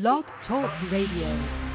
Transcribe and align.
Blog 0.00 0.24
Talk 0.48 0.70
Radio. 0.90 1.73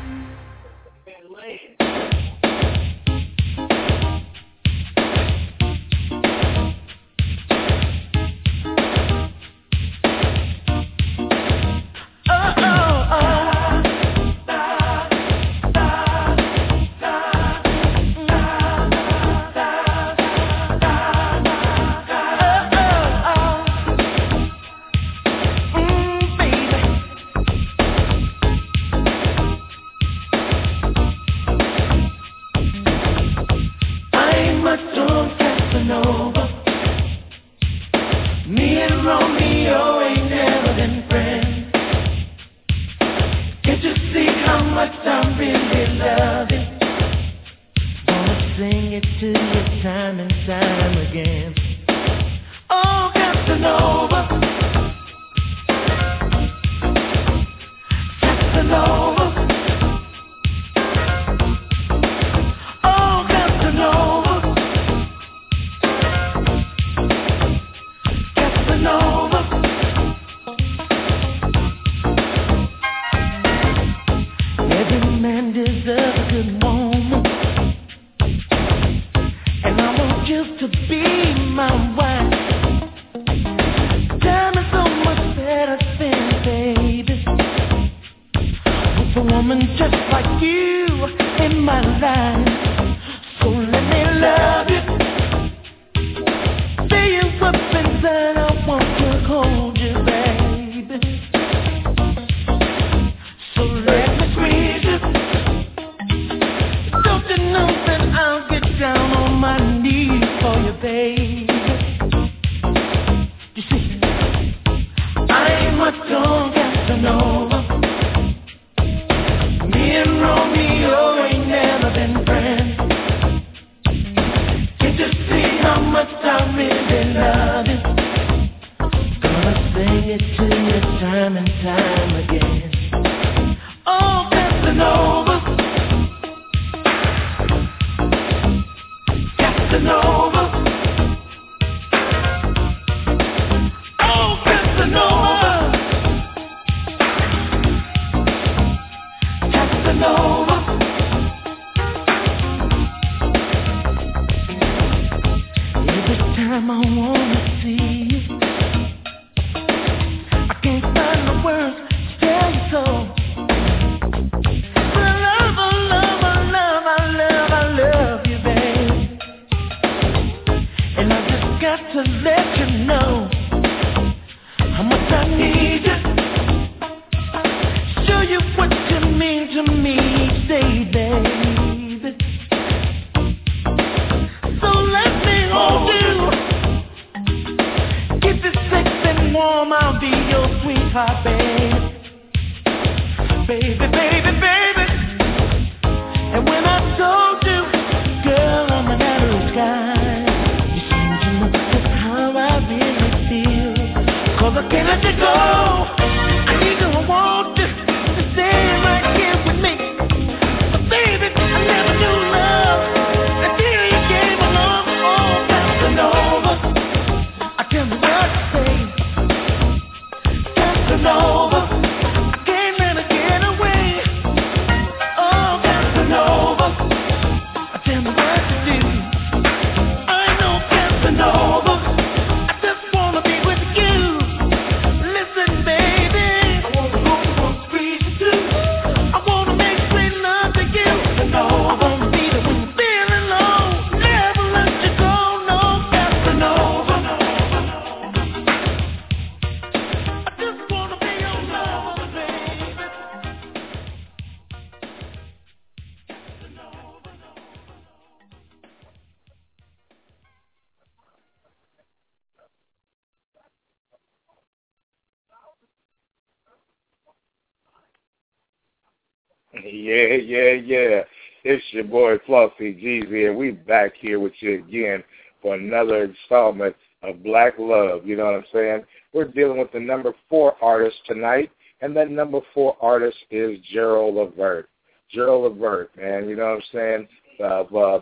You 274.41 274.59
again 274.59 275.03
for 275.41 275.56
another 275.56 276.03
installment 276.03 276.75
of 277.03 277.24
Black 277.24 277.53
Love. 277.57 278.06
You 278.06 278.18
know 278.18 278.25
what 278.25 278.36
I'm 278.36 278.45
saying? 278.53 278.83
We're 279.13 279.25
dealing 279.25 279.59
with 279.59 279.71
the 279.71 279.80
number 279.80 280.13
four 280.30 280.56
artist 280.62 280.97
tonight, 281.06 281.51
and 281.81 281.95
that 281.95 282.12
number 282.12 282.39
four 282.53 282.75
artist 282.81 283.18
is 283.31 283.57
Gerald 283.71 284.15
Levert. 284.15 284.69
Gerald 285.12 285.53
Levert, 285.53 285.95
man, 285.97 286.30
you 286.30 286.36
know 286.36 286.50
what 286.50 286.56
I'm 286.56 286.62
saying? 286.71 287.07
Of 287.39 287.75
uh, 287.75 288.00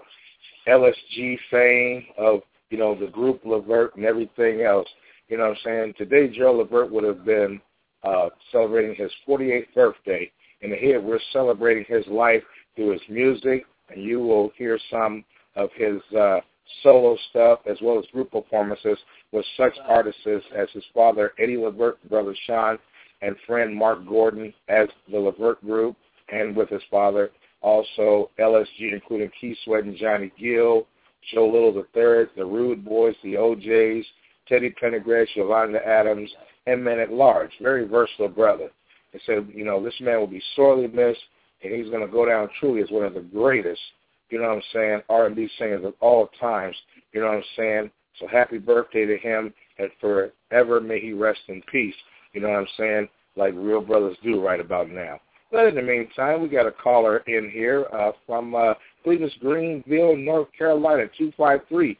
LSG 0.67 1.37
fame, 1.49 2.05
of 2.17 2.41
you 2.69 2.77
know 2.77 2.95
the 2.99 3.07
group 3.07 3.41
Levert 3.45 3.95
and 3.95 4.05
everything 4.05 4.61
else. 4.61 4.87
You 5.29 5.37
know 5.37 5.43
what 5.43 5.51
I'm 5.51 5.63
saying? 5.63 5.93
Today, 5.97 6.27
Gerald 6.27 6.57
Levert 6.57 6.91
would 6.91 7.03
have 7.03 7.23
been 7.23 7.61
uh, 8.03 8.29
celebrating 8.51 8.95
his 8.95 9.11
48th 9.27 9.73
birthday, 9.75 10.31
and 10.61 10.73
here 10.73 10.99
we're 10.99 11.19
celebrating 11.31 11.85
his 11.87 12.05
life 12.07 12.43
through 12.75 12.91
his 12.91 13.01
music, 13.09 13.65
and 13.89 14.01
you 14.01 14.19
will 14.19 14.51
hear 14.57 14.79
some 14.89 15.23
of 15.57 15.69
his 15.75 16.01
uh, 16.17 16.39
solo 16.83 17.17
stuff 17.29 17.59
as 17.69 17.77
well 17.81 17.99
as 17.99 18.05
group 18.13 18.31
performances 18.31 18.97
with 19.31 19.45
such 19.57 19.73
artists 19.85 20.21
as 20.25 20.69
his 20.73 20.83
father 20.93 21.33
Eddie 21.39 21.57
Levert, 21.57 21.97
brother 22.09 22.35
Sean, 22.45 22.77
and 23.21 23.35
friend 23.45 23.75
Marc 23.75 24.05
Gordon 24.07 24.53
as 24.69 24.87
the 25.11 25.19
Levert 25.19 25.63
Group, 25.65 25.97
and 26.29 26.55
with 26.55 26.69
his 26.69 26.81
father 26.89 27.31
also 27.61 28.29
LSG, 28.39 28.93
including 28.93 29.31
Keith 29.39 29.57
Sweat 29.65 29.83
and 29.83 29.97
Johnny 29.97 30.31
Gill, 30.39 30.87
Joe 31.33 31.47
Little 31.47 31.73
III, 31.75 32.29
the 32.37 32.45
Rude 32.45 32.85
Boys, 32.85 33.15
the 33.23 33.37
O'Jays, 33.37 34.05
Teddy 34.47 34.73
Pendergrass, 34.81 35.27
Yolanda 35.35 35.85
Adams, 35.85 36.29
and 36.67 36.83
men 36.83 36.99
at 36.99 37.11
large. 37.11 37.51
Very 37.61 37.87
versatile 37.87 38.29
brother. 38.29 38.69
They 39.11 39.19
said, 39.25 39.47
you 39.53 39.65
know, 39.65 39.83
this 39.83 39.99
man 39.99 40.19
will 40.19 40.27
be 40.27 40.41
sorely 40.55 40.87
missed, 40.87 41.19
and 41.63 41.73
he's 41.73 41.89
going 41.89 42.05
to 42.05 42.11
go 42.11 42.25
down 42.25 42.49
truly 42.59 42.81
as 42.81 42.91
one 42.91 43.05
of 43.05 43.13
the 43.13 43.21
greatest, 43.21 43.81
you 44.29 44.39
know 44.39 44.49
what 44.49 44.57
I'm 44.57 44.63
saying, 44.73 45.01
R&B 45.09 45.49
singers 45.57 45.85
of 45.85 45.93
all 45.99 46.29
times. 46.39 46.75
You 47.13 47.21
know 47.21 47.27
what 47.27 47.37
I'm 47.37 47.43
saying? 47.55 47.91
So 48.19 48.27
happy 48.27 48.57
birthday 48.57 49.05
to 49.05 49.17
him, 49.17 49.53
and 49.77 49.89
forever 50.01 50.81
may 50.81 50.99
he 50.99 51.13
rest 51.13 51.39
in 51.47 51.61
peace. 51.71 51.95
You 52.33 52.41
know 52.41 52.49
what 52.49 52.59
I'm 52.59 52.67
saying? 52.77 53.09
Like 53.35 53.53
real 53.55 53.81
brothers 53.81 54.17
do 54.23 54.43
right 54.43 54.59
about 54.59 54.89
now. 54.89 55.19
But 55.51 55.67
in 55.67 55.75
the 55.75 55.81
meantime, 55.81 56.41
we 56.41 56.49
got 56.49 56.65
a 56.65 56.71
caller 56.71 57.17
in 57.27 57.49
here 57.49 57.85
uh, 57.93 58.11
from 58.25 58.53
uh, 58.53 58.73
Greenville, 59.03 60.17
North 60.17 60.49
Carolina, 60.57 61.05
253-861. 61.19 61.97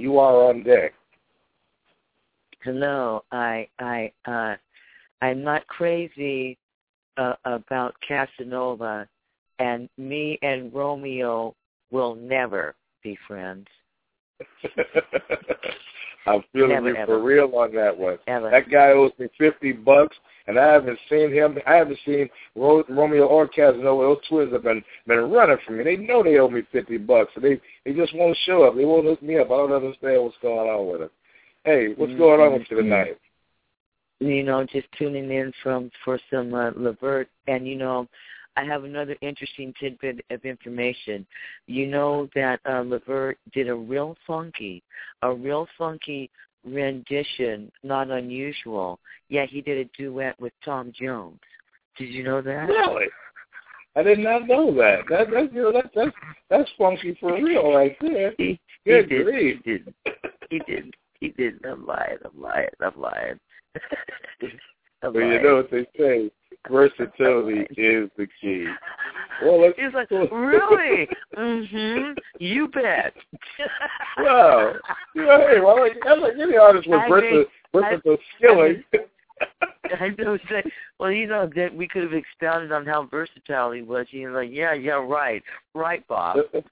You 0.00 0.18
are 0.18 0.48
on 0.50 0.62
deck. 0.62 0.92
Hello. 2.64 3.24
I 3.30 3.68
I 3.78 4.12
uh 4.26 4.56
I'm 5.22 5.42
not 5.42 5.66
crazy 5.68 6.58
uh, 7.16 7.34
about 7.44 7.94
Casanova 8.06 9.08
and 9.58 9.88
me 9.96 10.38
and 10.42 10.72
Romeo 10.72 11.54
will 11.90 12.14
never 12.14 12.74
be 13.02 13.18
friends. 13.26 13.66
I'm 16.26 16.44
feeling 16.52 16.70
Never, 16.70 16.90
you 16.90 16.96
ever. 16.96 17.06
for 17.06 17.22
real 17.22 17.50
on 17.56 17.74
that 17.74 17.96
one. 17.96 18.18
Ever. 18.26 18.50
That 18.50 18.70
guy 18.70 18.88
owes 18.88 19.12
me 19.18 19.28
fifty 19.38 19.72
bucks, 19.72 20.16
and 20.46 20.58
I 20.58 20.72
haven't 20.72 20.98
seen 21.08 21.32
him. 21.32 21.56
I 21.66 21.74
haven't 21.76 21.98
seen 22.04 22.28
Ro- 22.54 22.84
Romeo 22.88 23.26
or 23.26 23.48
Casanova. 23.48 24.02
Those 24.02 24.28
twins 24.28 24.52
have 24.52 24.62
been 24.62 24.84
been 25.06 25.30
running 25.30 25.56
from 25.64 25.78
me. 25.78 25.84
They 25.84 25.96
know 25.96 26.22
they 26.22 26.38
owe 26.38 26.50
me 26.50 26.62
fifty 26.70 26.98
bucks, 26.98 27.32
and 27.34 27.44
they 27.44 27.60
they 27.84 27.94
just 27.94 28.14
won't 28.14 28.36
show 28.44 28.64
up. 28.64 28.76
They 28.76 28.84
won't 28.84 29.06
hook 29.06 29.22
me 29.22 29.38
up. 29.38 29.46
I 29.46 29.56
don't 29.56 29.72
understand 29.72 30.22
what's 30.22 30.36
going 30.42 30.68
on 30.68 30.86
with 30.90 31.00
them. 31.00 31.10
Hey, 31.64 31.94
what's 31.96 32.14
going 32.14 32.40
on 32.40 32.52
with 32.52 32.70
you 32.70 32.76
tonight? 32.76 33.16
you 34.20 34.42
know, 34.42 34.64
just 34.64 34.88
tuning 34.98 35.30
in 35.30 35.52
from 35.62 35.90
for 36.04 36.18
some 36.30 36.52
uh, 36.52 36.70
Levert, 36.76 37.28
and 37.46 37.66
you 37.66 37.76
know, 37.76 38.08
I 38.58 38.64
have 38.64 38.82
another 38.82 39.16
interesting 39.20 39.72
tidbit 39.78 40.24
of 40.30 40.44
information. 40.44 41.24
You 41.68 41.86
know 41.86 42.28
that 42.34 42.58
uh, 42.68 42.80
Levert 42.80 43.38
did 43.52 43.68
a 43.68 43.74
real 43.74 44.16
funky, 44.26 44.82
a 45.22 45.32
real 45.32 45.68
funky 45.78 46.28
rendition, 46.64 47.70
not 47.84 48.10
unusual. 48.10 48.98
Yet 49.28 49.48
he 49.48 49.60
did 49.60 49.86
a 49.86 49.90
duet 49.96 50.38
with 50.40 50.52
Tom 50.64 50.92
Jones. 51.00 51.38
Did 51.96 52.08
you 52.08 52.24
know 52.24 52.42
that? 52.42 52.68
Really? 52.68 53.06
I 53.94 54.02
did 54.02 54.18
not 54.18 54.48
know 54.48 54.74
that. 54.74 55.02
That 55.08 55.28
that's 55.32 55.52
you 55.54 55.62
know 55.62 55.72
that's 55.72 55.94
that's 55.94 56.16
that's 56.50 56.70
funky 56.76 57.16
for 57.20 57.34
real 57.34 57.74
right 57.74 57.96
there. 58.00 58.34
He, 58.38 58.58
he 58.84 58.90
did. 58.90 59.08
grief. 59.08 59.60
He 59.64 59.70
did. 59.70 59.94
He 60.50 60.58
did. 60.66 60.94
He 61.20 61.28
did. 61.28 61.64
I'm 61.64 61.86
lying. 61.86 62.18
I'm 62.24 62.42
lying. 62.42 62.68
I'm 62.80 63.00
lying. 63.00 63.40
I'm 65.02 65.14
Well, 65.14 65.22
you 65.22 65.42
know 65.42 65.56
what 65.56 65.70
they 65.70 65.86
say, 65.96 66.30
versatility 66.70 67.66
is 67.76 68.10
the 68.16 68.26
key. 68.40 68.66
Well, 69.40 69.60
let's, 69.60 69.78
He's 69.78 69.94
like, 69.94 70.10
really? 70.10 71.08
mm-hmm. 71.36 72.12
You 72.40 72.66
bet. 72.66 73.14
wow. 74.18 74.74
You 75.14 75.26
know, 75.26 75.46
hey, 75.48 75.60
well, 75.60 75.78
like, 75.78 75.92
I'm 76.04 76.20
like 76.20 76.32
any 76.42 76.56
artist 76.56 76.88
with 76.88 76.98
I 76.98 77.08
mean, 77.08 77.44
versatile 77.72 78.16
skilling. 78.36 78.82
I 80.00 80.08
know. 80.18 80.36
Say, 80.50 80.64
well, 80.98 81.12
you 81.12 81.28
know 81.28 81.48
that 81.54 81.72
we 81.72 81.86
could 81.86 82.02
have 82.02 82.12
expounded 82.12 82.72
on 82.72 82.84
how 82.84 83.06
versatile 83.06 83.70
he 83.70 83.82
was. 83.82 84.06
He's 84.10 84.26
like, 84.28 84.50
yeah, 84.50 84.74
yeah, 84.74 84.94
right, 84.94 85.44
right, 85.72 86.04
Bob. 86.08 86.38
hey, 86.52 86.62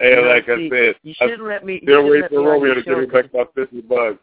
You 0.00 0.16
know, 0.16 0.22
like 0.22 0.46
see, 0.46 0.52
I 0.52 0.70
said, 0.70 0.94
you 1.02 1.14
shouldn't 1.14 1.44
let 1.44 1.64
me. 1.64 1.80
Shouldn't 1.80 2.08
waiting 2.08 2.28
for 2.28 2.42
Romeo 2.42 2.74
to 2.74 2.82
give 2.82 2.98
me 2.98 3.06
back 3.06 3.32
my 3.34 3.44
fifty 3.54 3.80
bucks. 3.80 4.18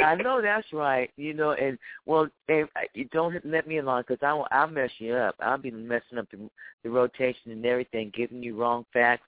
I 0.00 0.14
know 0.14 0.40
that's 0.40 0.72
right. 0.72 1.10
You 1.16 1.34
know, 1.34 1.52
and 1.52 1.78
well, 2.06 2.28
and 2.48 2.68
uh, 2.76 3.02
don't 3.12 3.44
let 3.44 3.66
me 3.66 3.78
along 3.78 4.04
because 4.06 4.22
I 4.22 4.32
will, 4.32 4.46
I'll 4.50 4.68
mess 4.68 4.90
you 4.98 5.14
up. 5.14 5.34
I'll 5.40 5.58
be 5.58 5.70
messing 5.70 6.18
up 6.18 6.28
the, 6.30 6.48
the 6.84 6.90
rotation 6.90 7.52
and 7.52 7.64
everything, 7.66 8.12
giving 8.14 8.42
you 8.42 8.56
wrong 8.56 8.84
facts, 8.92 9.26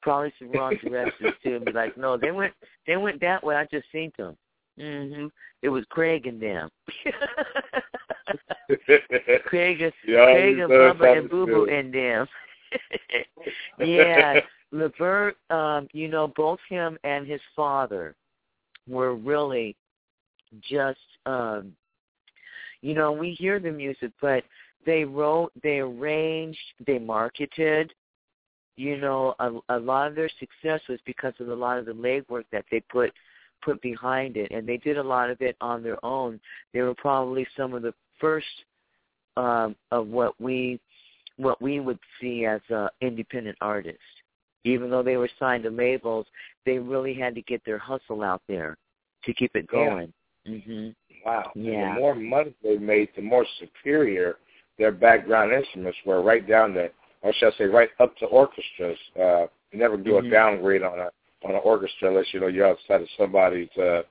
probably 0.00 0.32
some 0.38 0.52
wrong 0.52 0.76
directions 0.82 1.32
too, 1.42 1.56
and 1.56 1.64
be 1.64 1.72
like, 1.72 1.96
no, 1.96 2.16
they 2.16 2.30
went 2.30 2.54
they 2.86 2.96
went 2.96 3.20
that 3.20 3.42
way. 3.42 3.56
I 3.56 3.66
just 3.70 3.86
seen 3.92 4.12
them. 4.16 4.36
Mhm. 4.78 5.30
It 5.62 5.68
was 5.68 5.84
Craig 5.90 6.26
and 6.26 6.40
them. 6.40 6.70
Craig 9.46 9.82
and 9.82 9.92
Yeah, 10.06 10.24
Craig 10.24 10.58
and 10.58 10.70
Bubba 10.70 11.18
and 11.18 11.30
Boo 11.30 11.46
Boo 11.46 11.66
and 11.66 11.92
them. 11.92 12.26
yeah, 13.78 14.40
Levert. 14.72 15.36
Um, 15.50 15.88
you 15.92 16.08
know, 16.08 16.28
both 16.28 16.58
him 16.68 16.98
and 17.04 17.26
his 17.26 17.40
father 17.54 18.14
were 18.88 19.14
really 19.14 19.76
just 20.60 20.98
um 21.26 21.72
you 22.80 22.94
know 22.94 23.12
we 23.12 23.32
hear 23.32 23.58
the 23.58 23.70
music 23.70 24.10
but 24.20 24.44
they 24.84 25.04
wrote 25.04 25.52
they 25.62 25.78
arranged 25.78 26.58
they 26.86 26.98
marketed 26.98 27.92
you 28.76 28.98
know 28.98 29.34
a, 29.38 29.76
a 29.76 29.78
lot 29.78 30.08
of 30.08 30.14
their 30.14 30.30
success 30.40 30.80
was 30.88 30.98
because 31.04 31.34
of 31.40 31.48
a 31.48 31.54
lot 31.54 31.78
of 31.78 31.86
the 31.86 31.92
legwork 31.92 32.44
that 32.52 32.64
they 32.70 32.80
put 32.80 33.12
put 33.62 33.80
behind 33.80 34.36
it 34.36 34.50
and 34.50 34.66
they 34.66 34.76
did 34.76 34.98
a 34.98 35.02
lot 35.02 35.30
of 35.30 35.40
it 35.40 35.56
on 35.60 35.82
their 35.82 36.04
own. 36.04 36.40
They 36.72 36.82
were 36.82 36.94
probably 36.94 37.46
some 37.56 37.74
of 37.74 37.82
the 37.82 37.94
first 38.20 38.46
um 39.36 39.76
of 39.90 40.08
what 40.08 40.38
we 40.40 40.80
what 41.36 41.60
we 41.62 41.80
would 41.80 41.98
see 42.20 42.44
as 42.44 42.60
uh 42.74 42.88
independent 43.00 43.56
artists. 43.60 44.00
Even 44.64 44.90
though 44.90 45.02
they 45.02 45.16
were 45.16 45.30
signed 45.38 45.64
to 45.64 45.70
labels 45.70 46.26
they 46.64 46.78
really 46.78 47.14
had 47.14 47.34
to 47.34 47.42
get 47.42 47.64
their 47.64 47.78
hustle 47.78 48.22
out 48.22 48.42
there 48.48 48.76
to 49.24 49.32
keep 49.34 49.54
it 49.54 49.66
going 49.66 50.12
mhm 50.46 50.94
Wow. 51.24 51.52
And 51.54 51.64
Yeah. 51.64 51.94
The 51.94 52.00
more 52.00 52.14
money 52.14 52.54
they 52.62 52.78
made, 52.78 53.08
the 53.14 53.22
more 53.22 53.46
superior 53.60 54.38
their 54.78 54.90
background 54.90 55.52
instruments 55.52 55.98
were, 56.04 56.22
right 56.22 56.46
down 56.46 56.74
to, 56.74 56.90
or 57.22 57.32
should 57.34 57.54
I 57.54 57.56
say, 57.58 57.64
right 57.66 57.90
up 58.00 58.16
to 58.18 58.26
orchestras. 58.26 58.98
Uh, 59.18 59.46
you 59.70 59.78
never 59.78 59.96
do 59.96 60.12
Mhm. 60.14 60.26
a 60.26 60.30
downgrade 60.30 60.82
on 60.82 60.98
a 60.98 61.10
on 61.44 61.54
an 61.54 61.60
orchestra 61.64 62.08
unless 62.08 62.32
you 62.32 62.40
know 62.40 62.46
you're 62.46 62.66
outside 62.66 63.00
of 63.02 63.10
somebody's, 63.10 63.70
uh, 63.76 64.02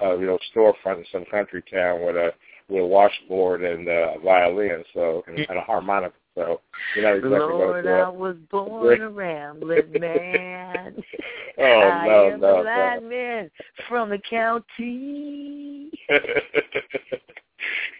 uh, 0.00 0.16
you 0.18 0.26
know, 0.26 0.38
storefront 0.52 0.98
in 0.98 1.04
some 1.06 1.24
country 1.24 1.62
town 1.62 2.02
with 2.04 2.16
a 2.16 2.32
with 2.68 2.82
a 2.82 2.86
washboard 2.86 3.62
and 3.62 3.88
uh, 3.88 4.14
a 4.16 4.18
violin, 4.20 4.84
so 4.92 5.22
and, 5.26 5.38
and 5.38 5.58
a 5.58 5.60
harmonica. 5.60 6.14
So 6.34 6.60
you're 6.96 7.04
not 7.04 7.16
exactly 7.18 7.38
Lord, 7.38 7.86
I 7.86 8.08
was 8.08 8.36
born 8.50 9.00
a 9.00 9.10
rambling 9.10 9.92
man. 9.98 10.96
Oh 11.56 11.62
I 11.62 12.08
no, 12.08 12.30
am 12.30 12.40
no, 12.40 12.56
a 12.56 12.62
blind 12.62 13.08
man 13.08 13.50
from 13.88 14.10
the 14.10 14.18
county. 14.18 15.90
no. 16.10 16.18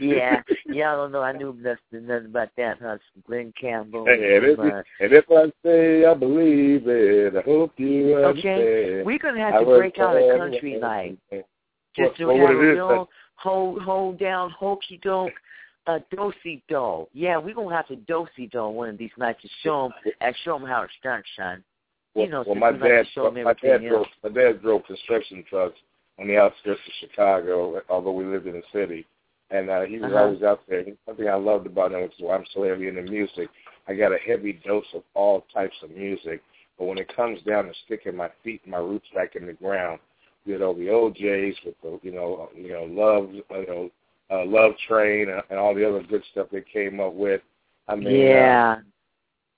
Yeah, 0.01 0.43
y'all 0.67 0.97
don't 0.97 1.13
know. 1.13 1.23
I 1.23 1.33
knew 1.33 1.57
nothing, 1.59 2.07
nothing 2.07 2.27
about 2.27 2.51
that, 2.57 2.79
huh? 2.83 2.99
Glen 3.27 3.53
Campbell. 3.59 4.05
Hey, 4.07 4.37
and, 4.37 4.45
if, 4.45 4.59
uh, 4.59 4.83
and 5.01 5.13
if 5.13 5.25
I 5.31 5.53
say 5.65 6.05
I 6.05 6.13
believe 6.15 6.83
it, 6.87 7.37
I 7.37 7.41
hope 7.43 7.73
you 7.79 8.17
understand. 8.17 8.61
Okay, 8.61 9.03
we're 9.05 9.19
gonna 9.19 9.39
have 9.41 9.61
to 9.61 9.65
break 9.65 9.99
out 9.99 10.17
a 10.17 10.37
country 10.37 10.79
What- 10.81 11.47
just 11.97 12.17
to 12.19 12.27
what 12.27 12.41
have 12.41 12.51
a 12.51 12.59
real 12.59 13.09
hold 13.37 13.83
hold 13.83 14.19
down 14.19 14.51
hokey 14.51 14.99
doke 15.03 15.33
uh 15.87 15.99
dosey 16.15 16.63
do. 16.69 17.07
Yeah, 17.13 17.37
we're 17.39 17.55
gonna 17.55 17.75
have 17.75 17.89
to 17.89 17.97
dosey 17.97 18.51
do 18.51 18.69
one 18.69 18.89
of 18.91 18.99
these 18.99 19.11
nights 19.19 19.43
to 19.43 19.49
show 19.63 19.91
them 20.05 20.13
and 20.21 20.35
show 20.45 20.59
them 20.59 20.67
how 20.69 20.83
it's 20.83 20.93
done, 21.03 21.23
son. 21.37 21.65
Well, 22.15 22.27
You 22.27 22.31
know, 22.33 22.45
well 22.47 22.55
my 22.55 22.71
we 22.71 22.79
like 22.79 22.91
to 22.91 22.97
dad, 22.97 23.07
show 23.15 23.27
'em 23.27 23.43
my 23.45 23.53
dad 23.55 23.79
drove, 23.89 24.07
else. 24.07 24.09
my 24.23 24.31
dad 24.31 24.63
drove 24.63 24.85
construction 24.87 25.45
trucks 25.49 25.79
on 26.19 26.29
the 26.29 26.39
outskirts 26.39 26.81
of 26.87 26.93
Chicago, 27.01 27.83
although 27.89 28.13
we 28.13 28.25
lived 28.25 28.47
in 28.47 28.55
the 28.55 28.63
city. 28.73 29.07
and 29.51 29.69
uh, 29.69 29.83
he 29.83 29.99
was 29.99 30.11
Uh-huh. 30.11 30.23
always 30.25 30.43
out 30.43 30.61
there. 30.67 30.85
One 31.05 31.17
thing 31.17 31.29
I 31.29 31.35
loved 31.35 31.67
about 31.67 31.93
him, 31.93 32.01
which 32.03 32.15
is 32.15 32.21
why 32.21 32.35
I'm 32.35 32.47
so 32.55 32.63
heavy 32.63 32.89
into 32.89 33.03
music, 33.03 33.51
I 33.87 33.95
got 33.95 34.11
a 34.11 34.17
heavy 34.19 34.55
dose 34.55 34.87
of 34.95 35.03
all 35.13 35.43
types 35.53 35.77
of 35.83 35.91
music. 35.91 36.41
But 36.79 36.87
when 36.87 36.99
it 36.99 37.15
comes 37.15 37.41
down 37.43 37.67
to 37.67 37.75
sticking 37.85 38.17
my 38.17 38.31
feet 38.43 38.63
and 38.65 38.73
my 38.73 38.79
roots 38.79 39.07
back 39.15 39.37
in 39.37 39.47
the 39.47 39.53
ground, 39.53 40.01
you 40.47 40.59
know, 40.59 40.73
the 40.73 40.89
O'Jays 40.91 41.55
with 41.65 41.79
the, 41.83 42.01
you 42.03 42.11
know, 42.13 42.49
you 42.57 42.71
know, 42.73 42.85
love, 42.85 43.33
you 43.35 43.45
know, 43.51 43.91
uh, 44.31 44.45
Love 44.45 44.73
Train 44.89 45.29
and, 45.29 45.43
and 45.51 45.59
all 45.59 45.75
the 45.75 45.89
other 45.89 46.03
good 46.03 46.23
stuff 46.33 46.49
they 46.51 46.63
came 46.73 47.01
up 47.01 47.15
with. 47.15 47.41
I 47.89 47.97
mean, 47.97 48.09
uh, 48.09 48.11
yeah. 48.11 48.77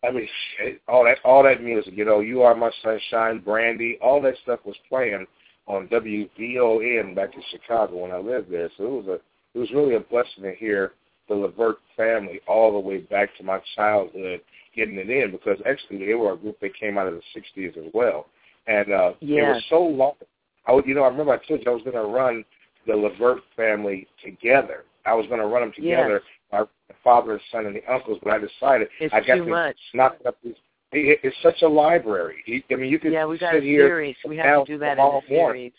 I 0.05 0.11
mean, 0.11 0.29
shit, 0.57 0.81
all 0.89 1.05
that 1.05 1.19
all 1.25 1.43
that 1.43 1.63
music, 1.63 1.95
you 1.97 2.05
know, 2.05 2.21
You 2.21 2.43
Are 2.43 2.55
My 2.55 2.71
Sunshine, 2.83 3.41
Brandy, 3.41 3.99
all 4.01 4.21
that 4.23 4.35
stuff 4.43 4.61
was 4.65 4.77
playing 4.89 5.27
on 5.67 5.89
WVON 5.89 7.15
back 7.15 7.35
in 7.35 7.43
Chicago 7.51 7.97
when 8.03 8.13
I 8.13 8.19
lived 8.19 8.51
there. 8.51 8.71
So 8.77 8.85
it 8.85 8.91
was 8.91 9.07
a 9.07 9.15
it 9.55 9.59
was 9.59 9.71
really 9.73 9.95
a 9.95 10.01
blessing 10.01 10.43
to 10.43 10.55
hear 10.55 10.93
the 11.29 11.35
Levert 11.35 11.79
family 11.97 12.41
all 12.47 12.73
the 12.73 12.79
way 12.79 12.99
back 12.99 13.31
to 13.39 13.43
my 13.43 13.61
childhood 13.75 14.41
getting 14.77 14.97
it 14.99 15.11
in 15.11 15.33
because 15.33 15.59
actually 15.67 16.05
they 16.05 16.15
were 16.15 16.35
a 16.35 16.37
group 16.37 16.61
that 16.61 16.79
came 16.79 16.99
out 16.99 17.09
of 17.09 17.15
the 17.15 17.41
'60s 17.41 17.77
as 17.77 17.91
well, 17.95 18.27
and 18.67 18.93
uh, 18.93 19.13
it 19.49 19.55
was 19.55 19.65
so 19.71 19.83
long. 19.83 20.13
I 20.67 20.73
would, 20.73 20.87
you 20.87 20.95
know, 20.95 21.05
I 21.05 21.09
remember 21.09 21.33
I 21.33 21.47
told 21.47 21.63
you 21.65 21.71
I 21.71 21.75
was 21.75 21.85
going 21.85 21.97
to 21.97 22.03
run 22.03 22.45
the 22.87 22.95
Levert 22.95 23.41
family 23.57 24.07
together. 24.25 24.85
I 25.05 25.15
was 25.15 25.27
going 25.27 25.41
to 25.41 25.47
run 25.47 25.63
them 25.63 25.73
together, 25.75 26.21
my 26.53 26.65
father 27.03 27.33
and 27.33 27.41
son 27.53 27.67
and 27.67 27.77
the 27.77 27.93
uncles, 27.93 28.19
but 28.23 28.33
I 28.33 28.39
decided 28.39 28.89
It's 29.01 29.15
I 29.15 29.21
got 29.21 29.37
too 29.37 29.45
to 29.45 29.51
much. 29.51 29.77
knock 29.95 30.17
up 30.27 30.37
these. 30.43 30.55
It, 30.93 31.21
it's 31.23 31.37
such 31.43 31.63
a 31.63 31.69
library. 31.69 32.65
I 32.71 32.75
mean, 32.75 32.91
you 32.91 32.99
could 32.99 33.13
Yeah, 33.13 33.27
we 33.27 33.39
got 33.39 33.55
sit 33.55 33.63
a 33.63 33.67
here 33.67 33.89
series. 33.89 34.17
We 34.27 34.37
have 34.39 34.67
to 34.67 34.73
do 34.73 34.79
that 34.79 34.99
in 34.99 35.05
a 35.05 35.21
series. 35.29 35.73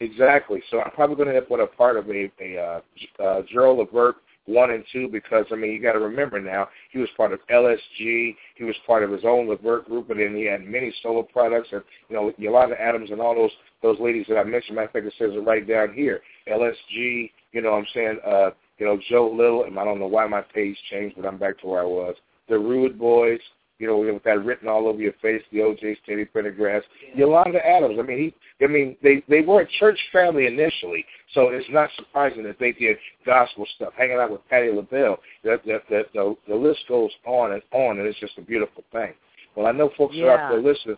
Exactly. 0.00 0.62
So 0.70 0.80
I'm 0.80 0.90
probably 0.90 1.16
going 1.16 1.28
to 1.28 1.36
end 1.36 1.44
up 1.44 1.50
with 1.50 1.60
a 1.60 1.66
part 1.66 1.96
of 1.96 2.08
a, 2.10 2.30
a 2.40 2.58
uh, 2.58 3.22
uh, 3.22 3.42
Gerald 3.50 3.78
Levert 3.78 4.16
one 4.46 4.72
and 4.72 4.84
two 4.92 5.08
because 5.08 5.46
I 5.52 5.54
mean 5.54 5.70
you 5.70 5.80
got 5.80 5.92
to 5.92 6.00
remember 6.00 6.40
now 6.40 6.68
he 6.90 6.98
was 6.98 7.08
part 7.16 7.32
of 7.32 7.38
LSG. 7.48 8.34
He 8.56 8.64
was 8.64 8.74
part 8.86 9.04
of 9.04 9.10
his 9.10 9.24
own 9.24 9.48
Levert 9.48 9.86
group, 9.86 10.10
and 10.10 10.18
then 10.18 10.34
he 10.34 10.44
had 10.46 10.64
many 10.64 10.92
solo 11.02 11.22
products 11.22 11.68
and 11.72 11.82
you 12.08 12.16
know 12.16 12.32
Yolanda 12.38 12.80
Adams 12.80 13.10
and 13.10 13.20
all 13.20 13.34
those 13.34 13.52
those 13.82 13.98
ladies 14.00 14.26
that 14.28 14.38
I 14.38 14.44
mentioned. 14.44 14.76
Matter 14.76 14.86
of 14.86 14.92
fact, 14.92 15.06
it 15.06 15.14
says 15.18 15.30
it 15.32 15.46
right 15.46 15.66
down 15.66 15.92
here. 15.92 16.20
LSG. 16.48 17.30
You 17.52 17.60
know 17.60 17.72
what 17.72 17.78
I'm 17.78 17.86
saying 17.94 18.18
uh, 18.26 18.50
you 18.78 18.86
know 18.86 18.98
Joe 19.10 19.30
Little, 19.30 19.64
and 19.64 19.78
I 19.78 19.84
don't 19.84 19.98
know 19.98 20.06
why 20.06 20.26
my 20.26 20.40
page 20.40 20.76
changed, 20.90 21.16
but 21.16 21.26
I'm 21.26 21.38
back 21.38 21.60
to 21.60 21.66
where 21.66 21.82
I 21.82 21.86
was. 21.86 22.14
The 22.48 22.58
Rude 22.58 22.98
Boys. 22.98 23.40
You 23.78 23.88
know, 23.88 23.98
with 23.98 24.22
that 24.22 24.44
written 24.44 24.68
all 24.68 24.86
over 24.86 25.00
your 25.00 25.14
face, 25.20 25.42
the 25.50 25.62
O'Jays 25.62 25.96
Teddy 26.06 26.24
Pendergrass, 26.24 26.82
Yolanda 27.16 27.58
Adams. 27.66 27.96
I 27.98 28.02
mean, 28.02 28.32
he 28.58 28.64
I 28.64 28.68
mean, 28.68 28.96
they 29.02 29.24
they 29.28 29.40
were 29.40 29.62
a 29.62 29.68
church 29.80 29.98
family 30.12 30.46
initially, 30.46 31.04
so 31.34 31.48
it's 31.48 31.66
not 31.68 31.90
surprising 31.96 32.44
that 32.44 32.60
they 32.60 32.70
did 32.70 32.96
gospel 33.26 33.66
stuff, 33.74 33.92
hanging 33.96 34.18
out 34.18 34.30
with 34.30 34.48
Patti 34.48 34.70
LaBelle. 34.70 35.16
That 35.42 35.64
that 35.66 35.82
that 35.90 36.06
the, 36.14 36.36
the 36.46 36.54
list 36.54 36.84
goes 36.88 37.10
on 37.26 37.54
and 37.54 37.62
on, 37.72 37.98
and 37.98 38.06
it's 38.06 38.20
just 38.20 38.38
a 38.38 38.42
beautiful 38.42 38.84
thing. 38.92 39.14
Well, 39.56 39.66
I 39.66 39.72
know 39.72 39.90
folks 39.98 40.16
are 40.18 40.30
out 40.30 40.50
there 40.50 40.62
listening. 40.62 40.96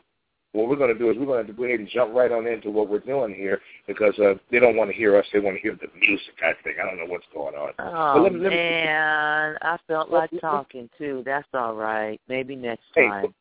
What 0.55 0.69
we're 0.69 0.77
going 0.77 0.93
to 0.93 0.99
do 0.99 1.11
is 1.11 1.17
we're 1.19 1.27
going 1.27 1.49
to 1.49 1.53
go 1.53 1.65
ahead 1.65 1.81
and 1.81 1.89
jump 1.89 2.15
right 2.15 2.31
on 2.31 2.47
into 2.47 2.71
what 2.71 2.89
we're 2.89 3.01
doing 3.01 3.35
here 3.35 3.61
because 3.89 4.17
uh, 4.21 4.35
they 4.53 4.61
don't 4.61 4.77
want 4.77 4.89
to 4.89 4.97
hear 4.97 5.17
us; 5.17 5.27
they 5.33 5.41
want 5.41 5.57
to 5.57 5.61
hear 5.61 5.75
the 5.75 5.89
music. 5.99 6.35
I 6.45 6.53
think 6.63 6.77
I 6.79 6.87
don't 6.89 6.97
know 6.97 7.13
what's 7.13 7.27
going 7.35 7.57
on. 7.57 7.73
Oh 7.81 8.23
let 8.23 8.33
me- 8.33 8.39
let 8.39 8.51
me- 8.51 8.57
man, 8.57 9.59
I 9.63 9.77
felt 9.89 10.11
like 10.11 10.31
talking 10.41 10.89
too. 10.97 11.25
That's 11.27 11.49
all 11.55 11.75
right. 11.75 12.21
Maybe 12.29 12.55
next 12.55 12.85
Hey, 12.95 13.09
time. 13.09 13.35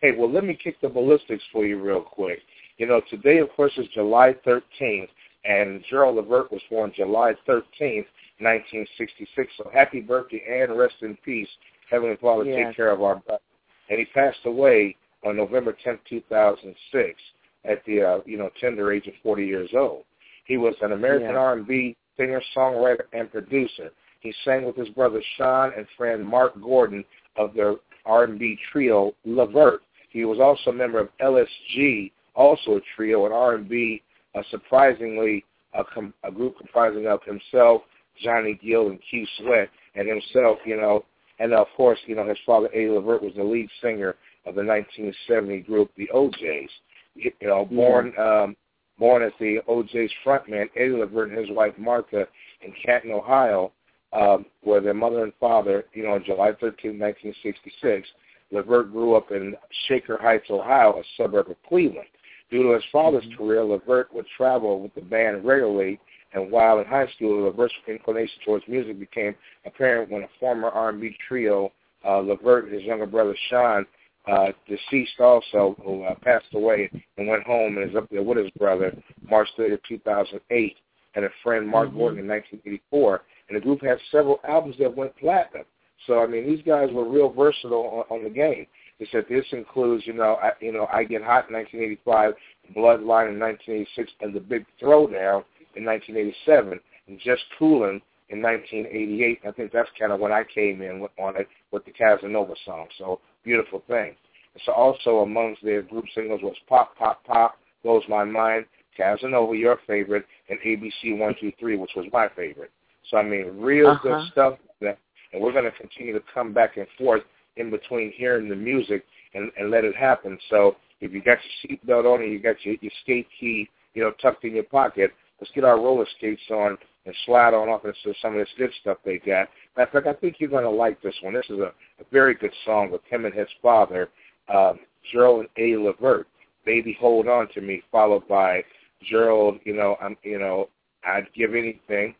Hey, 0.00 0.10
well, 0.10 0.28
let 0.28 0.42
me 0.42 0.54
kick 0.60 0.80
the 0.80 0.88
ballistics 0.88 1.44
for 1.52 1.64
you 1.64 1.80
real 1.80 2.00
quick. 2.00 2.40
You 2.78 2.86
know, 2.86 3.00
today, 3.10 3.38
of 3.38 3.50
course, 3.50 3.72
is 3.76 3.86
July 3.94 4.34
13th, 4.44 5.08
and 5.44 5.84
Gerald 5.88 6.16
Levert 6.16 6.50
was 6.50 6.62
born 6.68 6.92
July 6.96 7.34
13th, 7.46 8.06
1966. 8.38 9.52
So 9.56 9.70
happy 9.72 10.00
birthday 10.00 10.42
and 10.62 10.76
rest 10.76 10.96
in 11.02 11.16
peace. 11.24 11.48
Heavenly 11.90 12.16
Father, 12.16 12.44
Yes. 12.44 12.66
take 12.68 12.76
care 12.76 12.90
of 12.90 13.02
our 13.02 13.16
brother. 13.16 13.42
And 13.88 13.98
he 14.00 14.04
passed 14.06 14.44
away 14.46 14.96
on 15.24 15.36
November 15.36 15.76
10th, 15.84 15.98
2006, 16.08 17.20
at 17.64 17.84
the 17.86 18.02
uh, 18.02 18.18
you 18.24 18.38
know 18.38 18.50
tender 18.60 18.92
age 18.92 19.06
of 19.06 19.14
40 19.22 19.46
years 19.46 19.70
old. 19.76 20.04
He 20.46 20.56
was 20.56 20.74
an 20.82 20.92
American 20.92 21.30
Yeah. 21.30 21.36
R&B 21.36 21.96
singer, 22.16 22.42
songwriter, 22.56 23.04
and 23.12 23.30
producer. 23.30 23.90
He 24.20 24.34
sang 24.44 24.64
with 24.64 24.76
his 24.76 24.88
brother 24.90 25.22
Sean 25.36 25.72
and 25.76 25.86
friend 25.96 26.26
Marc 26.26 26.60
Gordon 26.60 27.04
of 27.36 27.54
their 27.54 27.76
R&B 28.04 28.58
trio 28.70 29.14
Levert. 29.24 29.82
He 30.10 30.24
was 30.24 30.38
also 30.40 30.70
a 30.70 30.72
member 30.72 30.98
of 30.98 31.08
LSG, 31.22 32.10
also 32.34 32.76
a 32.76 32.80
trio, 32.96 33.26
an 33.26 33.32
R&B, 33.32 34.02
uh, 34.34 34.42
surprisingly 34.50 35.44
a, 35.74 35.84
com- 35.84 36.14
a 36.24 36.30
group 36.30 36.58
comprising 36.58 37.06
of 37.06 37.20
himself, 37.24 37.82
Johnny 38.22 38.58
Gill, 38.62 38.88
and 38.88 38.98
Keith 39.10 39.28
Sweat, 39.38 39.70
and 39.94 40.08
himself, 40.08 40.58
you 40.64 40.76
know, 40.76 41.04
and 41.38 41.54
of 41.54 41.68
course, 41.76 41.98
you 42.06 42.14
know, 42.16 42.28
his 42.28 42.38
father 42.44 42.68
Eddie 42.74 42.90
Levert 42.90 43.22
was 43.22 43.32
the 43.34 43.42
lead 43.42 43.68
singer 43.80 44.16
of 44.46 44.54
the 44.54 44.64
1970 44.64 45.60
group 45.60 45.90
the 45.96 46.08
O'Jays. 46.12 46.70
You 47.14 47.32
know, 47.42 47.64
born 47.64 48.12
um, 48.18 48.56
born 48.98 49.22
as 49.22 49.32
the 49.40 49.60
O'Jays' 49.68 50.10
frontman, 50.24 50.68
Eddie 50.76 50.90
Levert 50.90 51.30
and 51.30 51.38
his 51.38 51.50
wife 51.50 51.74
Martha 51.76 52.26
in 52.62 52.72
Canton, 52.84 53.10
Ohio, 53.10 53.72
um, 54.12 54.44
where 54.62 54.80
their 54.80 54.94
mother 54.94 55.24
and 55.24 55.32
father, 55.40 55.84
you 55.92 56.04
know, 56.04 56.12
on 56.12 56.24
July 56.24 56.52
13, 56.60 56.98
1966, 56.98 58.08
Levert 58.52 58.92
grew 58.92 59.14
up 59.14 59.30
in 59.30 59.54
Shaker 59.88 60.18
Heights, 60.20 60.50
Ohio, 60.50 61.00
a 61.00 61.02
suburb 61.16 61.50
of 61.50 61.56
Cleveland. 61.68 62.08
Due 62.50 62.64
to 62.64 62.74
his 62.74 62.82
father's 62.90 63.24
career, 63.36 63.64
Levert 63.64 64.12
would 64.12 64.26
travel 64.36 64.80
with 64.80 64.94
the 64.94 65.00
band 65.00 65.44
regularly, 65.44 66.00
and 66.32 66.50
while 66.50 66.78
in 66.80 66.86
high 66.86 67.06
school, 67.14 67.44
Levert's 67.44 67.74
inclination 67.88 68.34
towards 68.44 68.66
music 68.68 68.98
became 68.98 69.34
apparent 69.64 70.10
when 70.10 70.22
a 70.22 70.28
former 70.38 70.68
R&B 70.68 71.16
trio, 71.26 71.72
uh, 72.06 72.18
Levert 72.18 72.64
and 72.64 72.74
his 72.74 72.82
younger 72.82 73.06
brother 73.06 73.36
Sean, 73.48 73.86
uh, 74.30 74.52
deceased 74.68 75.18
also, 75.18 75.76
who 75.84 76.04
uh, 76.04 76.14
passed 76.22 76.46
away 76.54 76.90
and 77.18 77.26
went 77.28 77.42
home 77.44 77.78
and 77.78 77.90
is 77.90 77.96
up 77.96 78.08
there 78.10 78.22
with 78.22 78.38
his 78.38 78.50
brother, 78.58 78.94
March 79.28 79.48
30, 79.56 79.76
2008, 79.88 80.76
and 81.16 81.24
a 81.24 81.30
friend, 81.42 81.66
Marc 81.66 81.90
Mhm. 81.90 81.96
Gordon, 81.96 82.20
in 82.20 82.28
1984. 82.28 83.22
And 83.48 83.56
the 83.56 83.60
group 83.60 83.82
had 83.82 84.00
several 84.10 84.40
albums 84.44 84.76
that 84.78 84.94
went 84.96 85.16
platinum. 85.16 85.64
So 86.06 86.20
I 86.22 86.26
mean, 86.26 86.46
these 86.46 86.62
guys 86.62 86.90
were 86.92 87.04
real 87.04 87.28
versatile 87.30 88.06
on, 88.08 88.18
on 88.18 88.24
the 88.24 88.30
game. 88.30 88.66
They 88.98 89.06
said 89.06 89.26
this 89.28 89.46
includes, 89.52 90.06
you 90.06 90.12
know, 90.12 90.34
I, 90.42 90.52
you 90.60 90.72
know, 90.72 90.86
I 90.92 91.04
Get 91.04 91.22
Hot 91.22 91.48
in 91.48 91.54
1985, 91.54 92.34
Bloodline 92.76 93.30
in 93.30 93.38
1986, 93.38 94.12
and 94.20 94.34
The 94.34 94.40
Big 94.40 94.64
Throwdown 94.80 95.44
in 95.74 95.84
1987, 95.84 96.78
and 97.08 97.18
Just 97.18 97.42
Coolin' 97.58 98.00
in 98.28 98.40
1988. 98.40 99.40
I 99.46 99.50
think 99.52 99.72
that's 99.72 99.90
kind 99.98 100.12
of 100.12 100.20
when 100.20 100.32
I 100.32 100.44
came 100.44 100.82
in 100.82 101.00
with, 101.00 101.10
on 101.18 101.36
it 101.36 101.48
with 101.72 101.84
the 101.84 101.90
Casanova 101.90 102.54
song. 102.64 102.86
So 102.98 103.20
beautiful 103.44 103.82
thing. 103.88 104.14
And 104.54 104.62
so 104.66 104.72
also 104.72 105.18
amongst 105.20 105.62
their 105.62 105.82
group 105.82 106.04
singles 106.14 106.40
was 106.42 106.56
Pop 106.68 106.96
Pop 106.96 107.24
Pop, 107.24 107.58
Blows 107.82 108.02
My 108.08 108.24
Mind, 108.24 108.64
Casanova, 108.96 109.56
your 109.56 109.78
favorite, 109.86 110.26
and 110.48 110.58
ABC 110.60 111.12
123, 111.12 111.76
which 111.76 111.92
was 111.96 112.06
my 112.12 112.28
favorite. 112.36 112.70
So 113.08 113.16
I 113.16 113.22
mean, 113.22 113.60
real 113.60 113.88
Uh-huh. 113.88 114.02
good 114.02 114.28
stuff. 114.32 114.58
That, 114.80 114.98
and 115.32 115.40
we're 115.42 115.52
going 115.52 115.64
to 115.64 115.70
continue 115.72 116.12
to 116.12 116.22
come 116.32 116.52
back 116.52 116.76
and 116.76 116.86
forth 116.98 117.22
in 117.56 117.70
between 117.70 118.12
hearing 118.12 118.48
the 118.48 118.56
music 118.56 119.04
and, 119.34 119.50
and 119.56 119.70
let 119.70 119.84
it 119.84 119.94
happen. 119.94 120.38
So 120.48 120.76
if 121.00 121.12
you 121.12 121.22
got 121.22 121.38
your 121.42 121.78
seatbelt 121.78 122.12
on 122.12 122.22
and 122.22 122.32
you 122.32 122.40
got 122.40 122.64
your, 122.64 122.76
your 122.80 122.92
skate 123.02 123.28
key, 123.38 123.68
you 123.94 124.02
know, 124.02 124.12
tucked 124.20 124.44
in 124.44 124.54
your 124.54 124.64
pocket, 124.64 125.12
let's 125.40 125.52
get 125.54 125.64
our 125.64 125.76
roller 125.76 126.06
skates 126.16 126.42
on 126.50 126.76
and 127.06 127.14
slide 127.24 127.54
on 127.54 127.68
off 127.68 127.84
into 127.84 128.18
some 128.20 128.34
of 128.34 128.38
this 128.38 128.48
good 128.58 128.70
stuff 128.80 128.98
they 129.04 129.18
got. 129.18 129.48
Matter 129.76 129.98
of 129.98 130.04
fact, 130.04 130.06
I 130.06 130.20
think 130.20 130.36
you're 130.38 130.50
going 130.50 130.64
to 130.64 130.70
like 130.70 131.00
this 131.02 131.14
one. 131.22 131.34
This 131.34 131.46
is 131.48 131.58
a, 131.58 131.72
a 132.00 132.04
very 132.12 132.34
good 132.34 132.52
song 132.64 132.90
with 132.90 133.00
him 133.08 133.24
and 133.24 133.34
his 133.34 133.48
father, 133.62 134.08
um, 134.52 134.78
Gerald 135.12 135.46
A. 135.56 135.76
Levert. 135.76 136.26
Baby, 136.66 136.96
hold 137.00 137.26
on 137.26 137.48
to 137.54 137.60
me, 137.62 137.82
followed 137.90 138.28
by 138.28 138.62
Gerald. 139.08 139.58
You 139.64 139.74
know, 139.74 139.96
I'm, 140.00 140.16
you 140.22 140.38
know, 140.38 140.68
I'd 141.04 141.26
give 141.34 141.54
anything. 141.54 142.14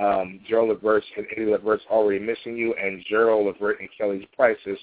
Um, 0.00 0.40
Gerald 0.48 0.70
Levert's 0.70 1.06
and 1.18 1.26
Eddie 1.32 1.50
Levert's 1.50 1.84
already 1.90 2.18
missing 2.18 2.56
you, 2.56 2.74
and 2.82 3.04
Gerald 3.08 3.46
Levert 3.46 3.80
and 3.80 3.88
Kelly's 3.96 4.24
prices 4.34 4.78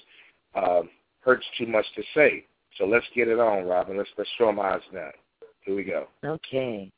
um, 0.54 0.88
hurts 1.22 1.44
too 1.58 1.66
much 1.66 1.86
to 1.96 2.02
say. 2.14 2.44
So 2.78 2.84
let's 2.84 3.06
get 3.16 3.26
it 3.26 3.40
on, 3.40 3.64
Robin. 3.64 3.98
Let's 3.98 4.10
let's 4.16 4.30
show 4.38 4.46
them 4.46 4.56
done. 4.56 5.10
Here 5.64 5.74
we 5.74 5.82
go. 5.82 6.06
Okay. 6.24 6.92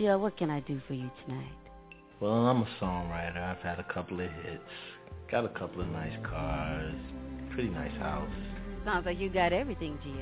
Jill, 0.00 0.18
what 0.18 0.34
can 0.38 0.48
I 0.48 0.60
do 0.60 0.80
for 0.88 0.94
you 0.94 1.10
tonight? 1.26 1.52
Well, 2.20 2.32
I'm 2.32 2.62
a 2.62 2.68
songwriter. 2.80 3.36
I've 3.36 3.62
had 3.62 3.78
a 3.78 3.84
couple 3.92 4.18
of 4.18 4.30
hits. 4.30 4.62
Got 5.30 5.44
a 5.44 5.50
couple 5.50 5.82
of 5.82 5.88
nice 5.88 6.16
cars. 6.24 6.94
Pretty 7.52 7.68
nice 7.68 7.92
house. 7.98 8.30
Sounds 8.86 9.04
like 9.04 9.18
you 9.18 9.28
got 9.28 9.52
everything, 9.52 9.98
Jill. 10.02 10.14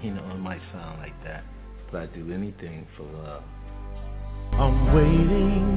You 0.00 0.14
know, 0.14 0.30
it 0.30 0.38
might 0.38 0.60
sound 0.72 1.00
like 1.00 1.24
that, 1.24 1.42
but 1.90 2.02
I'd 2.02 2.14
do 2.14 2.32
anything 2.32 2.86
for 2.96 3.02
love. 3.02 3.42
I'm 4.52 4.94
waiting 4.94 5.76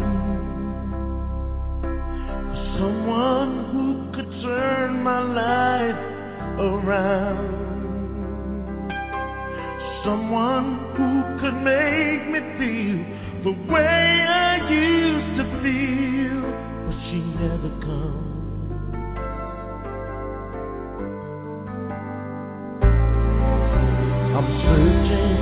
for 2.52 2.78
someone 2.78 3.66
who 3.72 4.12
could 4.16 4.32
turn 4.44 5.02
my 5.02 5.24
life 5.24 5.96
around. 6.60 7.66
Someone 10.06 10.94
who 10.96 11.40
could 11.42 11.56
make 11.64 12.30
me 12.30 12.40
feel 12.60 13.19
the 13.44 13.52
way 13.72 14.26
I 14.28 14.70
used 14.70 15.38
to 15.38 15.46
feel, 15.64 16.42
but 16.86 16.98
she 17.08 17.20
never 17.40 17.70
comes. 17.80 18.30
I'm 24.36 24.48
searching, 24.64 25.40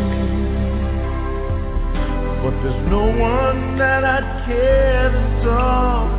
but 2.43 2.53
there's 2.61 2.83
no 2.89 3.03
one 3.17 3.77
that 3.79 4.03
I 4.03 4.21
care 4.45 5.09
to 5.09 5.21
talk 5.43 6.11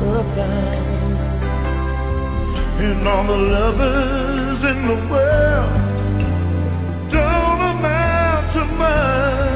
about. 0.00 0.88
And 2.80 3.08
all 3.08 3.26
the 3.26 3.36
lovers 3.36 4.60
in 4.70 4.78
the 4.86 4.98
world 5.10 5.72
don't 7.12 7.60
amount 7.76 8.52
to 8.54 8.64
much. 8.64 9.48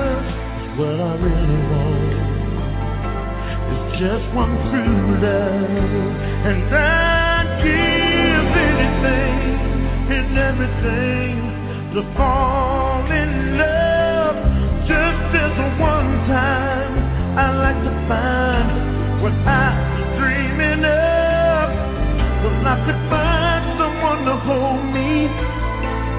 What 0.79 0.99
I 1.01 1.15
really 1.17 1.62
just 4.03 4.35
one 4.35 4.51
true 4.67 5.15
love, 5.23 5.63
and 6.51 6.75
I'd 6.75 7.49
give 7.63 8.49
anything 8.69 9.39
and 10.11 10.39
everything 10.51 11.39
to 11.95 12.03
fall 12.17 13.07
in 13.07 13.59
love. 13.63 14.35
Just 14.91 15.39
a 15.39 15.47
one 15.79 16.13
time, 16.27 16.95
I 17.39 17.47
like 17.63 17.81
to 17.87 17.95
find 18.11 19.23
what 19.23 19.35
I 19.47 19.71
was 19.95 20.09
dreaming 20.19 20.83
of. 20.83 21.67
Well, 22.43 22.59
I 22.67 22.77
could 22.83 23.03
find 23.07 23.65
someone 23.79 24.21
to 24.27 24.37
hold 24.49 24.83
me, 24.99 25.31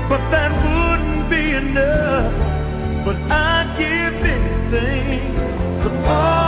but 0.08 0.24
that 0.32 0.52
wouldn't 0.56 1.30
be 1.30 1.44
enough. 1.52 2.32
But 3.04 3.18
I'd 3.28 3.76
give 3.76 4.16
anything 4.24 5.36
to 5.84 5.90
fall 6.08 6.43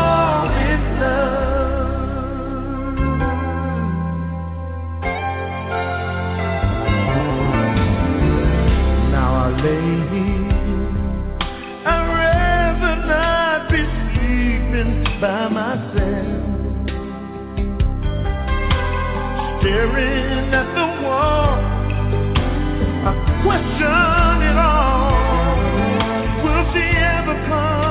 question 23.45 24.41
it 24.41 24.57
all. 24.57 25.13
Will 26.43 26.73
she 26.73 26.85
ever 26.97 27.35
come? 27.47 27.84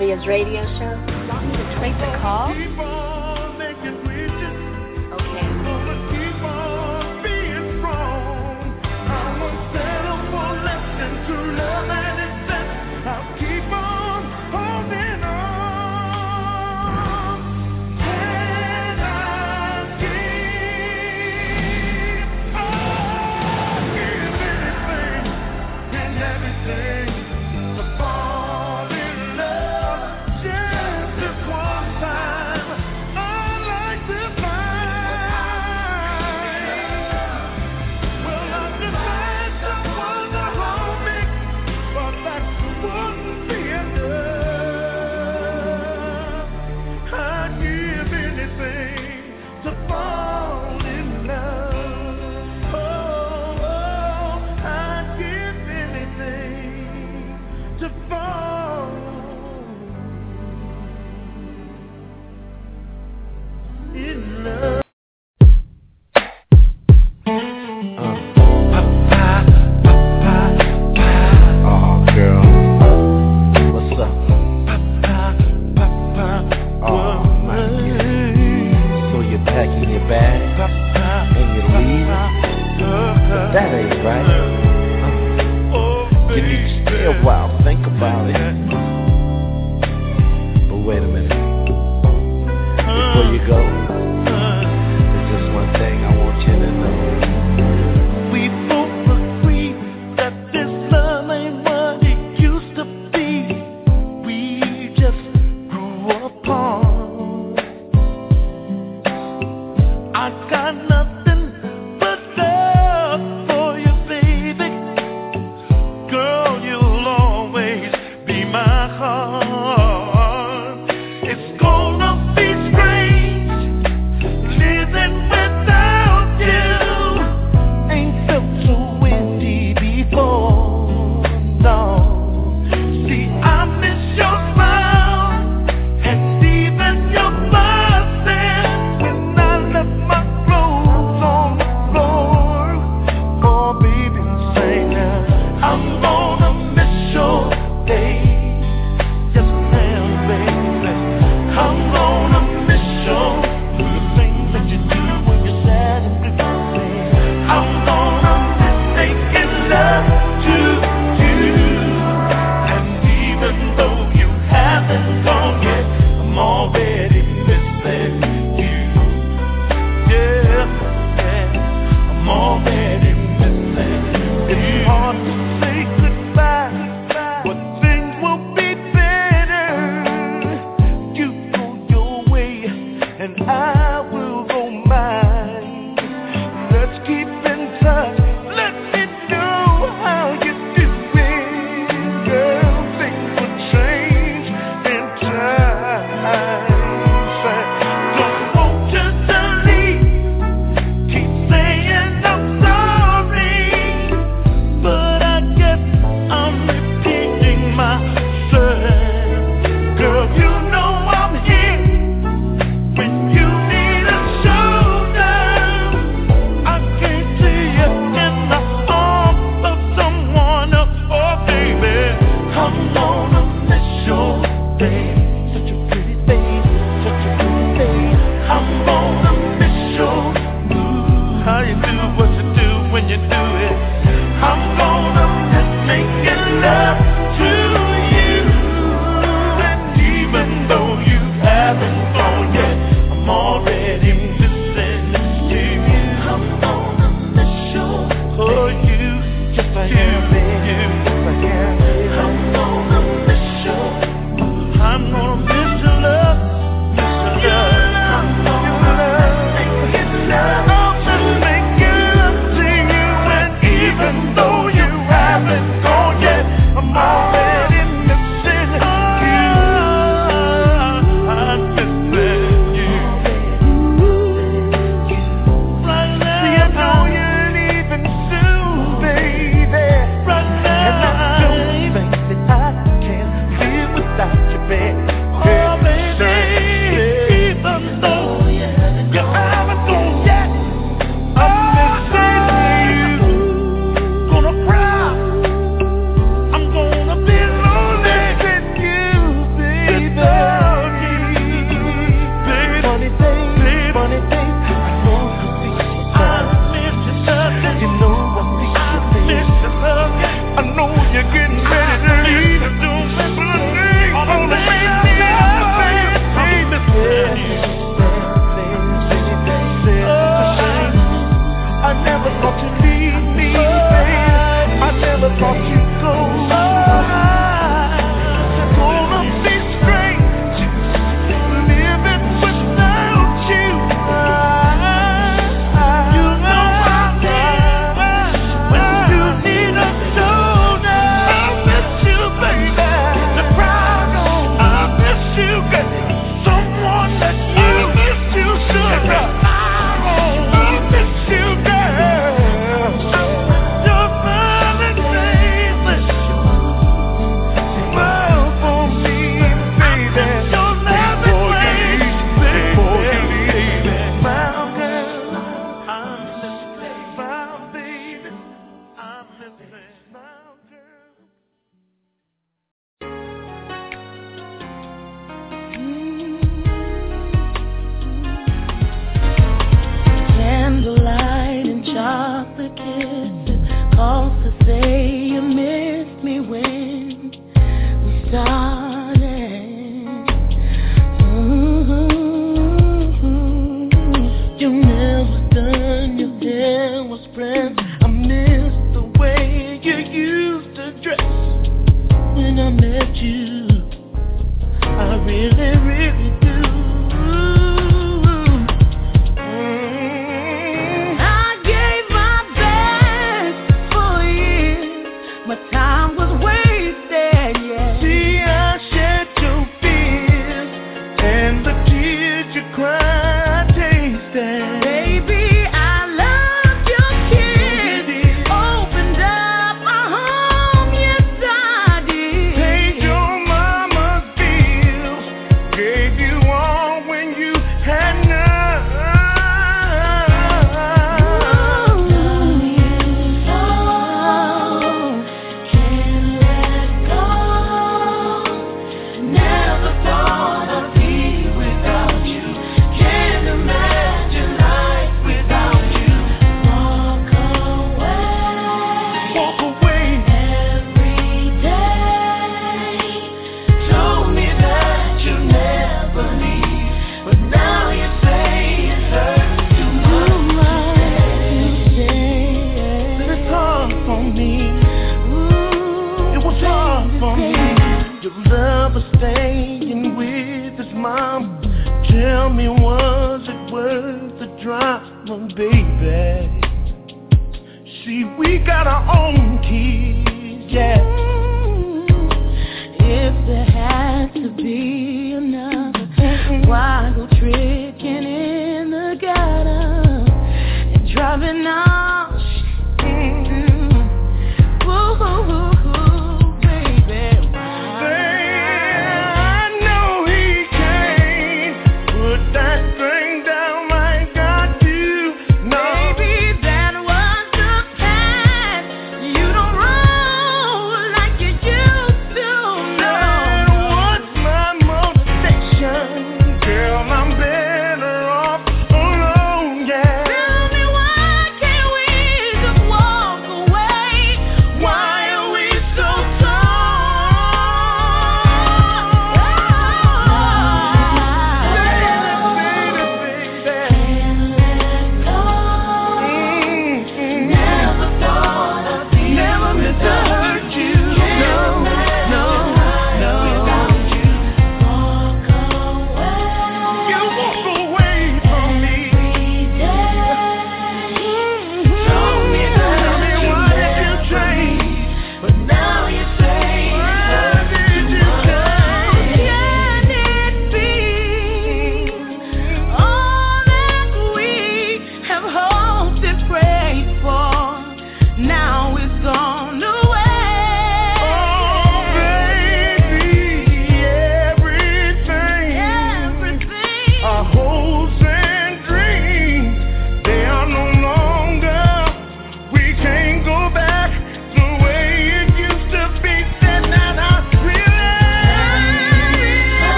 Sylvia's 0.00 0.26
radio 0.26 0.64
show. 0.78 1.09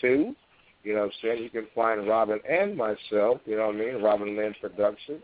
Two. 0.00 0.34
You 0.82 0.94
know 0.94 1.00
what 1.00 1.06
I'm 1.06 1.12
saying? 1.22 1.42
You 1.42 1.50
can 1.50 1.66
find 1.74 2.06
Robin 2.06 2.38
and 2.48 2.76
myself, 2.76 3.40
you 3.44 3.56
know 3.56 3.66
what 3.66 3.74
I 3.74 3.78
mean, 3.78 4.02
Robin 4.02 4.36
Lynn 4.36 4.54
Productions, 4.60 5.22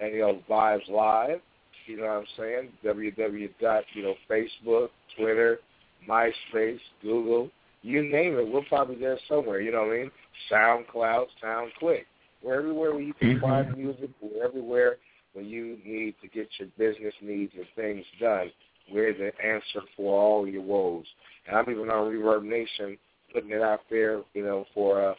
and 0.00 0.12
you 0.12 0.20
know, 0.20 0.42
Vibes 0.48 0.88
Live, 0.90 1.40
you 1.86 1.96
know 1.96 2.04
what 2.04 2.10
I'm 2.10 2.26
saying? 2.36 2.68
www 2.84 3.50
dot, 3.60 3.84
you 3.94 4.02
know, 4.02 4.14
Facebook, 4.30 4.88
Twitter, 5.16 5.60
MySpace, 6.06 6.78
Google, 7.00 7.50
you 7.82 8.02
name 8.02 8.36
it, 8.36 8.46
we're 8.46 8.64
probably 8.68 8.96
there 8.96 9.18
somewhere, 9.28 9.60
you 9.60 9.72
know 9.72 9.86
what 9.86 9.94
I 9.94 9.98
mean? 9.98 10.10
SoundCloud, 10.52 11.26
SoundClick. 11.42 12.04
We're 12.42 12.58
everywhere 12.58 12.92
where 12.92 13.00
you 13.00 13.14
can 13.14 13.36
mm-hmm. 13.36 13.40
find 13.40 13.76
music, 13.76 14.10
we're 14.20 14.44
everywhere 14.44 14.96
when 15.32 15.46
you 15.46 15.78
need 15.84 16.14
to 16.20 16.28
get 16.28 16.48
your 16.58 16.68
business 16.76 17.14
needs 17.22 17.52
and 17.56 17.66
things 17.76 18.04
done, 18.20 18.50
we're 18.90 19.12
the 19.12 19.30
answer 19.44 19.86
for 19.96 20.20
all 20.20 20.48
your 20.48 20.62
woes. 20.62 21.04
And 21.46 21.56
I'm 21.56 21.70
even 21.70 21.90
on 21.90 22.12
Reverb 22.12 22.44
Nation 22.44 22.98
putting 23.32 23.50
it 23.50 23.62
out 23.62 23.80
there, 23.90 24.22
you 24.34 24.44
know, 24.44 24.64
for 24.74 25.10
uh, 25.10 25.14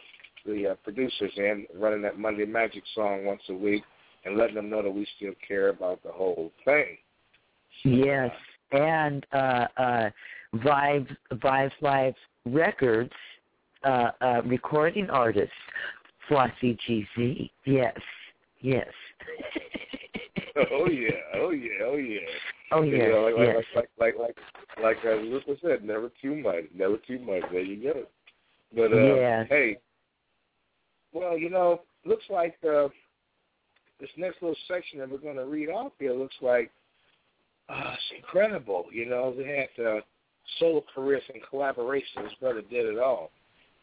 the 0.46 0.68
uh, 0.70 0.74
producers 0.84 1.32
and 1.36 1.66
running 1.74 2.02
that 2.02 2.18
Monday 2.18 2.46
Magic 2.46 2.82
song 2.94 3.24
once 3.24 3.42
a 3.48 3.54
week 3.54 3.82
and 4.24 4.36
letting 4.36 4.56
them 4.56 4.70
know 4.70 4.82
that 4.82 4.90
we 4.90 5.06
still 5.16 5.32
care 5.46 5.68
about 5.68 6.02
the 6.02 6.10
whole 6.10 6.50
thing. 6.64 6.96
Yes, 7.84 8.30
and 8.72 9.24
uh, 9.32 9.66
uh, 9.76 10.10
Vive 10.54 11.06
Vive 11.32 11.72
Live 11.80 12.14
Records 12.44 13.12
uh, 13.84 14.10
uh, 14.20 14.42
recording 14.44 15.08
artist 15.10 15.52
Flossie 16.28 16.78
GZ. 16.88 17.50
Yes, 17.64 17.96
yes. 18.60 18.88
oh 20.56 20.88
yeah, 20.88 21.10
oh 21.34 21.50
yeah, 21.50 21.84
oh 21.84 21.96
yeah. 21.96 22.20
Oh 22.72 22.82
yeah, 22.82 23.04
you 23.04 23.12
know, 23.12 23.22
like, 23.22 23.34
yes. 23.38 23.64
like 23.74 23.88
like 23.98 24.14
like 24.18 24.36
like 24.82 25.04
like 25.04 25.04
Rupert 25.04 25.58
said, 25.62 25.84
never 25.84 26.10
too 26.22 26.36
much, 26.36 26.64
never 26.74 26.98
too 26.98 27.18
much. 27.18 27.42
There 27.50 27.60
you 27.60 27.82
go. 27.82 28.02
But 28.74 28.92
uh, 28.92 29.14
yeah. 29.14 29.44
hey, 29.48 29.78
well, 31.12 31.36
you 31.36 31.50
know, 31.50 31.80
looks 32.04 32.24
like 32.30 32.56
uh, 32.64 32.88
this 34.00 34.10
next 34.16 34.40
little 34.40 34.56
section 34.68 35.00
that 35.00 35.10
we're 35.10 35.18
going 35.18 35.36
to 35.36 35.46
read 35.46 35.68
off 35.68 35.92
here 35.98 36.14
looks 36.14 36.36
like 36.40 36.70
uh, 37.68 37.94
it's 37.94 38.02
incredible. 38.16 38.86
You 38.92 39.06
know, 39.06 39.34
they 39.36 39.68
had 39.76 39.84
uh, 39.84 40.00
solo 40.58 40.84
careers 40.94 41.22
and 41.32 41.42
collaborations. 41.42 42.24
His 42.24 42.34
brother 42.40 42.62
did 42.62 42.86
it 42.86 42.98
all. 42.98 43.30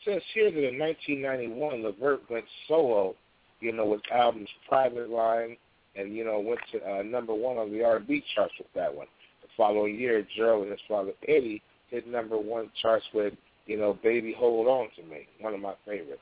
It 0.05 0.13
says 0.13 0.22
here 0.34 0.51
that 0.51 0.68
in 0.68 0.80
1991, 0.80 1.84
Levert 1.84 2.30
went 2.30 2.45
solo. 2.68 3.15
You 3.59 3.74
know, 3.74 3.88
with 3.88 4.01
albums 4.13 4.49
Private 4.70 5.09
Line, 5.09 5.57
and 5.97 6.15
you 6.15 6.23
know 6.23 6.39
went 6.39 6.59
to 6.71 6.79
uh, 6.89 7.03
number 7.03 7.33
one 7.33 7.57
on 7.57 7.71
the 7.71 7.83
R&B 7.83 8.23
charts 8.35 8.53
with 8.57 8.67
that 8.75 8.93
one. 8.93 9.07
The 9.41 9.47
following 9.55 9.99
year, 9.99 10.25
Gerald 10.35 10.63
and 10.63 10.71
his 10.71 10.81
father 10.87 11.11
Eddie 11.27 11.61
hit 11.89 12.07
number 12.07 12.37
one 12.37 12.69
charts 12.81 13.05
with 13.13 13.33
you 13.65 13.77
know 13.77 13.97
Baby 14.03 14.35
Hold 14.37 14.67
On 14.67 14.87
to 14.95 15.09
Me, 15.09 15.27
one 15.41 15.53
of 15.53 15.59
my 15.59 15.73
favorites. 15.85 16.21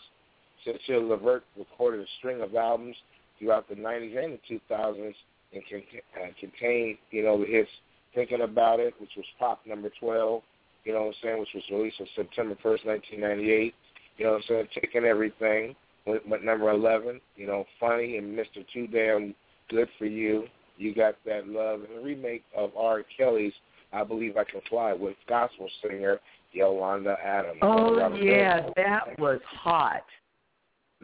Cecile 0.64 1.08
Levert 1.08 1.44
recorded 1.58 2.02
a 2.02 2.06
string 2.18 2.42
of 2.42 2.56
albums 2.56 2.96
throughout 3.38 3.68
the 3.70 3.76
90s 3.76 4.24
and 4.24 4.40
the 4.50 4.60
2000s 4.70 5.14
and 5.54 5.64
con- 5.70 6.24
uh, 6.24 6.28
contained 6.40 6.98
you 7.12 7.24
know 7.24 7.40
the 7.40 7.46
hits 7.46 7.70
Thinking 8.16 8.42
About 8.42 8.80
It, 8.80 8.94
which 9.00 9.12
was 9.18 9.26
pop 9.38 9.60
number 9.68 9.92
12, 10.00 10.42
you 10.86 10.94
know 10.94 11.02
what 11.02 11.08
I'm 11.08 11.14
saying, 11.22 11.40
which 11.40 11.50
was 11.54 11.64
released 11.70 12.00
on 12.00 12.08
September 12.16 12.56
1st, 12.64 12.86
1998. 12.86 13.76
You 14.18 14.26
know 14.26 14.32
what 14.32 14.38
I'm 14.38 14.44
saying, 14.48 14.68
Taking 14.74 15.04
Everything, 15.04 15.76
went, 16.08 16.28
went 16.28 16.46
number 16.46 16.70
11, 16.70 17.20
you 17.36 17.46
know, 17.46 17.66
Funny 17.80 18.18
and 18.18 18.38
Mr. 18.38 18.66
Too 18.74 18.88
Damn 18.88 19.36
Good 19.70 19.90
for 19.98 20.06
You. 20.06 20.46
You 20.78 20.94
got 20.94 21.16
that 21.26 21.48
love 21.48 21.82
and 21.82 21.98
the 21.98 22.04
remake 22.04 22.44
of 22.56 22.72
R. 22.78 23.04
Kelly's 23.18 23.54
I 23.94 24.04
Believe 24.04 24.36
I 24.36 24.44
Can 24.44 24.62
Fly 24.70 24.94
with 24.94 25.16
gospel 25.28 25.70
singer 25.82 26.20
Yolanda 26.52 27.16
Adams. 27.24 27.60
Oh 27.62 27.96
Robert 27.98 28.22
yeah, 28.22 28.70
that 28.76 29.18
was 29.20 29.40
hot. 29.48 30.04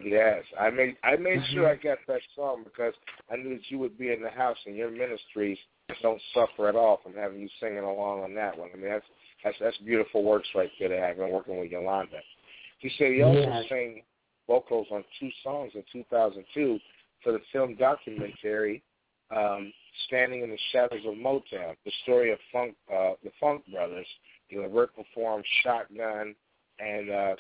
Yes, 0.04 0.44
I 0.60 0.70
made 0.70 0.96
I 1.04 1.16
made 1.16 1.40
Mm-hmm. 1.40 1.54
sure 1.54 1.70
I 1.70 1.76
got 1.76 2.00
that 2.08 2.22
song 2.36 2.64
because 2.64 2.94
I 3.32 3.36
knew 3.36 3.56
that 3.56 3.70
you 3.70 3.80
would 3.80 3.98
be 3.98 4.12
in 4.12 4.22
the 4.22 4.30
house 4.30 4.58
and 4.66 4.76
your 4.76 4.90
ministries 4.90 5.58
don't 6.02 6.22
suffer 6.34 6.70
at 6.70 6.76
all 6.76 7.00
from 7.04 7.14
having 7.14 7.40
you 7.40 7.50
singing 7.60 7.80
along 7.80 8.24
on 8.24 8.34
that 8.36 8.58
one. 8.58 8.70
I 8.74 8.78
mean 8.78 8.90
that's 8.90 9.06
that's 9.44 9.58
that's 9.60 9.78
beautiful 9.80 10.24
works 10.24 10.48
right 10.56 10.72
there 10.80 10.90
to 10.90 10.98
have 10.98 11.18
been 11.18 11.32
working 11.32 11.60
with 11.60 11.72
Yolanda. 11.72 12.20
He 12.80 12.90
said 12.98 13.12
he 13.12 13.22
also 13.22 13.40
Yes. 13.40 13.66
sang 13.70 14.02
vocals 14.48 14.88
on 14.92 15.04
two 15.20 15.30
songs 15.44 15.72
in 15.76 15.84
2002 15.92 16.80
for 17.24 17.32
the 17.34 17.42
film 17.52 17.76
documentary 17.76 18.82
um, 19.36 19.72
"Standing 20.08 20.44
in 20.44 20.50
the 20.50 20.58
Shadows 20.72 21.06
of 21.06 21.16
Motown," 21.16 21.76
the 21.86 21.92
story 22.04 22.32
of 22.32 22.40
Funk, 22.52 22.76
uh, 22.92 23.14
the 23.24 23.32
Funk 23.40 23.64
Brothers. 23.72 24.08
You 24.50 24.62
know, 24.62 24.88
performed 24.96 25.46
"Shotgun" 25.64 26.36
and 26.80 27.10
uh, 27.10 27.36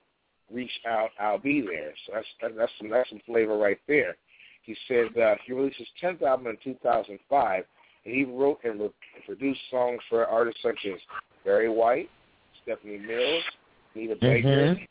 "Reach 0.51 0.71
Out, 0.87 1.09
I'll 1.19 1.39
Be 1.39 1.61
There." 1.61 1.93
So 2.05 2.13
that's 2.15 2.27
that, 2.41 2.55
that's 2.55 2.71
some 2.77 2.89
that's 2.89 3.09
some 3.09 3.21
flavor 3.25 3.57
right 3.57 3.79
there. 3.87 4.15
He 4.63 4.75
said 4.87 5.17
uh, 5.17 5.35
he 5.45 5.53
released 5.53 5.77
his 5.77 5.87
10th 6.01 6.21
album 6.21 6.47
in 6.47 6.57
2005, 6.63 7.63
and 8.05 8.15
he 8.15 8.23
wrote 8.23 8.59
and 8.63 8.79
re- 8.79 8.89
produced 9.25 9.59
songs 9.69 9.99
for 10.09 10.25
artists 10.25 10.61
such 10.61 10.85
as 10.85 10.99
Barry 11.43 11.69
White, 11.69 12.09
Stephanie 12.61 12.99
Mills, 12.99 13.43
Anita 13.95 14.15
Baker, 14.15 14.75
Mhm. 14.75 14.87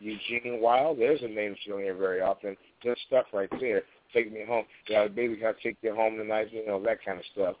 Eugene 0.00 0.60
Wilde. 0.60 0.98
There's 0.98 1.22
a 1.22 1.28
name 1.28 1.56
you 1.64 1.72
don't 1.72 1.82
hear 1.82 1.94
very 1.94 2.20
often. 2.20 2.56
Good 2.82 2.98
stuff 3.06 3.26
right 3.32 3.50
there. 3.60 3.82
Take 4.12 4.32
me 4.32 4.40
home. 4.46 4.64
Yeah, 4.88 5.08
baby, 5.08 5.36
can 5.36 5.46
I 5.46 5.52
take 5.62 5.76
you 5.82 5.94
home 5.94 6.16
tonight? 6.16 6.48
You 6.52 6.66
know 6.66 6.82
that 6.84 7.04
kind 7.04 7.18
of 7.18 7.24
stuff. 7.32 7.56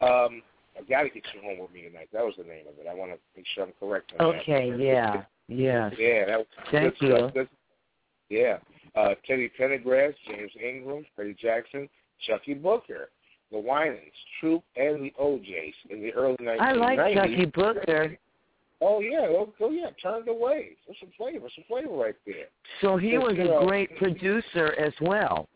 Um, 0.00 0.42
I 0.76 0.82
got 0.88 1.02
to 1.02 1.08
get 1.08 1.22
you 1.34 1.40
home 1.42 1.58
with 1.60 1.72
me 1.72 1.82
tonight. 1.82 2.08
That 2.12 2.24
was 2.24 2.34
the 2.36 2.44
name 2.44 2.64
of 2.68 2.78
it. 2.78 2.88
I 2.90 2.94
want 2.94 3.12
to 3.12 3.18
make 3.36 3.46
sure 3.54 3.64
I'm 3.64 3.72
correct 3.78 4.12
on 4.18 4.32
that. 4.32 4.40
Okay, 4.40 4.72
yeah, 4.78 5.22
yeah. 5.48 5.90
Yeah, 5.98 6.26
that 6.26 6.38
was 6.38 6.46
Thank 6.72 6.98
good 6.98 7.08
you. 7.08 7.16
stuff. 7.16 7.34
Good. 7.34 7.48
Yeah. 8.30 8.58
Uh, 8.96 9.14
Teddy 9.26 9.50
Pendergrass, 9.58 10.14
James 10.26 10.52
Ingram, 10.62 11.04
Freddie 11.14 11.36
Jackson, 11.40 11.88
Chuckii 12.26 12.54
Booker, 12.62 13.10
the 13.52 13.58
Winans, 13.58 14.00
Troop, 14.40 14.62
and 14.76 15.04
the 15.04 15.12
O'Jays 15.20 15.74
in 15.90 16.00
the 16.00 16.12
early 16.14 16.36
1990s. 16.40 16.60
I 16.60 16.72
like 16.72 16.98
Chuckii 16.98 17.52
Booker. 17.52 18.16
Oh 18.80 19.00
yeah, 19.00 19.26
oh, 19.28 19.52
oh 19.60 19.70
yeah, 19.70 19.86
turned 20.02 20.28
away. 20.28 20.70
There's 20.86 20.98
some 21.00 21.10
flavor, 21.16 21.48
some 21.54 21.64
flavor 21.68 21.94
right 21.94 22.14
there. 22.26 22.46
So 22.80 22.96
he 22.96 23.16
was 23.18 23.34
a 23.38 23.64
great 23.66 23.96
producer 23.96 24.74
as 24.78 24.92
well. 25.00 25.48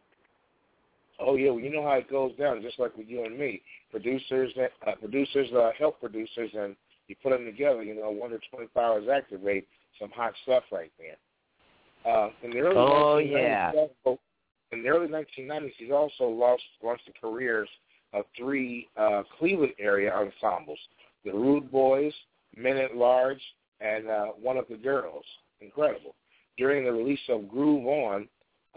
Oh 1.20 1.34
yeah, 1.36 1.50
well, 1.50 1.60
you 1.60 1.70
know 1.70 1.82
how 1.82 1.94
it 1.94 2.10
goes 2.10 2.32
down, 2.36 2.62
just 2.62 2.78
like 2.78 2.96
with 2.96 3.08
you 3.08 3.24
and 3.24 3.38
me. 3.38 3.62
Producers, 3.90 4.52
uh, 4.56 4.92
producers 5.00 5.48
uh, 5.52 5.70
help 5.78 6.00
producers, 6.00 6.50
and 6.54 6.76
you 7.08 7.16
put 7.22 7.30
them 7.30 7.44
together. 7.44 7.82
You 7.82 7.94
know, 7.94 8.10
one 8.10 8.30
to 8.30 8.38
twenty-four 8.50 8.82
hours 8.82 9.04
activate 9.12 9.66
some 9.98 10.10
hot 10.10 10.32
stuff 10.44 10.62
right 10.70 10.92
there. 10.98 11.16
Uh, 12.12 12.30
in 12.42 12.50
the 12.50 12.60
early 12.60 12.76
Oh, 12.76 13.18
yeah. 13.18 13.72
In 14.70 14.82
the 14.82 14.88
early 14.90 15.08
1990s, 15.08 15.72
he's 15.78 15.90
also 15.90 16.24
launched 16.24 16.64
launched 16.82 17.06
the 17.06 17.12
careers 17.20 17.68
of 18.12 18.24
three 18.36 18.86
uh, 18.96 19.22
Cleveland 19.38 19.72
area 19.78 20.12
ensembles: 20.12 20.78
the 21.24 21.32
Rude 21.32 21.70
Boys, 21.70 22.12
Men 22.56 22.76
at 22.76 22.94
Large, 22.94 23.40
and 23.80 24.08
uh, 24.08 24.26
One 24.40 24.56
of 24.56 24.66
the 24.70 24.76
Girls. 24.76 25.24
Incredible. 25.60 26.14
During 26.56 26.84
the 26.84 26.92
release 26.92 27.20
of 27.28 27.48
Groove 27.48 27.86
On, 27.86 28.28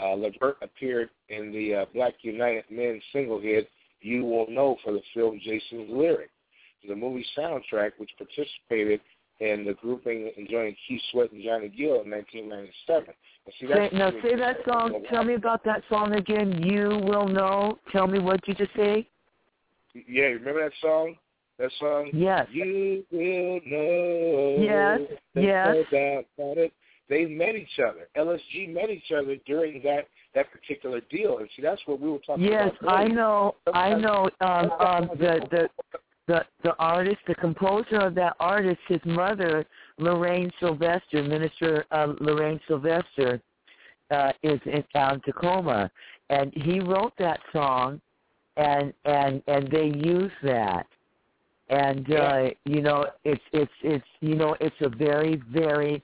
uh, 0.01 0.15
Levert 0.15 0.57
appeared 0.61 1.09
in 1.29 1.51
the 1.51 1.75
uh, 1.75 1.85
Black 1.93 2.15
United 2.21 2.65
Men 2.69 3.01
single 3.13 3.39
hit 3.39 3.69
"You 4.01 4.25
Will 4.25 4.47
Know" 4.49 4.77
for 4.83 4.93
the 4.93 5.01
film 5.13 5.39
Jason's 5.43 5.89
Lyric, 5.89 6.29
the 6.87 6.95
movie 6.95 7.25
soundtrack, 7.37 7.91
which 7.97 8.11
participated 8.17 9.01
in 9.39 9.65
the 9.65 9.73
grouping 9.73 10.31
enjoying 10.37 10.75
Keith 10.87 11.01
Sweat 11.11 11.31
and 11.31 11.43
Johnny 11.43 11.67
Gill 11.69 12.01
in 12.03 12.11
1997. 12.11 13.13
And 13.45 13.55
see, 13.59 13.67
Say, 13.67 13.89
now 13.91 14.11
say 14.21 14.35
that 14.35 14.57
song. 14.67 15.03
Tell 15.09 15.23
me 15.23 15.33
about 15.33 15.63
that 15.65 15.81
song 15.89 16.13
again. 16.13 16.61
You 16.63 17.01
will 17.03 17.27
know. 17.27 17.79
Tell 17.91 18.07
me 18.07 18.19
what 18.19 18.47
you 18.47 18.53
just 18.53 18.73
say. 18.75 19.07
Yeah, 20.07 20.25
remember 20.25 20.63
that 20.63 20.73
song? 20.79 21.15
That 21.57 21.71
song. 21.79 22.11
Yes. 22.13 22.47
You 22.51 23.03
will 23.11 23.59
know. 23.65 24.57
Yes. 24.59 24.99
Yes. 25.33 25.85
About 26.37 26.57
it. 26.57 26.71
They 27.11 27.25
met 27.25 27.55
each 27.57 27.77
other. 27.77 28.07
LSG 28.15 28.73
met 28.73 28.89
each 28.89 29.11
other 29.11 29.35
during 29.45 29.83
that 29.83 30.07
that 30.33 30.49
particular 30.49 31.01
deal, 31.11 31.39
and 31.39 31.49
see 31.53 31.61
that's 31.61 31.81
what 31.85 31.99
we 31.99 32.09
were 32.09 32.19
talking 32.19 32.45
Yes, 32.45 32.71
about. 32.81 33.01
Yes, 33.01 33.11
I 33.11 33.13
know. 33.13 33.55
I 33.73 33.93
know. 33.93 34.29
Um, 34.39 34.71
um, 34.79 35.09
the 35.19 35.41
the 35.51 35.69
the 36.27 36.45
the 36.63 36.73
artist, 36.79 37.17
the 37.27 37.35
composer 37.35 37.97
of 37.97 38.15
that 38.15 38.37
artist, 38.39 38.79
his 38.87 39.01
mother, 39.03 39.65
Lorraine 39.97 40.49
Sylvester, 40.61 41.21
Minister 41.21 41.83
uh, 41.91 42.13
Lorraine 42.21 42.61
Sylvester, 42.65 43.41
uh, 44.09 44.31
is 44.41 44.61
in 44.65 44.81
down 44.93 45.19
Tacoma, 45.25 45.91
and 46.29 46.53
he 46.55 46.79
wrote 46.79 47.11
that 47.19 47.41
song, 47.51 47.99
and 48.55 48.93
and 49.03 49.43
and 49.47 49.69
they 49.69 49.87
use 49.87 50.31
that, 50.43 50.87
and 51.67 52.09
uh, 52.13 52.43
you 52.63 52.81
know 52.81 53.05
it's 53.25 53.43
it's 53.51 53.71
it's 53.83 54.07
you 54.21 54.35
know 54.35 54.55
it's 54.61 54.79
a 54.79 54.87
very 54.87 55.41
very 55.51 56.01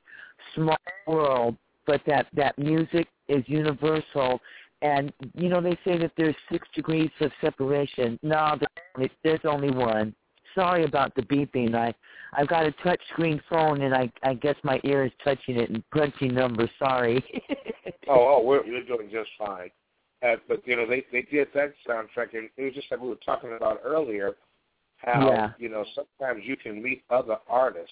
small 0.57 0.77
world, 1.07 1.55
but 1.85 2.01
that 2.07 2.27
that 2.33 2.57
music 2.59 3.07
is 3.29 3.43
universal 3.47 4.41
and 4.81 5.11
you 5.33 5.49
know 5.49 5.61
they 5.61 5.77
say 5.85 5.97
that 5.97 6.11
there's 6.17 6.35
six 6.51 6.67
degrees 6.75 7.09
of 7.21 7.31
separation. 7.41 8.19
No, 8.21 8.57
there's- 8.95 9.11
there's 9.23 9.45
only 9.45 9.71
one. 9.71 10.13
Sorry 10.55 10.83
about 10.85 11.13
the 11.15 11.21
beeping. 11.23 11.75
I 11.75 11.93
I've 12.33 12.47
got 12.47 12.65
a 12.65 12.71
touch 12.83 13.01
screen 13.13 13.39
phone 13.49 13.81
and 13.83 13.93
I 13.95 14.11
I 14.23 14.33
guess 14.33 14.55
my 14.63 14.79
ear 14.83 15.05
is 15.05 15.11
touching 15.23 15.57
it 15.57 15.69
and 15.69 15.83
punching 15.91 16.33
numbers. 16.33 16.69
Sorry. 16.79 17.23
Oh, 18.09 18.37
oh, 18.37 18.41
we're 18.41 18.63
you're 18.65 18.85
doing 18.85 19.09
just 19.11 19.29
fine. 19.37 19.69
Uh, 20.25 20.35
but 20.47 20.65
you 20.65 20.77
know, 20.77 20.85
they 20.87 21.05
they 21.11 21.23
did 21.23 21.49
that 21.53 21.73
soundtrack, 21.85 22.33
and 22.37 22.49
it 22.55 22.63
was 22.63 22.73
just 22.73 22.89
like 22.89 23.01
we 23.01 23.09
were 23.09 23.15
talking 23.15 23.51
about 23.53 23.81
earlier. 23.83 24.37
How 24.97 25.27
Yeah. 25.27 25.49
you 25.59 25.67
know 25.67 25.83
sometimes 25.93 26.43
you 26.45 26.55
can 26.55 26.81
meet 26.81 27.03
other 27.09 27.37
artists, 27.49 27.91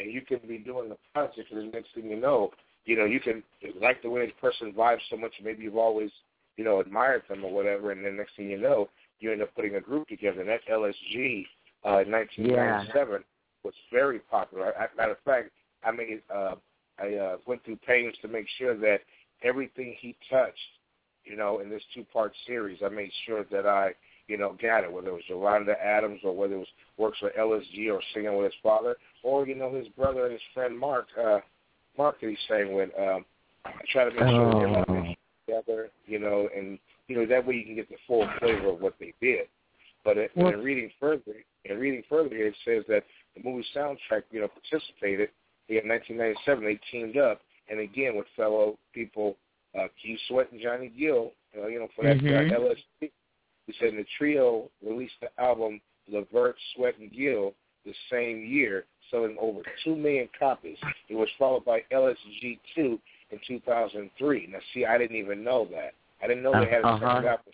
and 0.00 0.12
you 0.12 0.22
can 0.22 0.40
be 0.46 0.58
doing 0.58 0.88
the 0.88 0.96
project, 1.12 1.50
and 1.50 1.60
the 1.60 1.76
next 1.76 1.94
thing 1.94 2.10
you 2.10 2.20
know, 2.20 2.50
you 2.84 2.96
know 2.96 3.04
you 3.04 3.20
can 3.20 3.42
like 3.80 4.02
the 4.02 4.10
way 4.10 4.26
this 4.26 4.34
person 4.40 4.72
vibes 4.72 5.00
so 5.10 5.16
much. 5.16 5.32
Maybe 5.42 5.62
you've 5.64 5.76
always 5.76 6.10
you 6.56 6.64
know 6.64 6.80
admired 6.80 7.22
them 7.28 7.44
or 7.44 7.52
whatever, 7.52 7.92
and 7.92 8.04
then 8.04 8.16
next 8.16 8.36
thing 8.36 8.50
you 8.50 8.60
know, 8.60 8.88
you 9.20 9.32
end 9.32 9.42
up 9.42 9.54
putting 9.54 9.76
a 9.76 9.80
group 9.80 10.08
together. 10.08 10.40
And 10.40 10.48
that 10.48 10.66
LSG 10.70 11.46
uh, 11.86 12.00
in 12.00 12.10
1997 12.10 13.24
was 13.64 13.74
very 13.92 14.18
popular. 14.18 14.72
I, 14.76 14.86
matter 14.96 15.12
of 15.12 15.18
fact, 15.24 15.50
I 15.84 15.90
made 15.90 16.22
uh, 16.34 16.54
I 17.00 17.14
uh, 17.14 17.36
went 17.46 17.64
through 17.64 17.78
pains 17.86 18.14
to 18.22 18.28
make 18.28 18.46
sure 18.58 18.76
that 18.76 19.00
everything 19.42 19.94
he 19.98 20.16
touched, 20.30 20.58
you 21.24 21.36
know, 21.36 21.60
in 21.60 21.70
this 21.70 21.82
two-part 21.94 22.32
series, 22.46 22.80
I 22.84 22.88
made 22.88 23.10
sure 23.26 23.44
that 23.50 23.66
I, 23.66 23.92
you 24.30 24.38
know, 24.38 24.56
got 24.62 24.84
it, 24.84 24.92
whether 24.92 25.08
it 25.08 25.12
was 25.12 25.22
Yolanda 25.26 25.74
Adams 25.84 26.20
or 26.22 26.32
whether 26.34 26.54
it 26.54 26.58
was 26.58 26.68
works 26.96 27.18
for 27.18 27.30
LSG 27.30 27.92
or 27.92 28.00
singing 28.14 28.36
with 28.36 28.44
his 28.52 28.60
father, 28.62 28.96
or 29.24 29.46
you 29.46 29.56
know, 29.56 29.74
his 29.74 29.88
brother 29.88 30.24
and 30.24 30.32
his 30.32 30.40
friend 30.54 30.78
Marc, 30.78 31.08
uh, 31.20 31.40
Marc 31.98 32.20
that 32.20 32.30
he 32.30 32.36
sang 32.46 32.72
with. 32.72 32.90
Um, 32.96 33.24
I 33.64 33.72
try 33.90 34.04
to 34.04 34.10
make 34.10 34.20
sure 34.20 34.50
that 34.52 34.78
everybody 34.78 35.18
together, 35.46 35.90
you 36.06 36.20
know, 36.20 36.48
and 36.56 36.78
you 37.08 37.16
know 37.16 37.26
that 37.26 37.44
way 37.44 37.56
you 37.56 37.64
can 37.64 37.74
get 37.74 37.88
the 37.88 37.96
full 38.06 38.26
flavor 38.38 38.68
of 38.68 38.80
what 38.80 38.94
they 39.00 39.12
did. 39.20 39.48
But 40.04 40.16
in, 40.16 40.28
Well- 40.36 40.52
in 40.52 40.60
reading 40.62 40.90
further, 41.00 41.44
in 41.64 41.78
reading 41.78 42.04
further, 42.08 42.36
it 42.36 42.54
says 42.64 42.84
that 42.88 43.04
the 43.34 43.42
movie 43.42 43.66
soundtrack, 43.74 44.22
you 44.30 44.40
know, 44.40 44.48
participated 44.48 45.30
in 45.68 45.88
1997. 45.88 46.64
They 46.64 46.78
teamed 46.90 47.16
up, 47.16 47.40
and 47.68 47.80
again 47.80 48.16
with 48.16 48.26
fellow 48.36 48.78
people, 48.94 49.36
uh, 49.76 49.88
Keith 50.00 50.20
Sweat 50.28 50.52
and 50.52 50.60
Johnny 50.60 50.88
Gill, 50.96 51.32
uh, 51.58 51.66
you 51.66 51.80
know, 51.80 51.88
for 51.96 52.04
that 52.04 52.18
Mhm. 52.18 52.52
uh, 52.52 52.54
LSG. 52.54 53.10
He 53.70 53.84
said 53.84 53.94
the 53.96 54.04
trio 54.18 54.68
released 54.84 55.14
the 55.20 55.28
album 55.42 55.80
Levert, 56.10 56.56
Sweat, 56.74 56.98
and 56.98 57.12
Gill 57.12 57.54
the 57.84 57.94
same 58.10 58.44
year, 58.44 58.84
selling 59.10 59.36
over 59.40 59.60
two 59.84 59.96
million 59.96 60.28
copies. 60.38 60.76
It 61.08 61.14
was 61.14 61.28
followed 61.38 61.64
by 61.64 61.82
LSG 61.92 62.58
two 62.74 62.98
in 63.30 63.38
2003. 63.46 64.48
Now, 64.50 64.58
see, 64.74 64.84
I 64.84 64.98
didn't 64.98 65.16
even 65.16 65.44
know 65.44 65.66
that. 65.70 65.94
I 66.22 66.26
didn't 66.26 66.42
know 66.42 66.52
they 66.52 66.68
had 66.68 66.84
a 66.84 66.88
Uh-huh. 66.88 66.98
second 66.98 67.28
album. 67.28 67.44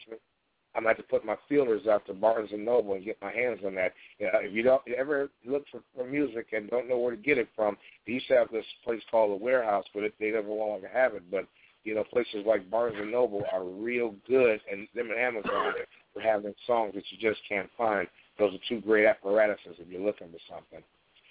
I'm 0.74 0.82
gonna 0.82 0.94
have 0.94 0.96
to 0.98 1.02
put 1.04 1.24
my 1.24 1.36
feelers 1.48 1.86
out 1.86 2.04
to 2.06 2.12
Barnes 2.12 2.52
and 2.52 2.64
Noble 2.64 2.94
and 2.94 3.04
get 3.04 3.20
my 3.22 3.32
hands 3.32 3.64
on 3.64 3.74
that. 3.76 3.94
You 4.18 4.26
know, 4.26 4.40
if 4.40 4.52
you 4.52 4.62
don't 4.62 4.86
ever 4.88 5.30
look 5.44 5.66
for, 5.68 5.82
for 5.94 6.04
music 6.04 6.52
and 6.52 6.68
don't 6.68 6.86
know 6.88 6.98
where 6.98 7.12
to 7.12 7.22
get 7.22 7.38
it 7.38 7.48
from, 7.56 7.78
they 8.06 8.14
used 8.14 8.28
to 8.28 8.34
have 8.34 8.50
this 8.50 8.66
place 8.84 9.02
called 9.10 9.30
the 9.30 9.42
Warehouse, 9.42 9.86
but 9.94 10.02
it, 10.02 10.14
they 10.20 10.32
never 10.32 10.48
longer 10.48 10.88
have 10.88 11.14
it. 11.14 11.30
But 11.30 11.46
you 11.84 11.94
know, 11.94 12.04
places 12.04 12.44
like 12.44 12.68
Barnes 12.68 12.96
and 12.98 13.10
Noble 13.12 13.44
are 13.52 13.64
real 13.64 14.14
good, 14.28 14.60
and 14.70 14.88
them 14.94 15.10
and 15.10 15.18
Amazon 15.18 15.72
for 16.16 16.22
having 16.22 16.54
songs 16.66 16.94
that 16.94 17.04
you 17.10 17.18
just 17.30 17.40
can't 17.48 17.68
find. 17.76 18.08
Those 18.38 18.54
are 18.54 18.58
two 18.68 18.80
great 18.80 19.06
apparatuses 19.06 19.76
if 19.78 19.88
you're 19.88 20.00
looking 20.00 20.28
for 20.28 20.38
something. 20.48 20.82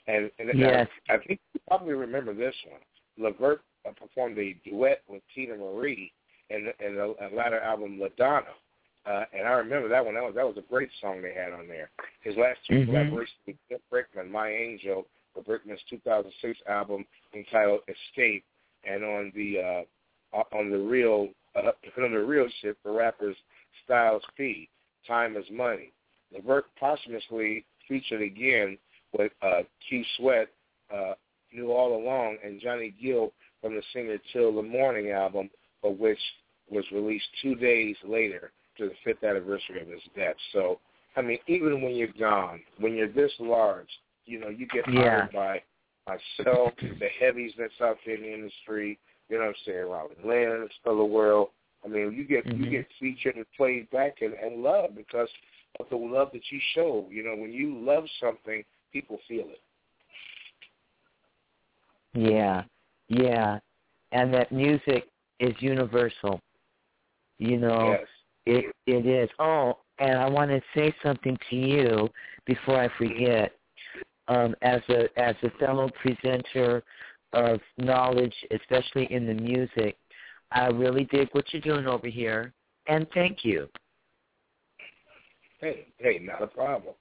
And, 0.07 0.29
and 0.39 0.59
Yes. 0.59 0.87
I, 1.09 1.15
I 1.15 1.17
think 1.17 1.39
you 1.53 1.59
probably 1.67 1.93
remember 1.93 2.33
this 2.33 2.53
one. 2.69 2.81
Levert 3.17 3.61
uh, 3.87 3.91
performed 3.91 4.37
a 4.37 4.55
duet 4.63 5.01
with 5.07 5.21
Teena 5.35 5.57
Marie 5.57 6.11
in, 6.49 6.67
in 6.85 6.95
the 6.95 7.15
uh, 7.21 7.35
latter 7.35 7.59
album 7.59 7.99
La 7.99 8.07
Doña. 8.19 8.43
Uh, 9.07 9.23
and 9.37 9.47
I 9.47 9.51
remember 9.53 9.87
that 9.89 10.03
one. 10.03 10.15
That 10.15 10.23
was 10.23 10.33
that 10.35 10.45
was 10.47 10.57
a 10.57 10.67
great 10.67 10.89
song 10.99 11.21
they 11.21 11.33
had 11.33 11.53
on 11.53 11.67
there. 11.67 11.89
His 12.21 12.35
last 12.37 12.59
two 12.67 12.73
Mhm. 12.85 12.89
collaborations 12.89 13.27
with 13.45 13.55
Jim 13.69 13.79
Brickman, 13.91 14.31
My 14.31 14.49
Angel, 14.49 15.05
for 15.33 15.43
Brickman's 15.43 15.81
2006 15.91 16.59
album 16.67 17.05
entitled 17.35 17.81
Escape, 17.87 18.43
and 18.83 19.03
on 19.03 19.31
the 19.35 19.85
uh, 20.33 20.43
on 20.57 20.71
the 20.71 20.77
real 20.79 21.29
uh, 21.55 21.71
on 22.03 22.11
the 22.13 22.19
real 22.19 22.47
shit 22.61 22.75
for 22.81 22.93
rappers 22.93 23.35
Styles 23.83 24.23
P, 24.35 24.67
Time 25.07 25.37
is 25.37 25.45
Money. 25.51 25.91
Levert 26.33 26.65
posthumously 26.79 27.65
featured 27.87 28.21
again 28.21 28.77
with 29.17 29.31
uh, 29.41 29.61
Keith 29.89 30.05
Sweat, 30.17 30.47
uh, 30.93 31.13
Knew 31.53 31.71
All 31.71 31.97
Along, 31.97 32.37
and 32.43 32.59
Johnny 32.59 32.93
Gill 33.01 33.31
from 33.61 33.75
the 33.75 33.83
Singer 33.93 34.17
Till 34.33 34.55
the 34.55 34.61
Morning 34.61 35.11
album, 35.11 35.49
but 35.81 35.97
which 35.97 36.19
was 36.69 36.83
released 36.91 37.25
two 37.41 37.55
days 37.55 37.95
later 38.07 38.51
to 38.77 38.85
the 38.89 38.95
fifth 39.03 39.23
anniversary 39.23 39.81
of 39.81 39.87
his 39.87 40.01
death. 40.15 40.35
So, 40.51 40.79
I 41.15 41.21
mean, 41.21 41.39
even 41.47 41.81
when 41.81 41.95
you're 41.95 42.09
gone, 42.19 42.61
when 42.79 42.95
you're 42.95 43.07
this 43.07 43.31
large, 43.39 43.89
you 44.25 44.39
know, 44.39 44.49
you 44.49 44.67
get 44.67 44.87
Yeah. 44.91 45.27
by 45.33 45.61
myself, 46.07 46.73
the 46.77 47.09
heavies 47.19 47.53
that's 47.57 47.79
out 47.81 47.97
there 48.05 48.15
in 48.15 48.21
the 48.21 48.33
industry, 48.33 48.99
you 49.29 49.37
know 49.37 49.45
what 49.45 49.49
I'm 49.49 49.55
saying, 49.65 49.87
Robin 49.87 50.17
Lynn, 50.23 50.69
of 50.85 50.97
the 50.97 51.05
world. 51.05 51.49
I 51.85 51.87
mean, 51.87 52.13
you 52.13 52.23
get 52.25 52.45
you 52.45 52.65
Mhm. 52.65 52.71
get 52.71 52.87
featured 52.99 53.35
and 53.35 53.45
played 53.55 53.89
back 53.91 54.21
and, 54.21 54.33
and 54.33 54.63
loved 54.63 54.95
because 54.95 55.29
of 55.79 55.87
the 55.89 55.95
love 55.95 56.31
that 56.33 56.51
you 56.51 56.59
show. 56.73 57.07
You 57.09 57.23
know, 57.23 57.35
when 57.35 57.53
you 57.53 57.77
love 57.77 58.09
something, 58.19 58.63
people 58.91 59.19
feel 59.27 59.49
it. 59.49 59.61
Yeah, 62.13 62.63
yeah, 63.07 63.59
and 64.11 64.33
that 64.33 64.51
music 64.51 65.09
is 65.39 65.53
universal. 65.61 66.39
You 67.37 67.57
know, 67.57 67.91
Yes. 67.91 68.07
it 68.45 68.75
it 68.87 69.05
is. 69.05 69.29
Oh, 69.37 69.77
and 69.99 70.17
I 70.17 70.27
want 70.27 70.49
to 70.51 70.61
say 70.73 70.93
something 71.03 71.37
to 71.49 71.55
you 71.55 72.09
before 72.45 72.79
I 72.79 72.89
forget. 72.97 73.51
Um, 74.27 74.55
as 74.63 74.81
a 74.89 75.07
as 75.19 75.35
a 75.43 75.51
fellow 75.59 75.87
presenter 76.01 76.83
of 77.33 77.59
knowledge, 77.77 78.33
especially 78.49 79.05
in 79.11 79.27
the 79.27 79.35
music, 79.35 79.97
I 80.51 80.67
really 80.67 81.05
dig 81.05 81.29
what 81.31 81.45
you're 81.51 81.61
doing 81.61 81.87
over 81.87 82.07
here, 82.07 82.53
and 82.87 83.07
thank 83.13 83.43
you. 83.43 83.67
Hey, 85.59 85.87
hey, 85.97 86.19
not 86.21 86.41
a 86.41 86.47
problem. 86.47 86.93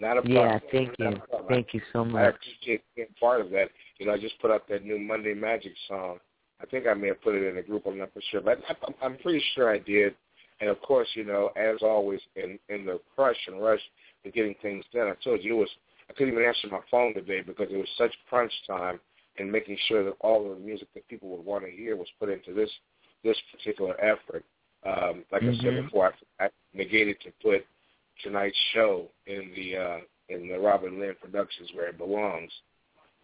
Not 0.00 0.18
a 0.18 0.22
problem. 0.22 0.34
Yeah, 0.34 0.58
thank 0.70 0.98
Not 0.98 1.12
you, 1.12 1.20
thank 1.48 1.74
you 1.74 1.80
so 1.92 2.04
much. 2.04 2.24
I 2.24 2.28
appreciate 2.28 2.82
being 2.94 3.08
part 3.18 3.40
of 3.40 3.50
that. 3.50 3.68
You 3.98 4.06
know, 4.06 4.12
I 4.12 4.18
just 4.18 4.40
put 4.40 4.50
out 4.50 4.68
that 4.68 4.84
new 4.84 4.98
Monday 4.98 5.34
Magic 5.34 5.72
song. 5.88 6.18
I 6.60 6.66
think 6.66 6.86
I 6.86 6.94
may 6.94 7.08
have 7.08 7.22
put 7.22 7.34
it 7.34 7.48
in 7.48 7.58
a 7.58 7.62
group. 7.62 7.84
I'm 7.86 7.98
not 7.98 8.12
for 8.12 8.22
sure, 8.30 8.40
but 8.40 8.58
I, 8.68 8.74
I'm, 9.04 9.16
pretty 9.18 9.42
sure 9.54 9.72
I 9.72 9.78
did. 9.78 10.14
And 10.60 10.70
of 10.70 10.80
course, 10.80 11.08
you 11.14 11.24
know, 11.24 11.50
as 11.56 11.82
always, 11.82 12.20
in 12.34 12.58
in 12.68 12.84
the 12.84 13.00
crush 13.14 13.36
and 13.46 13.62
rush 13.62 13.80
to 14.24 14.30
getting 14.30 14.54
things 14.60 14.84
done, 14.92 15.08
I 15.08 15.14
told 15.22 15.42
you 15.44 15.56
it 15.56 15.60
was. 15.60 15.70
I 16.10 16.14
couldn't 16.14 16.32
even 16.32 16.44
answer 16.44 16.68
my 16.70 16.80
phone 16.90 17.12
today 17.12 17.42
because 17.42 17.68
it 17.70 17.76
was 17.76 17.88
such 17.98 18.12
crunch 18.30 18.52
time 18.66 18.98
and 19.38 19.50
making 19.50 19.76
sure 19.86 20.04
that 20.04 20.14
all 20.20 20.50
of 20.50 20.58
the 20.58 20.64
music 20.64 20.88
that 20.94 21.06
people 21.08 21.28
would 21.30 21.44
want 21.44 21.64
to 21.64 21.70
hear 21.70 21.96
was 21.96 22.08
put 22.18 22.28
into 22.28 22.52
this 22.52 22.70
this 23.24 23.36
particular 23.52 24.00
effort. 24.00 24.44
Um, 24.84 25.24
like 25.32 25.42
I 25.42 25.52
said 25.56 25.74
Mhm. 25.74 25.84
before, 25.84 26.14
I, 26.38 26.44
I 26.44 26.50
negated 26.72 27.20
to 27.22 27.32
put 27.42 27.66
tonight's 28.22 28.56
show 28.72 29.10
in 29.26 29.52
the 29.54 29.76
uh, 29.76 30.00
in 30.28 30.48
the 30.48 30.58
Robin 30.58 31.00
Lynn 31.00 31.16
Productions 31.20 31.72
where 31.74 31.88
it 31.88 31.98
belongs, 31.98 32.52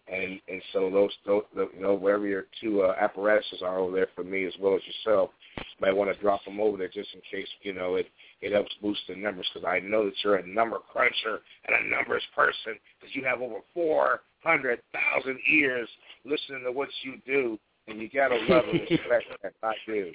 and 0.07 0.39
and 0.47 0.61
so 0.73 0.89
those, 0.89 1.11
those 1.25 1.43
you 1.75 1.81
know 1.81 1.95
wherever 1.95 2.27
your 2.27 2.45
two 2.61 2.81
uh, 2.81 2.95
apparatuses 2.99 3.61
are 3.61 3.79
over 3.79 3.95
there 3.95 4.07
for 4.15 4.23
me 4.23 4.45
as 4.45 4.53
well 4.59 4.75
as 4.75 4.81
yourself, 4.85 5.31
you 5.57 5.63
might 5.79 5.95
want 5.95 6.13
to 6.13 6.21
drop 6.21 6.43
them 6.45 6.59
over 6.59 6.77
there 6.77 6.89
just 6.89 7.13
in 7.13 7.21
case 7.31 7.47
you 7.61 7.73
know 7.73 7.95
it 7.95 8.07
it 8.41 8.51
helps 8.51 8.73
boost 8.81 9.01
the 9.07 9.15
numbers 9.15 9.47
because 9.53 9.67
I 9.67 9.79
know 9.79 10.05
that 10.05 10.13
you're 10.23 10.35
a 10.35 10.47
number 10.47 10.77
cruncher 10.91 11.39
and 11.67 11.75
a 11.75 11.95
numbers 11.95 12.23
person 12.35 12.75
because 12.99 13.15
you 13.15 13.23
have 13.23 13.41
over 13.41 13.59
four 13.73 14.21
hundred 14.45 14.79
thousand 14.93 15.39
ears 15.49 15.89
listening 16.23 16.63
to 16.65 16.71
what 16.71 16.89
you 17.03 17.15
do. 17.25 17.59
And 17.87 17.99
you 17.99 18.09
gotta 18.09 18.35
love 18.49 18.63
and 18.71 18.81
respect 18.81 19.25
that. 19.43 19.53
I 19.61 19.73
do. 19.85 20.11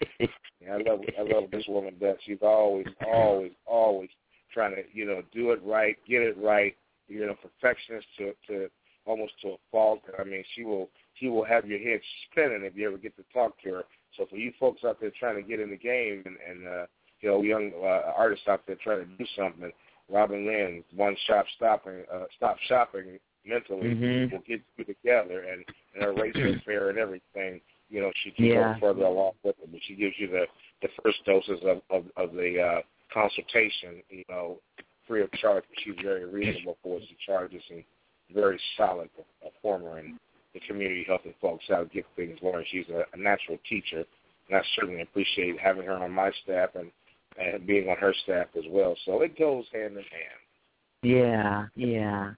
Yeah, 0.61 0.74
I 0.74 0.76
love 0.76 1.01
I 1.18 1.22
love 1.22 1.51
this 1.53 1.64
woman 1.68 1.95
Beth. 2.01 2.16
She's 2.26 2.43
always, 2.43 2.87
always, 3.07 3.53
always 3.64 4.11
trying 4.53 4.74
to, 4.74 4.83
you 4.93 5.07
know, 5.07 5.22
do 5.33 5.53
it 5.53 5.61
right, 5.64 5.97
get 6.09 6.22
it 6.22 6.37
right, 6.39 6.76
you 7.09 7.26
know, 7.26 7.35
perfectionist 7.35 8.07
to 8.18 8.33
to 8.49 8.68
almost 9.07 9.33
to 9.43 9.51
a 9.51 9.57
fault. 9.70 10.01
I 10.18 10.24
mean, 10.24 10.45
she 10.55 10.64
will 10.64 10.91
she 11.14 11.28
will 11.28 11.45
have 11.45 11.66
your 11.66 11.78
head 11.78 12.01
spinning 12.31 12.62
if 12.64 12.76
you 12.76 12.89
ever 12.89 12.99
get 12.99 13.16
to 13.16 13.24
talk 13.33 13.61
to 13.62 13.74
her. 13.74 13.85
So 14.16 14.26
for 14.28 14.37
you 14.37 14.53
folks 14.59 14.83
out 14.85 15.01
there 15.01 15.12
trying 15.18 15.37
to 15.37 15.49
get 15.49 15.61
in 15.61 15.70
the 15.70 15.76
game 15.76 16.24
and, 16.26 16.37
and 16.49 16.68
uh, 16.68 16.87
you 17.20 17.28
know, 17.28 17.43
young 17.43 17.70
uh, 17.81 18.12
artists 18.16 18.49
out 18.49 18.62
there 18.66 18.76
trying 18.83 19.01
to 19.01 19.16
do 19.16 19.24
something, 19.37 19.70
Robin 20.11 20.47
Lynn, 20.47 20.83
one 20.95 21.16
shop 21.26 21.45
stopping, 21.57 22.03
uh, 22.12 22.24
stop 22.37 22.57
shopping 22.66 23.18
mentally 23.45 23.95
Mhm. 23.95 24.32
will 24.32 24.38
get 24.41 24.61
you 24.76 24.84
together 24.84 25.45
and 25.45 25.64
and 25.95 26.05
her 26.05 26.12
race 26.12 26.36
is 26.36 26.62
fair 26.62 26.88
and 26.91 26.99
everything. 26.99 27.61
You 27.88 28.03
know, 28.03 28.12
she 28.22 28.30
can 28.30 28.45
Yeah. 28.45 28.74
go 28.74 28.80
further 28.80 29.05
along 29.05 29.32
with 29.43 29.59
it, 29.59 29.72
but 29.72 29.82
she 29.82 29.95
gives 29.95 30.18
you 30.18 30.28
the 30.28 30.47
the 30.82 30.88
first 31.03 31.24
doses 31.24 31.62
of 31.64 31.82
of, 31.91 32.11
of 32.16 32.32
the 32.34 32.61
uh, 32.61 32.82
consultation. 33.12 34.03
You 34.09 34.24
know, 34.28 34.61
free 35.07 35.22
of 35.22 35.30
charge. 35.32 35.64
She's 35.78 35.97
very 35.97 36.24
reasonable 36.24 36.78
for 36.82 36.95
what 36.95 37.03
she 37.09 37.16
charges 37.26 37.62
and 37.70 37.84
very 38.32 38.61
solid 38.76 39.11
performer 39.43 39.99
in 39.99 40.18
the 40.55 40.61
community 40.61 41.05
helping 41.05 41.34
folks 41.41 41.68
out 41.70 41.91
get 41.93 42.07
things 42.14 42.38
learned. 42.43 42.66
She's 42.68 42.88
a, 42.88 43.05
a 43.12 43.16
natural 43.16 43.59
teacher, 43.68 44.05
and 44.49 44.57
I 44.57 44.62
certainly 44.76 45.03
appreciate 45.03 45.59
having 45.59 45.84
her 45.86 45.95
on 45.95 46.12
my 46.12 46.30
staff 46.45 46.70
and 46.76 46.91
and 47.38 47.66
being 47.66 47.88
on 47.88 47.97
her 47.97 48.12
staff 48.24 48.49
as 48.57 48.64
well. 48.68 48.97
So 49.05 49.22
it 49.22 49.38
goes 49.38 49.64
hand 49.72 49.97
in 49.97 50.05
hand. 50.05 50.41
Yeah, 51.03 51.66
yeah, 51.74 52.34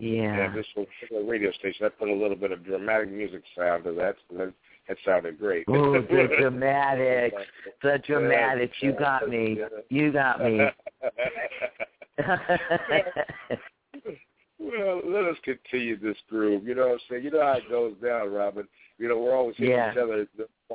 yeah. 0.00 0.46
And 0.46 0.54
this 0.56 0.66
a 0.76 1.22
radio 1.22 1.52
station, 1.52 1.86
I 1.86 1.90
put 1.90 2.08
a 2.08 2.14
little 2.14 2.36
bit 2.36 2.52
of 2.52 2.64
dramatic 2.64 3.10
music 3.10 3.42
sound 3.56 3.84
to 3.84 3.92
that. 3.92 4.16
So 4.28 4.36
that, 4.38 4.52
that 4.88 4.96
sounded 5.04 5.38
great. 5.38 5.64
Oh, 5.68 5.92
the 5.92 6.00
dramatics, 6.40 7.36
the 7.82 8.00
dramatics. 8.06 8.76
You 8.80 8.92
got 8.92 9.28
me. 9.28 9.58
You 9.88 10.12
got 10.12 10.40
me. 10.42 10.60
well, 14.58 15.00
let 15.04 15.24
us 15.24 15.36
continue 15.44 15.98
this 15.98 16.16
groove. 16.28 16.64
You 16.64 16.74
know 16.74 16.88
what 16.88 16.92
I'm 16.94 16.98
saying? 17.08 17.24
You 17.24 17.30
know 17.30 17.42
how 17.42 17.52
it 17.58 17.68
goes 17.70 17.94
down, 18.02 18.32
Robin. 18.32 18.66
You 18.98 19.08
know, 19.08 19.18
we're 19.18 19.34
always 19.34 19.56
hitting 19.56 19.74
Yeah. 19.74 19.92
each 19.92 19.98
other 19.98 20.26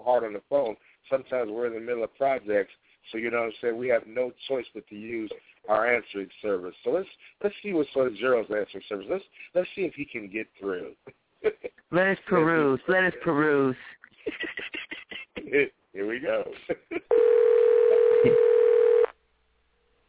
hard 0.04 0.24
on 0.24 0.34
the 0.34 0.42
phone. 0.50 0.76
Sometimes 1.10 1.52
we're 1.52 1.68
in 1.68 1.74
the 1.74 1.80
middle 1.80 2.04
of 2.04 2.16
projects, 2.16 2.74
so 3.12 3.18
you 3.18 3.30
know 3.30 3.38
what 3.38 3.48
I'm 3.48 3.54
saying. 3.62 3.78
We 3.78 3.88
have 3.90 4.08
no 4.08 4.32
choice 4.48 4.66
but 4.74 4.88
to 4.88 4.96
use 4.96 5.32
our 5.70 5.94
answering 5.94 6.30
service. 6.42 6.76
So 6.84 6.92
let's 6.92 7.08
let's 7.44 7.56
see 7.64 7.74
what's 7.74 7.90
on 7.96 8.16
Zero's 8.18 8.48
answering 8.50 8.84
service. 8.88 9.08
Let's 9.10 9.24
let's 9.54 9.70
see 9.76 9.82
if 9.82 9.94
he 9.94 10.06
can 10.06 10.30
get 10.30 10.48
through. 10.60 10.92
Let 11.92 12.08
us 12.08 12.18
peruse. 12.28 12.80
Let 12.88 13.04
us 13.04 13.14
peruse. 13.24 13.76
Here 15.94 16.08
we 16.08 16.20
go. 16.20 16.44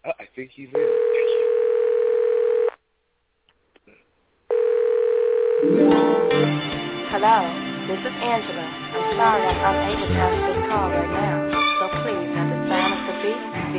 oh, 0.07 0.13
I 0.19 0.25
think 0.35 0.51
he's 0.55 0.69
in. 0.75 0.99
Hello, 7.11 7.37
this 7.87 8.01
is 8.01 8.07
Angela. 8.07 8.61
I'm 8.61 9.17
sorry 9.17 9.47
I'm 9.47 9.59
unable 9.75 10.09
to 10.09 10.15
answer 10.15 10.61
this 10.61 10.69
call 10.69 10.91
right 10.91 11.11
now. 11.11 11.66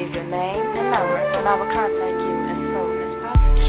Leave 0.08 0.16
your 0.16 0.24
name 0.24 0.66
and 0.78 0.92
number, 0.92 1.18
and 1.18 1.48
I 1.48 1.56
will 1.56 1.68
contact 1.68 2.22
you 2.24 2.32
as 2.48 2.56
soon 2.56 3.02
as 3.04 3.12
possible. 3.28 3.68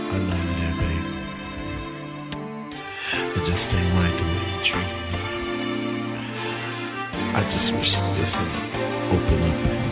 I 0.00 0.18
know 0.24 0.40
you 0.40 0.52
there, 0.64 0.76
baby. 0.80 1.12
But 3.34 3.42
just 3.44 3.62
stay 3.68 3.84
right 3.92 4.16
the 4.16 4.24
way 4.24 4.40
you 4.48 4.58
treat 4.64 4.88
me. 4.88 5.20
I 7.34 7.40
just 7.52 7.68
wish 7.74 7.92
this 8.16 8.32
would 8.40 8.54
open 9.12 9.38
up 9.44 9.83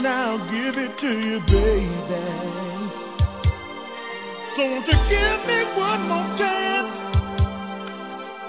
now, 0.00 0.38
give 0.50 0.76
it 0.78 0.98
to 1.00 1.10
you, 1.20 1.40
baby. 1.46 2.42
So 4.56 4.62
won't 4.64 4.86
you 4.86 4.98
give 5.08 5.40
me 5.46 5.64
one 5.76 6.08
more 6.08 6.38
chance? 6.38 6.92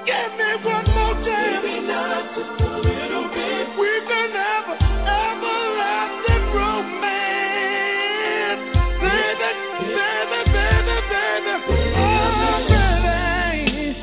Give 0.06 0.32
me 0.38 0.56
one 0.64 0.86
more 0.94 1.16
chance. 1.26 1.64
Maybe 1.64 1.80
not 1.88 2.36
just 2.36 2.62
a 2.62 2.64
little 2.78 3.28
bit. 3.30 3.68
We've 3.80 4.08
been 4.08 4.36
everlasting 5.08 6.46
romance. 6.54 7.04
Baby, 9.02 9.50
baby, 9.96 10.40
baby, 10.52 10.98
baby. 11.10 11.54
Oh, 11.96 12.68
baby. 12.70 13.96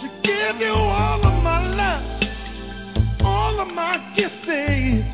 To 0.00 0.06
give 0.22 0.56
you 0.60 0.74
all 0.74 1.20
of 1.26 1.36
my 1.42 1.60
love, 1.76 2.04
all 3.24 3.60
of 3.60 3.68
my 3.68 3.94
kisses. 4.16 5.13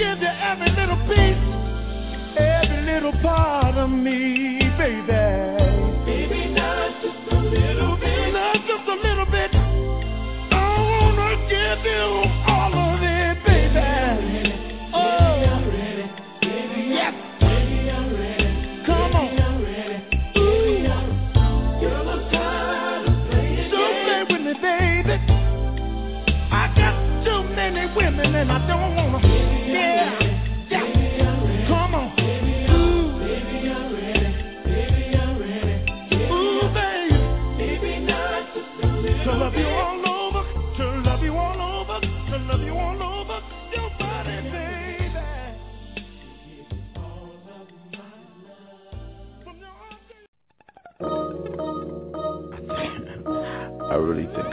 give 0.00 0.22
you 0.22 0.28
every 0.28 0.70
little 0.70 0.96
piece, 1.08 2.38
every 2.38 2.82
little 2.90 3.12
part 3.20 3.76
of 3.76 3.90
me. 3.90 4.39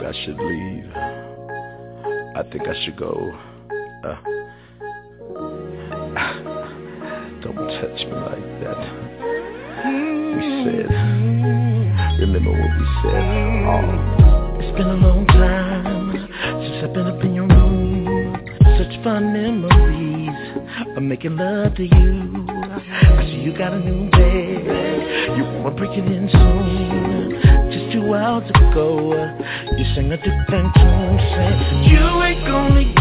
I 0.08 0.12
should 0.24 0.40
leave. 0.40 0.88
I 2.34 2.42
think 2.50 2.66
I 2.66 2.72
should 2.82 2.96
go. 2.96 3.30
Uh, 4.02 4.08
don't 7.42 7.54
touch 7.54 8.06
me 8.06 8.16
like 8.16 8.48
that. 8.64 8.80
We 10.32 10.40
said, 10.64 10.88
remember 12.20 12.52
what 12.52 12.72
we 12.78 12.84
said. 13.02 13.24
Oh. 13.68 14.56
It's 14.60 14.72
been 14.78 14.88
a 14.88 14.90
long 14.94 15.26
time 15.26 16.26
since 16.62 16.84
I've 16.84 16.94
been 16.94 17.06
up 17.06 17.22
in 17.22 17.34
your 17.34 17.46
room. 17.46 18.34
Such 18.78 18.94
fun 19.04 19.34
memories 19.34 20.30
of 20.96 21.02
making 21.02 21.36
love 21.36 21.74
to 21.74 21.82
you. 21.82 22.46
I 22.48 23.26
see 23.26 23.40
you 23.42 23.52
got 23.52 23.74
a 23.74 23.78
new 23.78 24.08
bed. 24.08 25.36
You 25.36 25.44
wanna 25.44 25.70
break 25.76 25.98
it 25.98 26.06
in 26.06 26.30
soon 26.32 27.47
while 28.08 28.40
to 28.40 28.52
go. 28.74 29.12
You 29.76 29.84
sing 29.94 30.10
a 30.10 30.16
different 30.16 30.74
tune, 30.74 31.18
Say 31.36 31.92
you 31.92 32.22
ain't 32.22 32.46
gonna 32.46 32.97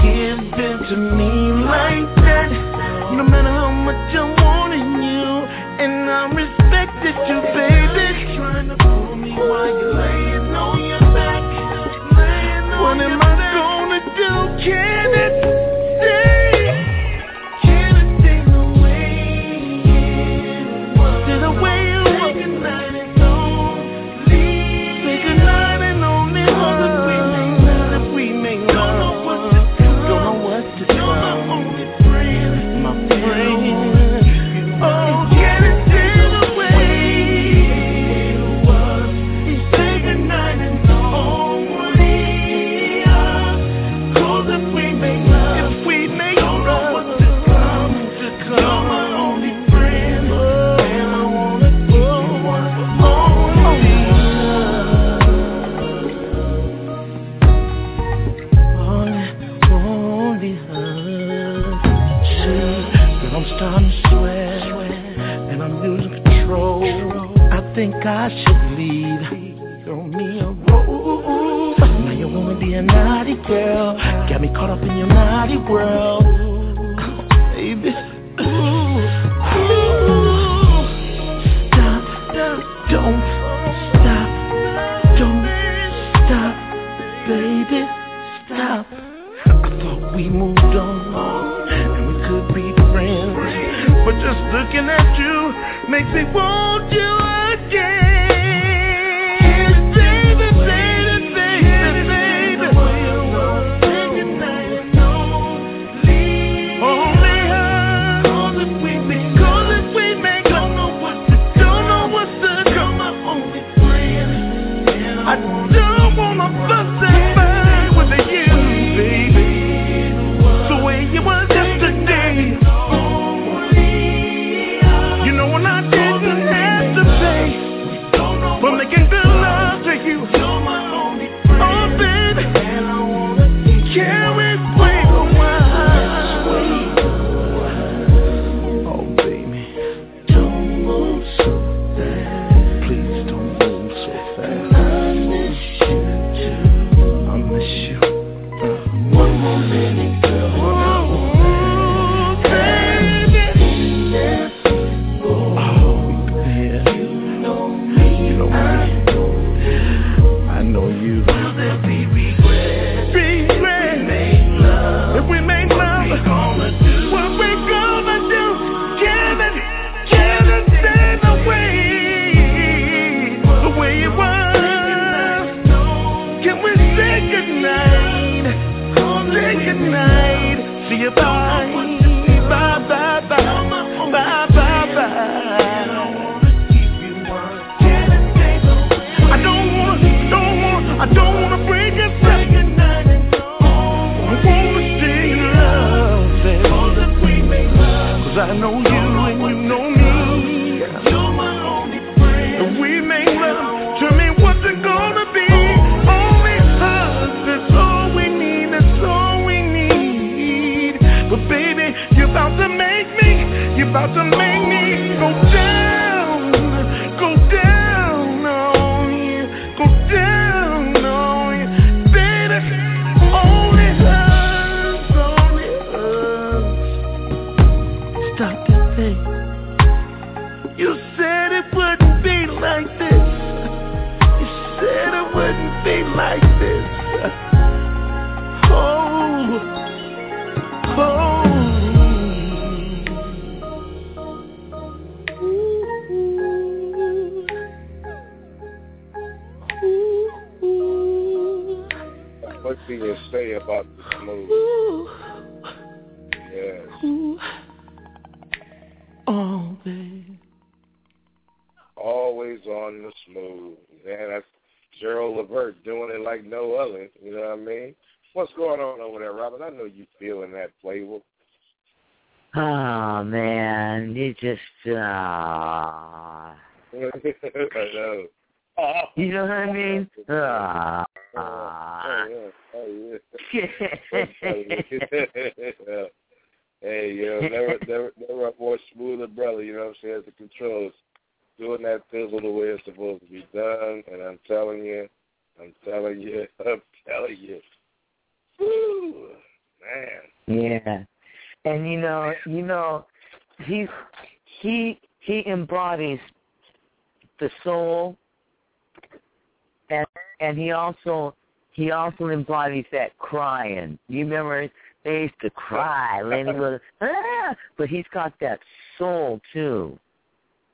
also 310.87 311.35
he 311.73 311.91
also 311.91 312.29
embodies 312.29 312.85
that 312.91 313.17
crying. 313.19 313.99
You 314.07 314.19
remember 314.25 314.69
they 315.03 315.21
used 315.21 315.39
to 315.41 315.49
cry, 315.51 316.21
Lenny 316.25 316.53
was 316.53 316.79
ah, 317.01 317.55
but 317.77 317.87
he's 317.89 318.05
got 318.13 318.33
that 318.41 318.59
soul 318.97 319.39
too. 319.53 319.97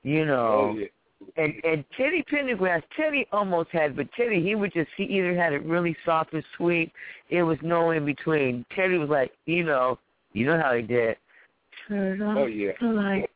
You 0.04 0.26
know. 0.26 0.74
Oh, 0.74 0.78
yeah. 0.78 0.88
And 1.38 1.54
and 1.64 1.86
Teddy 1.96 2.22
Pendergrass, 2.30 2.84
Teddy 2.98 3.26
almost 3.32 3.70
had, 3.72 3.96
but 3.96 4.08
Teddy 4.12 4.42
he 4.44 4.56
would 4.56 4.74
just 4.74 4.90
he 4.98 5.04
either 5.06 5.34
had 5.34 5.54
it 5.54 5.64
really 5.64 5.96
soft 6.06 6.34
and 6.34 6.44
sweet. 6.58 6.92
It 7.30 7.44
was 7.44 7.58
no 7.62 7.92
in 7.92 8.06
between. 8.06 8.66
Teddy 8.76 8.98
was 8.98 9.10
like, 9.10 9.32
you 9.46 9.64
know, 9.64 9.98
you 10.34 10.46
know 10.46 10.60
how 10.62 10.74
he 10.74 10.82
did. 10.82 11.16
Turn 11.88 12.22
off 12.22 12.38
Oh, 12.40 12.46
yeah. 12.46 12.72
the 12.82 12.88
light. 12.88 13.30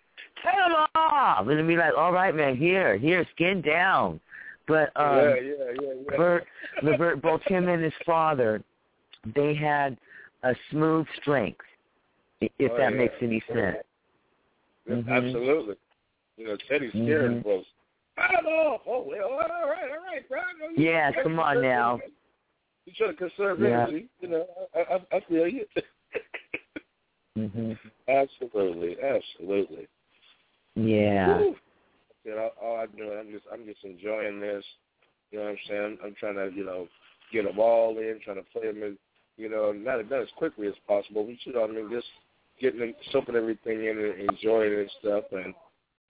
Turn 0.43 0.53
them 0.71 0.85
off. 0.95 1.41
And 1.43 1.51
it'd 1.51 1.65
be 1.67 1.77
like, 1.77 1.93
all 1.97 2.11
right, 2.11 2.35
man, 2.35 2.57
here, 2.57 2.97
here, 2.97 3.25
skin 3.33 3.61
down. 3.61 4.19
But 4.67 4.91
um, 4.95 5.15
yeah, 5.15 5.35
yeah, 5.35 5.53
yeah, 5.79 5.93
yeah. 5.93 6.11
Levert, 6.11 6.45
Levert, 6.83 7.21
both 7.21 7.41
him 7.43 7.69
and 7.69 7.81
his 7.83 7.93
father, 8.05 8.61
they 9.35 9.55
had 9.55 9.97
a 10.43 10.53
smooth 10.71 11.07
strength, 11.21 11.65
if 12.41 12.51
Oh, 12.71 12.77
that 12.77 12.91
yeah. 12.91 12.97
makes 12.97 13.15
any 13.21 13.41
sense. 13.47 13.77
Yeah, 14.85 14.95
Mhm. 14.95 15.09
Absolutely. 15.09 15.75
You 16.37 16.47
know, 16.47 16.57
Teddy's 16.67 16.91
scaring 16.91 17.39
Mhm. 17.39 17.43
folks. 17.43 17.67
I 18.17 18.31
don't 18.31 18.45
know. 18.45 18.81
Oh, 18.85 19.01
well, 19.01 19.31
all 19.31 19.37
right, 19.39 19.51
all 19.51 19.69
right, 19.69 20.29
know 20.59 20.69
Yeah, 20.75 21.11
come 21.11 21.39
on 21.39 21.61
now. 21.61 22.01
You 22.85 22.93
trying 22.93 23.11
to 23.11 23.15
conserve 23.17 23.61
Yeah. 23.61 23.83
energy. 23.83 24.09
You 24.21 24.27
know, 24.29 24.69
I, 24.73 24.79
I, 24.79 25.17
I 25.17 25.19
feel 25.21 25.47
you. 25.47 25.67
hmm 27.35 27.73
absolutely, 28.07 29.01
absolutely. 29.01 29.87
Yeah. 30.75 31.37
Woo. 31.37 31.55
You 32.27 32.35
know, 32.35 32.49
all 32.61 32.81
I'm 32.81 32.91
doing, 32.97 33.17
I'm 33.17 33.31
just, 33.31 33.45
I'm 33.53 33.65
just 33.65 33.85
enjoying 33.85 34.41
this. 34.41 34.63
You 35.31 35.39
know 35.39 35.45
what 35.45 35.51
I'm 35.51 35.57
saying? 35.69 35.97
I'm 36.03 36.15
trying 36.19 36.35
to, 36.35 36.51
you 36.53 36.65
know, 36.65 36.87
get 37.31 37.45
them 37.45 37.57
all 37.57 37.97
in, 37.97 38.19
trying 38.23 38.35
to 38.35 38.43
play 38.51 38.67
them 38.67 38.83
in, 38.83 38.97
you 39.37 39.49
know, 39.49 39.71
not, 39.71 40.09
not 40.09 40.23
as 40.23 40.27
quickly 40.37 40.67
as 40.67 40.73
possible. 40.85 41.23
But 41.23 41.35
you 41.45 41.53
know, 41.53 41.61
what 41.61 41.69
I 41.69 41.73
mean, 41.73 41.89
just 41.89 42.07
getting, 42.59 42.81
them, 42.81 42.93
soaking 43.13 43.35
everything 43.35 43.85
in 43.85 43.97
and 43.97 44.29
enjoying 44.29 44.73
it 44.73 44.79
and 44.79 44.91
stuff. 44.99 45.23
And 45.31 45.53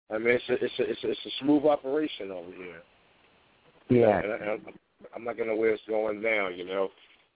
I 0.10 0.18
mean, 0.18 0.40
it's 0.40 0.50
a, 0.50 0.54
it's 0.54 0.80
a, 0.80 0.90
it's 0.90 1.04
a, 1.04 1.12
it's 1.12 1.26
a 1.28 1.44
smooth 1.44 1.66
operation 1.66 2.32
over 2.32 2.52
here. 2.52 2.82
Yeah. 3.90 4.18
And 4.18 4.32
I, 4.34 4.54
I'm, 4.54 4.66
I'm 5.16 5.24
not 5.24 5.38
gonna 5.38 5.56
where 5.56 5.70
it's 5.70 5.84
going 5.88 6.22
down. 6.22 6.56
You 6.56 6.66
know, 6.66 6.90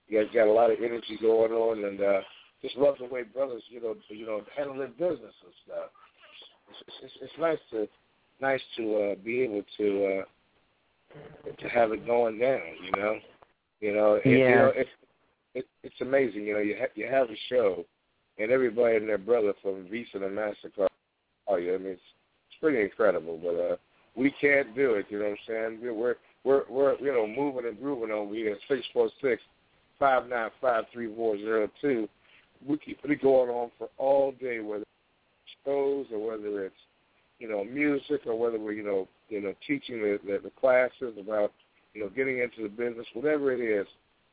you 0.08 0.18
guys 0.18 0.34
got 0.34 0.48
a 0.48 0.52
lot 0.52 0.72
of 0.72 0.78
energy 0.78 1.18
going 1.22 1.52
on, 1.52 1.84
and 1.84 2.00
uh, 2.00 2.20
just 2.60 2.76
love 2.76 2.96
the 2.98 3.06
way 3.06 3.22
brothers, 3.22 3.62
you 3.68 3.80
know, 3.80 3.94
you 4.08 4.26
know, 4.26 4.42
handle 4.56 4.76
their 4.76 4.88
business 4.88 5.34
and 5.44 5.54
stuff. 5.64 5.90
It's, 6.68 6.90
it's, 7.04 7.12
it's 7.22 7.32
nice 7.38 7.58
to 7.70 7.86
nice 8.42 8.60
to 8.76 8.96
uh, 8.96 9.14
be 9.24 9.40
able 9.40 9.62
to 9.78 10.20
uh, 10.20 11.52
to 11.62 11.68
have 11.68 11.92
it 11.92 12.04
going 12.04 12.38
down. 12.38 12.60
You 12.84 13.00
know, 13.00 13.18
you 13.80 13.94
know, 13.94 14.20
and, 14.22 14.32
you 14.32 14.48
know, 14.50 14.72
it's 14.74 14.90
it, 15.54 15.66
it's 15.82 16.00
amazing. 16.00 16.42
You 16.42 16.54
know, 16.54 16.60
you 16.60 16.76
ha- 16.78 16.92
you 16.94 17.06
have 17.06 17.30
a 17.30 17.36
show, 17.48 17.84
and 18.38 18.50
everybody 18.50 18.96
and 18.96 19.08
their 19.08 19.18
brother 19.18 19.54
from 19.62 19.86
Visa 19.88 20.18
to 20.18 20.26
Mastercard. 20.26 20.88
Oh 21.48 21.56
yeah, 21.56 21.74
I 21.74 21.78
mean, 21.78 21.92
it's, 21.92 22.02
it's 22.48 22.60
pretty 22.60 22.80
incredible. 22.82 23.38
But 23.42 23.54
uh, 23.54 23.76
we 24.16 24.34
can't 24.40 24.74
do 24.74 24.94
it. 24.94 25.06
You 25.08 25.20
know 25.20 25.24
what 25.24 25.30
I'm 25.30 25.36
saying? 25.46 25.78
We're 25.82 25.94
we're 25.94 26.14
we're, 26.44 26.62
we're 26.68 26.98
you 26.98 27.12
know 27.12 27.26
moving 27.26 27.68
and 27.68 27.78
grooving 27.80 28.10
over 28.10 28.34
here. 28.34 28.56
Six 28.68 28.82
four 28.92 29.08
six 29.22 29.40
five 29.98 30.28
nine 30.28 30.50
five 30.60 30.84
three 30.92 31.14
four 31.14 31.36
zero 31.38 31.68
two. 31.80 32.08
We 32.66 32.78
keep 32.78 33.00
it 33.02 33.22
going 33.22 33.50
on 33.50 33.70
for 33.76 33.88
all 33.98 34.32
day, 34.40 34.60
whether 34.60 34.82
it's 34.82 35.56
shows 35.64 36.06
or 36.12 36.24
whether 36.24 36.64
it's 36.64 36.74
you 37.42 37.48
know 37.48 37.64
music 37.64 38.20
or 38.24 38.38
whether 38.38 38.58
we're 38.58 38.72
you 38.72 38.84
know 38.84 39.08
you 39.28 39.40
know 39.40 39.52
teaching 39.66 39.98
the, 40.00 40.18
the 40.24 40.38
the 40.44 40.50
classes 40.50 41.18
about 41.20 41.52
you 41.92 42.00
know 42.00 42.08
getting 42.08 42.38
into 42.38 42.62
the 42.62 42.68
business, 42.68 43.06
whatever 43.14 43.52
it 43.52 43.60
is. 43.60 43.86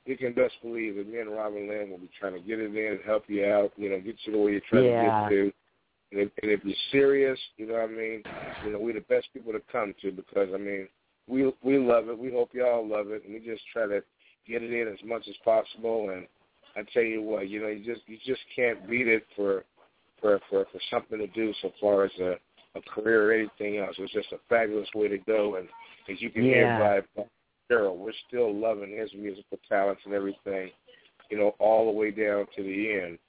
You 0.06 0.16
can 0.16 0.34
best 0.34 0.54
believe 0.62 0.96
that 0.96 1.10
me 1.10 1.20
and 1.20 1.32
Robin 1.32 1.68
Lamb 1.68 1.90
will 1.90 1.98
be 1.98 2.10
trying 2.20 2.34
to 2.34 2.40
get 2.40 2.60
it 2.60 2.74
in 2.74 2.94
and 2.94 3.00
help 3.06 3.24
you 3.28 3.46
out. 3.46 3.72
You 3.78 3.90
know, 3.90 4.00
get 4.00 4.16
you 4.26 4.34
to 4.34 4.40
where 4.40 4.52
you're 4.52 4.62
trying 4.70 4.86
Yeah. 4.86 5.28
to 5.28 5.30
get 5.30 5.30
to. 5.30 5.54
And 6.12 6.22
if, 6.22 6.30
and 6.42 6.52
if 6.52 6.64
you're 6.64 6.76
serious, 6.92 7.38
you 7.58 7.68
know 7.68 7.74
what 7.74 7.84
I 7.84 7.88
mean. 7.88 8.24
You 8.66 8.74
know, 8.74 8.80
we're 8.80 8.94
the 8.94 9.02
best 9.02 9.28
people 9.34 9.52
to 9.54 9.62
come 9.72 9.94
to 10.02 10.12
because 10.12 10.50
I 10.54 10.58
mean, 10.58 10.88
we 11.28 11.52
we 11.64 11.78
love 11.80 12.10
it. 12.10 12.18
We 12.18 12.32
hope 12.32 12.52
y'all 12.54 12.88
love 12.88 13.10
it, 13.10 13.24
and 13.26 13.34
we 13.34 13.40
just 13.40 13.64
try 13.74 13.88
to 13.88 14.02
get 14.48 14.64
it 14.64 14.72
in 14.72 14.88
as 14.88 15.00
much 15.04 15.28
as 15.28 15.36
possible. 15.44 16.12
And 16.12 16.28
I 16.76 16.90
tell 16.94 17.04
you 17.04 17.22
what, 17.24 17.50
you 17.50 17.62
know, 17.62 17.68
you 17.68 17.84
just 17.84 18.02
you 18.08 18.18
just 18.26 18.42
can't 18.56 18.88
beat 18.88 19.08
it 19.08 19.26
for 19.36 19.66
for 20.22 20.40
for 20.50 20.66
for 20.72 20.80
something 20.92 21.18
to 21.18 21.28
do 21.28 21.54
so 21.62 21.72
far 21.82 22.06
as 22.06 22.12
a 22.20 22.36
a 22.76 22.82
career 22.82 23.30
or 23.30 23.34
anything 23.34 23.78
else. 23.78 23.96
It's 23.98 24.14
just 24.14 24.32
a 24.32 24.40
fabulous 24.48 24.90
way 24.94 25.08
to 25.08 25.18
go. 25.18 25.56
And 25.56 25.68
as 26.08 26.22
you 26.22 26.30
can 26.30 26.46
Yeah. 26.46 26.54
hear 26.54 27.04
by 27.16 27.24
Daryl, 27.70 27.98
we're 27.98 28.14
still 28.28 28.54
loving 28.54 28.96
his 28.96 29.14
musical 29.14 29.58
talents 29.68 30.04
and 30.06 30.14
everything. 30.14 30.72
You 31.30 31.38
know, 31.38 31.56
all 31.60 31.86
the 31.86 31.98
way 31.98 32.12
down 32.12 32.48
to 32.56 32.64
the 32.64 32.92
end. 32.92 33.20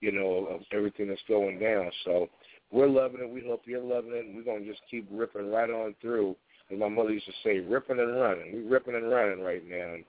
You 0.00 0.12
know, 0.12 0.46
of 0.46 0.64
everything 0.72 1.08
that's 1.08 1.22
going 1.28 1.58
down. 1.58 1.90
So 2.04 2.30
we're 2.70 2.86
loving 2.86 3.20
it. 3.20 3.28
We 3.28 3.42
hope 3.42 3.66
you're 3.66 3.82
loving 3.82 4.14
it. 4.14 4.24
And 4.24 4.34
we're 4.34 4.44
gonna 4.44 4.64
just 4.64 4.80
keep 4.90 5.06
ripping 5.10 5.50
right 5.50 5.68
on 5.68 5.94
through. 6.00 6.36
As 6.70 6.78
my 6.78 6.88
mother 6.88 7.12
used 7.12 7.26
to 7.26 7.32
say, 7.42 7.60
ripping 7.60 7.98
and 7.98 8.16
running. 8.16 8.54
We're 8.54 8.70
ripping 8.70 8.94
and 8.94 9.10
running 9.10 9.42
right 9.42 9.62
now, 9.68 9.94
and, 9.94 10.04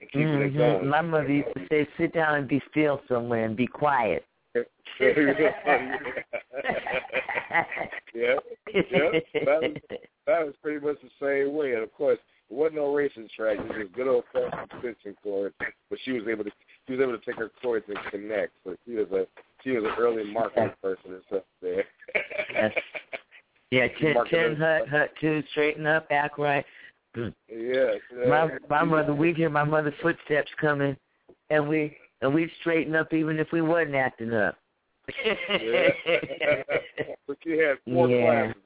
and 0.00 0.10
keeping 0.10 0.40
it 0.40 0.54
Mhm. 0.54 0.56
going. 0.56 0.88
My 0.88 1.02
mother 1.02 1.30
used 1.30 1.52
to 1.54 1.66
say, 1.68 1.86
"Sit 1.98 2.12
down 2.12 2.36
and 2.36 2.48
be 2.48 2.60
still 2.70 3.02
somewhere 3.06 3.44
and 3.44 3.54
be 3.54 3.66
quiet." 3.66 4.24
yeah, 8.14 8.34
yeah. 8.74 9.20
That 9.44 9.60
was, 9.62 9.76
that 10.26 10.46
was 10.46 10.54
pretty 10.62 10.84
much 10.84 10.96
the 11.02 11.10
same 11.20 11.54
way. 11.54 11.72
And 11.72 11.82
of 11.82 11.92
course, 11.92 12.18
it 12.50 12.54
wasn't 12.54 12.76
no 12.76 12.94
racing 12.94 13.28
track. 13.34 13.58
It 13.58 13.68
was 13.68 13.76
just 13.82 13.94
good 13.94 14.08
old 14.08 14.24
fashioned 14.32 14.70
extension 14.72 15.16
cord. 15.22 15.52
But 15.58 15.98
she 16.04 16.12
was 16.12 16.24
able 16.28 16.44
to 16.44 16.50
she 16.86 16.94
was 16.94 17.02
able 17.02 17.18
to 17.18 17.24
take 17.24 17.36
her 17.36 17.50
cords 17.62 17.84
and 17.88 17.98
connect. 18.10 18.52
So 18.64 18.76
she 18.84 18.94
was 18.94 19.06
a 19.12 19.26
she 19.62 19.70
was 19.70 19.84
an 19.84 19.94
early 19.98 20.24
marketing 20.30 20.72
person 20.82 21.14
and 21.14 21.22
stuff 21.26 21.42
there. 21.62 21.84
Yes. 22.52 22.72
Yeah, 23.70 23.88
ten, 24.00 24.14
Market 24.14 24.58
hut, 24.58 24.88
hut 24.88 25.10
two, 25.20 25.42
straighten 25.50 25.86
up, 25.86 26.06
act 26.10 26.38
right. 26.38 26.64
yeah. 27.16 27.32
yeah. 27.48 28.26
My 28.26 28.48
my 28.68 28.84
mother, 28.84 29.14
we'd 29.14 29.36
hear 29.36 29.50
my 29.50 29.64
mother's 29.64 29.94
footsteps 30.02 30.50
coming, 30.60 30.96
and 31.50 31.68
we 31.68 31.96
and 32.20 32.34
we'd 32.34 32.50
straighten 32.60 32.94
up 32.94 33.12
even 33.12 33.38
if 33.38 33.48
we 33.52 33.62
wasn't 33.62 33.94
acting 33.94 34.32
up. 34.32 34.56
Yeah. 35.08 35.88
but 37.26 37.36
she 37.42 37.58
had 37.58 37.78
four 37.84 38.08
Yeah. 38.08 38.22
classes. 38.22 38.62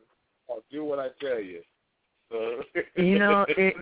I'll 0.51 0.63
do 0.71 0.85
what 0.85 0.99
I 0.99 1.09
tell 1.21 1.41
you. 1.41 1.63
So 2.31 2.63
you 2.97 3.19
know, 3.19 3.45
it 3.49 3.75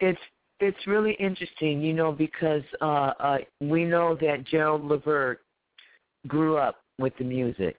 it's 0.00 0.20
it's 0.60 0.86
really 0.86 1.12
interesting, 1.14 1.80
you 1.80 1.92
know, 1.92 2.12
because 2.12 2.62
uh 2.80 3.12
uh 3.18 3.38
we 3.60 3.84
know 3.84 4.16
that 4.20 4.44
Gerald 4.44 4.84
Levert 4.84 5.40
grew 6.26 6.56
up 6.56 6.82
with 6.98 7.16
the 7.18 7.24
music. 7.24 7.76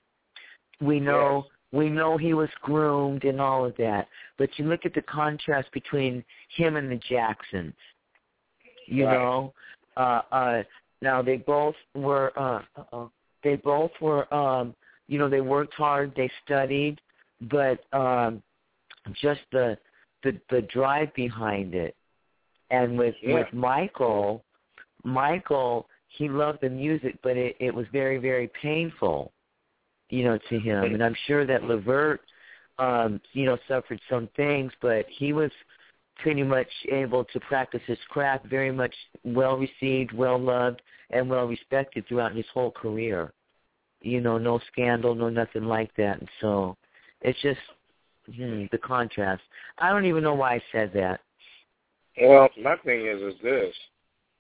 We 0.81 0.99
know 0.99 1.45
we 1.71 1.89
know 1.89 2.17
he 2.17 2.33
was 2.33 2.49
groomed 2.61 3.23
and 3.23 3.39
all 3.41 3.65
of 3.65 3.75
that. 3.77 4.07
But 4.37 4.49
you 4.57 4.65
look 4.65 4.85
at 4.85 4.93
the 4.93 5.01
contrast 5.01 5.71
between 5.71 6.23
him 6.55 6.75
and 6.75 6.91
the 6.91 6.99
Jacksons. 7.09 7.73
You 8.87 9.05
Right. 9.05 9.13
know, 9.13 9.53
uh 9.97 10.21
uh 10.31 10.63
now 11.01 11.21
they 11.21 11.37
both 11.37 11.75
were 11.95 12.31
uh 12.37 12.61
uh 12.91 13.07
they 13.43 13.55
both 13.55 13.91
were 14.01 14.31
um 14.33 14.75
you 15.07 15.19
know 15.19 15.29
they 15.29 15.41
worked 15.41 15.73
hard, 15.73 16.13
they 16.15 16.31
studied, 16.45 16.99
but 17.41 17.83
um 17.93 18.41
just 19.21 19.41
the 19.51 19.77
the 20.23 20.39
the 20.49 20.61
drive 20.63 21.13
behind 21.13 21.75
it. 21.75 21.95
And 22.71 22.97
with 22.97 23.15
Yeah. 23.21 23.35
with 23.35 23.53
Michael, 23.53 24.43
Michael 25.03 25.87
he 26.07 26.29
loved 26.29 26.61
the 26.61 26.69
music, 26.69 27.17
but 27.21 27.37
it 27.37 27.55
it 27.59 27.73
was 27.73 27.85
very 27.91 28.17
very 28.17 28.47
painful, 28.61 29.31
you 30.09 30.23
know, 30.23 30.37
to 30.49 30.59
him. 30.59 30.83
And 30.83 31.03
I'm 31.03 31.15
sure 31.27 31.45
that 31.45 31.63
Levert, 31.63 32.21
um, 32.79 33.19
you 33.33 33.45
know, 33.45 33.57
suffered 33.67 33.99
some 34.09 34.27
things, 34.35 34.71
but 34.81 35.05
he 35.09 35.33
was 35.33 35.51
pretty 36.17 36.43
much 36.43 36.67
able 36.91 37.25
to 37.25 37.39
practice 37.41 37.81
his 37.85 37.97
craft, 38.09 38.45
very 38.45 38.71
much 38.71 38.93
well 39.23 39.57
received, 39.57 40.11
well 40.13 40.39
loved, 40.39 40.81
and 41.09 41.29
well 41.29 41.45
respected 41.45 42.07
throughout 42.07 42.35
his 42.35 42.45
whole 42.53 42.71
career. 42.71 43.33
You 44.01 44.21
know, 44.21 44.37
no 44.37 44.59
scandal, 44.71 45.15
no 45.15 45.29
nothing 45.29 45.63
like 45.63 45.95
that. 45.95 46.19
And 46.19 46.29
so 46.41 46.75
it's 47.21 47.41
just 47.41 47.59
hmm, 48.35 48.65
the 48.71 48.77
contrast. 48.77 49.41
I 49.77 49.89
don't 49.89 50.05
even 50.05 50.23
know 50.23 50.35
why 50.35 50.55
I 50.55 50.63
said 50.71 50.91
that. 50.93 51.21
Well, 52.21 52.49
my 52.61 52.75
thing 52.77 53.07
is 53.07 53.21
is 53.21 53.41
this. 53.41 53.73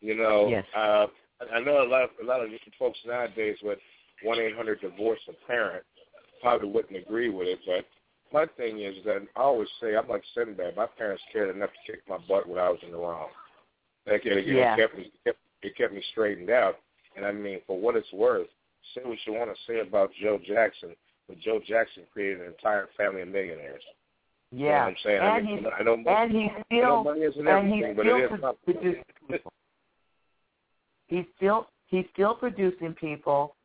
You 0.01 0.15
know, 0.15 0.49
Yes. 0.49 0.65
uh, 0.75 1.07
I 1.53 1.59
know 1.61 1.81
a 1.81 1.87
lot 1.87 2.03
of 2.03 2.09
a 2.21 2.25
lot 2.25 2.41
of 2.43 2.49
folks 2.77 2.99
nowadays 3.05 3.57
with 3.63 3.79
one 4.21 4.39
eight 4.39 4.55
hundred 4.55 4.81
divorce 4.81 5.19
a 5.29 5.33
parent 5.47 5.83
probably 6.41 6.69
wouldn't 6.69 6.97
agree 6.97 7.29
with 7.29 7.47
it, 7.47 7.59
but 7.65 7.85
my 8.33 8.45
thing 8.57 8.81
is 8.81 8.95
that 9.05 9.21
I 9.35 9.41
always 9.41 9.67
say 9.79 9.95
I'm 9.95 10.07
like 10.09 10.23
Sinbad. 10.35 10.75
My 10.75 10.87
parents 10.87 11.23
cared 11.31 11.55
enough 11.55 11.69
to 11.69 11.91
kick 11.91 12.01
my 12.09 12.17
butt 12.27 12.47
when 12.49 12.59
I 12.59 12.69
was 12.69 12.79
in 12.83 12.91
the 12.91 12.97
wrong. 12.97 13.29
It, 14.05 14.21
it 14.25 14.47
Yeah. 14.47 14.75
kept 14.75 14.97
me 14.97 15.11
kept, 15.23 15.37
it 15.61 15.77
kept 15.77 15.93
me 15.93 16.03
straightened 16.11 16.49
out. 16.49 16.75
And 17.15 17.25
I 17.25 17.31
mean, 17.31 17.59
for 17.67 17.79
what 17.79 17.95
it's 17.95 18.11
worth, 18.11 18.47
say 18.93 19.01
what 19.05 19.17
you 19.25 19.33
want 19.33 19.51
to 19.51 19.71
say 19.71 19.79
about 19.79 20.11
Joe 20.21 20.39
Jackson, 20.45 20.95
but 21.27 21.39
Joe 21.39 21.61
Jackson 21.65 22.03
created 22.11 22.41
an 22.41 22.47
entire 22.47 22.89
family 22.97 23.21
of 23.21 23.27
millionaires. 23.29 23.83
You 24.51 24.59
know 24.59 24.65
what 24.65 24.71
Yeah, 24.73 24.85
I'm 24.85 24.95
saying? 25.03 25.21
I 25.21 25.37
and 25.37 25.45
mean, 25.45 25.57
he's 25.59 25.67
I 25.79 25.83
know 25.83 25.93
and 25.93 26.31
he's 26.31 26.49
I 26.51 26.75
know 26.75 26.83
still 26.83 27.03
money 27.03 27.21
isn't 27.21 27.47
and 27.47 27.73
he's 27.73 27.83
everything, 27.83 27.95
but 27.95 28.03
still 28.05 28.17
it 28.17 28.23
is 28.23 28.29
something. 28.41 28.55
producing 28.65 29.03
people. 29.29 29.51
He's 31.07 31.25
still 31.37 31.67
he's 31.87 32.05
still 32.13 32.33
producing 32.35 32.93
people, 32.93 33.55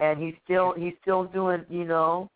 and 0.00 0.20
he's 0.20 0.34
still 0.44 0.74
he's 0.76 0.94
still 1.02 1.24
doing. 1.24 1.64
You 1.70 1.84
know, 1.84 2.28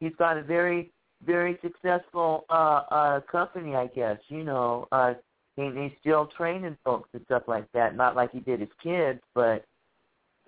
he's 0.00 0.14
got 0.18 0.38
a 0.38 0.42
very 0.42 0.90
very 1.26 1.58
successful 1.62 2.44
uh 2.50 2.82
uh 2.90 3.20
company, 3.20 3.74
I 3.74 3.86
guess. 3.88 4.18
You 4.28 4.44
know, 4.44 4.88
uh, 4.92 5.14
he, 5.56 5.70
he's 5.74 5.92
still 6.00 6.26
training 6.36 6.76
folks 6.84 7.08
and 7.12 7.22
stuff 7.26 7.44
like 7.46 7.70
that. 7.72 7.96
Not 7.96 8.16
like 8.16 8.32
he 8.32 8.40
did 8.40 8.60
his 8.60 8.68
kids, 8.82 9.20
but 9.34 9.64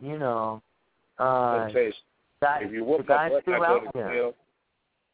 you 0.00 0.18
know, 0.18 0.62
uh, 1.18 1.68
that, 2.40 2.62
if 2.62 2.72
you 2.72 2.84
whoop 2.84 3.00
my 3.08 3.14
guy's 3.14 3.32
butt, 3.32 3.42
still 3.42 3.64
out 3.64 3.82
there. 3.94 4.28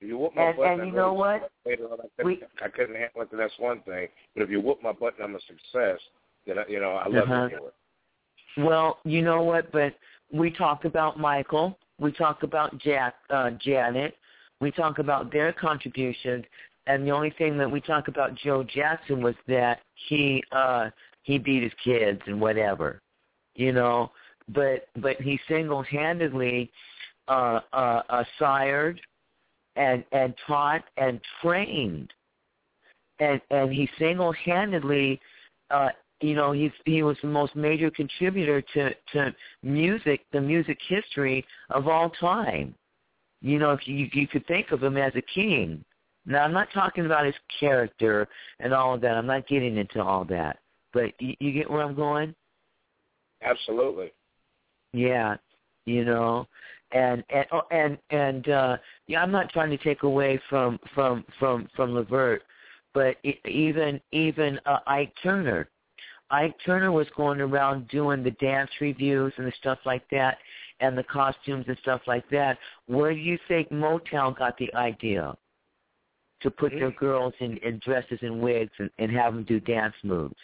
If 0.03 0.09
you 0.09 0.17
whoop 0.19 0.35
my 0.35 0.43
And 0.45 0.57
butt, 0.57 0.67
and 0.67 0.87
you 0.87 0.93
know 0.93 1.13
what? 1.13 1.51
Later 1.67 1.85
on, 1.93 1.99
I 2.01 2.05
couldn't, 2.17 2.25
We- 2.25 2.43
I 2.65 2.69
couldn't 2.69 2.95
handle 2.97 3.21
it, 3.23 3.29
that's 3.37 3.53
one 3.59 3.83
thing. 3.83 4.09
But 4.35 4.45
if 4.45 4.51
you 4.51 4.61
whoop 4.61 4.83
my 4.83 4.93
butt 4.93 5.15
and 5.19 5.25
I'm 5.25 5.35
a 5.37 5.41
success, 5.41 6.01
then 6.47 6.59
I, 6.59 6.65
you 6.69 6.81
know 6.81 6.93
I 6.93 7.07
love 7.09 7.29
Uh-huh. 7.31 7.49
you 7.51 7.59
for 7.59 7.69
it. 7.69 7.75
Well, 8.67 8.99
you 9.05 9.23
know 9.23 9.43
what? 9.43 9.71
But 9.71 9.95
we 10.33 10.51
talk 10.51 10.85
about 10.87 11.19
Michael. 11.19 11.79
We 11.99 12.13
talk 12.13 12.43
about 12.43 12.77
Jack, 12.79 13.15
uh, 13.29 13.51
Janet. 13.63 14.17
We 14.61 14.71
talk 14.71 14.99
about 14.99 15.33
their 15.33 15.53
contributions, 15.53 16.45
and 16.87 17.07
the 17.07 17.11
only 17.11 17.31
thing 17.31 17.57
that 17.59 17.71
we 17.71 17.81
talk 17.81 18.09
about 18.09 18.35
Joe 18.35 18.63
Jackson 18.63 19.23
was 19.23 19.35
that 19.49 19.81
he 20.09 20.43
uh, 20.53 20.91
he 21.23 21.39
beat 21.39 21.63
his 21.63 21.73
kids 21.83 22.21
and 22.27 22.41
whatever, 22.41 23.01
you 23.55 23.73
know. 23.73 24.11
But 24.49 24.89
but 24.97 25.17
he 25.21 25.39
single 25.49 25.83
handedly 25.83 26.71
uh, 27.29 27.61
uh, 27.73 28.03
uh, 28.09 28.25
sired 28.39 29.01
and 29.77 30.05
and 30.13 30.35
taught 30.47 30.85
and 30.97 31.21
trained, 31.41 32.13
and 33.19 33.41
and 33.51 33.73
he 33.73 33.89
single 33.99 34.33
handedly 34.33 35.21
uh, 35.71 35.91
you 36.21 36.35
know 36.35 36.53
he's 36.53 36.73
he 36.85 37.03
was 37.03 37.17
the 37.23 37.29
most 37.29 37.55
major 37.57 37.91
contributor 37.91 38.63
to 38.75 38.91
to 39.13 39.35
music 39.63 40.23
the 40.33 40.41
music 40.41 40.79
history 40.89 41.45
of 41.71 41.89
all 41.89 42.11
time 42.11 42.75
you 43.41 43.59
know 43.59 43.73
if 43.73 43.87
you 43.87 44.09
you 44.13 44.27
could 44.27 44.47
think 44.47 44.71
of 44.71 44.83
him 44.83 44.97
as 44.97 45.13
a 45.17 45.23
king. 45.23 45.85
Now 46.27 46.45
i'm 46.45 46.53
not 46.53 46.69
talking 46.73 47.07
about 47.07 47.27
his 47.27 47.35
character 47.59 48.29
and 48.59 48.73
all 48.73 48.95
of 48.95 49.01
that. 49.01 49.17
I'm 49.17 49.27
not 49.27 49.49
getting 49.49 49.77
into 49.77 50.03
all 50.03 50.25
that. 50.27 50.59
But 50.93 51.13
you, 51.19 51.35
you 51.41 51.53
get 51.53 51.71
where 51.71 51.83
i'm 51.83 51.95
going? 51.95 52.35
Absolutely. 53.43 54.13
yeah 54.93 55.37
you 55.87 56.05
know 56.05 56.47
and 56.93 57.25
and 57.31 57.47
oh, 57.53 57.63
and 57.71 57.99
and 58.11 58.49
uh 58.49 58.77
yeah 59.07 59.23
i'm 59.23 59.31
not 59.31 59.51
trying 59.51 59.71
to 59.71 59.79
take 59.79 60.03
away 60.03 60.41
from 60.49 60.79
from 60.95 61.25
from 61.39 61.69
from 61.75 61.95
levert 61.95 62.43
but 62.93 63.17
even 63.45 64.01
even 64.13 64.59
uh, 64.67 64.79
ike 64.87 65.13
turner 65.23 65.69
ike 66.31 66.55
turner 66.65 66.93
was 66.93 67.07
going 67.17 67.41
around 67.41 67.89
doing 67.89 68.23
the 68.23 68.31
dance 68.33 68.71
revues 68.81 69.33
and 69.37 69.47
the 69.47 69.53
stuff 69.59 69.79
like 69.85 70.09
that 70.11 70.39
and 70.81 70.97
the 70.97 71.03
costumes 71.05 71.65
and 71.69 71.77
stuff 71.83 72.01
like 72.07 72.29
that. 72.31 72.59
Where 72.87 73.13
do 73.13 73.21
you 73.21 73.39
think 73.49 73.71
motown 73.71 74.37
got 74.37 74.57
the 74.59 74.73
idea 74.75 75.37
to 76.43 76.51
put 76.51 76.73
their 76.73 76.91
girls 76.93 77.35
in, 77.41 77.59
in 77.59 77.81
dresses 77.85 78.19
and 78.23 78.41
wigs 78.41 78.73
and, 78.79 78.91
and 78.99 79.11
have 79.13 79.35
them 79.35 79.45
do 79.45 79.61
dance 79.61 79.95
moves? 80.03 80.37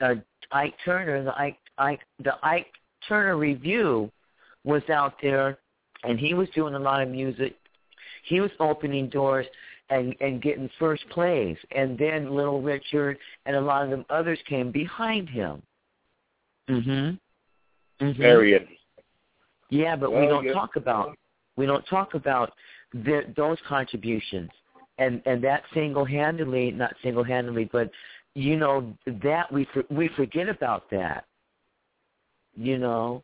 Uh, 0.00 0.14
ike 0.52 0.74
turner 0.84 1.22
the 1.24 1.36
ike 1.38 1.58
ike 1.78 2.00
the 2.22 2.34
ike 2.42 2.72
turner 3.08 3.36
revue 3.36 4.10
was 4.64 4.82
out 4.90 5.14
there 5.20 5.58
and 6.04 6.18
he 6.18 6.34
was 6.34 6.48
doing 6.54 6.74
a 6.74 6.78
lot 6.78 7.02
of 7.02 7.08
music. 7.08 7.56
He 8.24 8.40
was 8.40 8.50
opening 8.60 9.08
doors 9.08 9.46
and 9.92 10.16
and 10.20 10.40
getting 10.40 10.70
first 10.78 11.06
place, 11.10 11.58
and 11.72 11.98
then 11.98 12.34
Little 12.34 12.62
Richard 12.62 13.18
and 13.44 13.54
a 13.56 13.60
lot 13.60 13.84
of 13.84 13.90
them 13.90 14.04
others 14.08 14.38
came 14.48 14.70
behind 14.70 15.28
him. 15.28 15.62
Mhm. 16.68 17.18
Mhm. 18.00 18.16
Very 18.16 18.54
interesting. 18.54 18.78
Yeah, 19.68 19.96
but 19.96 20.10
we 20.10 20.26
don't 20.26 20.44
yeah. 20.44 20.52
talk 20.52 20.76
about 20.76 21.16
we 21.56 21.66
don't 21.66 21.86
talk 21.86 22.14
about 22.14 22.54
the, 22.92 23.32
those 23.36 23.58
contributions 23.68 24.50
and 24.98 25.22
and 25.26 25.44
that 25.44 25.62
single-handedly, 25.74 26.70
not 26.70 26.94
single-handedly, 27.02 27.66
but 27.72 27.90
you 28.34 28.56
know 28.56 28.96
that 29.06 29.52
we 29.52 29.66
for, 29.72 29.84
we 29.90 30.08
forget 30.08 30.48
about 30.48 30.88
that. 30.90 31.26
You 32.56 32.78
know. 32.78 33.22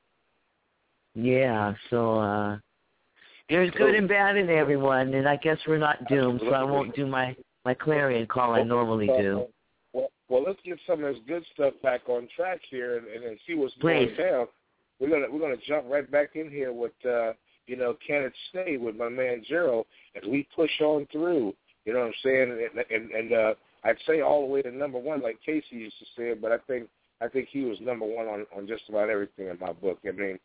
Yeah, 1.14 1.74
so 1.90 2.18
uh 2.18 2.58
there's 3.48 3.70
good 3.72 3.94
and 3.94 4.08
bad 4.08 4.36
in 4.36 4.50
everyone, 4.50 5.14
and 5.14 5.28
I 5.28 5.36
guess 5.36 5.58
we're 5.66 5.78
not 5.78 6.06
doomed, 6.08 6.40
so 6.40 6.52
I 6.52 6.62
won't 6.62 6.94
do 6.94 7.06
my 7.06 7.34
my 7.64 7.74
clarion 7.74 8.26
call 8.26 8.52
I 8.52 8.62
normally 8.62 9.06
do. 9.06 9.46
Well, 9.92 10.10
well, 10.28 10.44
let's 10.46 10.60
get 10.64 10.78
some 10.86 11.04
of 11.04 11.14
this 11.14 11.22
good 11.26 11.44
stuff 11.54 11.74
back 11.82 12.08
on 12.08 12.28
track 12.36 12.60
here 12.70 12.98
and, 12.98 13.06
and, 13.06 13.24
and 13.24 13.38
see 13.46 13.54
what's 13.54 13.74
Please. 13.74 14.10
going 14.16 14.30
down. 14.30 14.46
We're 15.00 15.10
gonna 15.10 15.26
we're 15.30 15.40
gonna 15.40 15.60
jump 15.66 15.86
right 15.88 16.08
back 16.10 16.30
in 16.34 16.50
here 16.50 16.72
with 16.72 16.92
uh, 17.04 17.32
you 17.66 17.76
know 17.76 17.96
can 18.06 18.22
it 18.22 18.32
stay 18.50 18.76
with 18.76 18.96
my 18.96 19.08
man 19.08 19.42
Gerald 19.48 19.86
as 20.16 20.28
we 20.28 20.46
push 20.54 20.70
on 20.80 21.06
through. 21.10 21.54
You 21.84 21.94
know 21.94 22.00
what 22.00 22.08
I'm 22.08 22.14
saying? 22.22 22.68
And 22.74 22.84
and, 22.90 23.10
and 23.12 23.32
uh, 23.32 23.54
I'd 23.84 23.96
say 24.06 24.20
all 24.20 24.46
the 24.46 24.52
way 24.52 24.62
to 24.62 24.70
number 24.70 24.98
one, 24.98 25.22
like 25.22 25.38
Casey 25.44 25.76
used 25.76 25.98
to 25.98 26.04
say, 26.16 26.34
but 26.34 26.52
I 26.52 26.58
think 26.66 26.88
I 27.20 27.28
think 27.28 27.48
he 27.50 27.60
was 27.60 27.78
number 27.80 28.04
one 28.04 28.26
on 28.26 28.46
on 28.56 28.66
just 28.66 28.82
about 28.88 29.08
everything 29.08 29.48
in 29.48 29.58
my 29.58 29.72
book. 29.72 29.98
I 30.06 30.12
mean, 30.12 30.38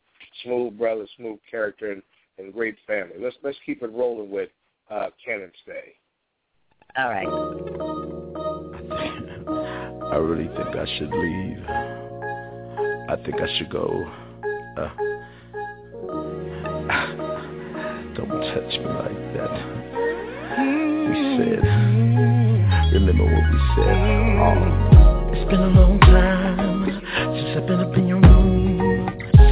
smooth 0.44 0.78
brother, 0.78 1.06
smooth 1.18 1.40
character, 1.50 1.92
and, 1.92 2.02
and 2.38 2.54
great 2.54 2.78
family. 2.88 3.16
Let's 3.20 3.36
let's 3.44 3.58
keep 3.66 3.84
it 3.84 3.92
rolling 3.92 4.30
with 4.32 4.50
uh, 4.90 5.10
can 5.24 5.42
it 5.42 5.54
stay. 5.64 5.96
All 6.98 7.10
right. 7.10 7.28
I 10.12 10.16
really 10.18 10.48
think 10.48 10.76
I 10.76 10.86
should 10.98 11.12
leave. 11.12 11.64
I 13.10 13.16
think 13.24 13.42
I 13.42 13.58
should 13.58 13.72
go. 13.72 14.06
Uh, 14.78 14.90
don't 18.16 18.30
touch 18.30 18.74
me 18.80 18.86
like 18.86 19.22
that. 19.34 19.54
We 21.10 21.16
said, 21.38 21.64
remember 22.94 23.26
what 23.26 23.46
we 23.52 23.58
said. 23.76 23.98
Oh. 24.40 24.84
It's 25.34 25.50
been 25.50 25.62
a 25.62 25.68
long 25.68 26.00
time 26.00 27.02
since 27.36 27.58
I've 27.58 27.66
been 27.66 27.80
up 27.80 27.98
in 27.98 28.08
your 28.08 28.18
room. 28.18 28.23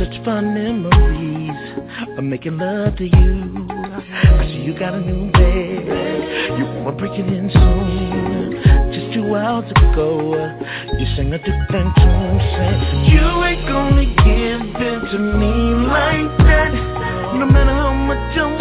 Such 0.02 0.26
fun 0.26 0.56
memories 0.56 2.18
of 2.18 2.24
making 2.24 2.58
love 2.58 2.96
to 2.96 3.04
you. 3.04 3.68
I 3.70 4.48
see 4.48 4.64
you 4.66 4.74
got 4.74 4.96
a 4.96 5.00
new 5.00 5.32
bed. 5.32 6.58
You 6.58 6.66
wanna 6.82 6.98
break 6.98 7.20
it 7.20 7.28
in 7.28 7.52
soon. 7.54 8.64
Just 8.92 9.14
two 9.14 9.36
hours 9.36 9.70
ago, 9.70 10.34
you 10.98 11.06
sang 11.16 11.32
a 11.34 11.38
different 11.38 11.96
tune. 11.98 12.40
Saying 12.58 13.06
you 13.14 13.44
ain't 13.46 13.68
gonna 13.68 14.06
give 14.26 14.82
in 14.82 15.02
to 15.12 15.20
me 15.38 15.54
like 15.86 16.36
that. 16.50 16.74
No 17.38 17.46
matter 17.46 17.70
how 17.70 17.94
much 17.94 18.38
I'm 18.40 18.61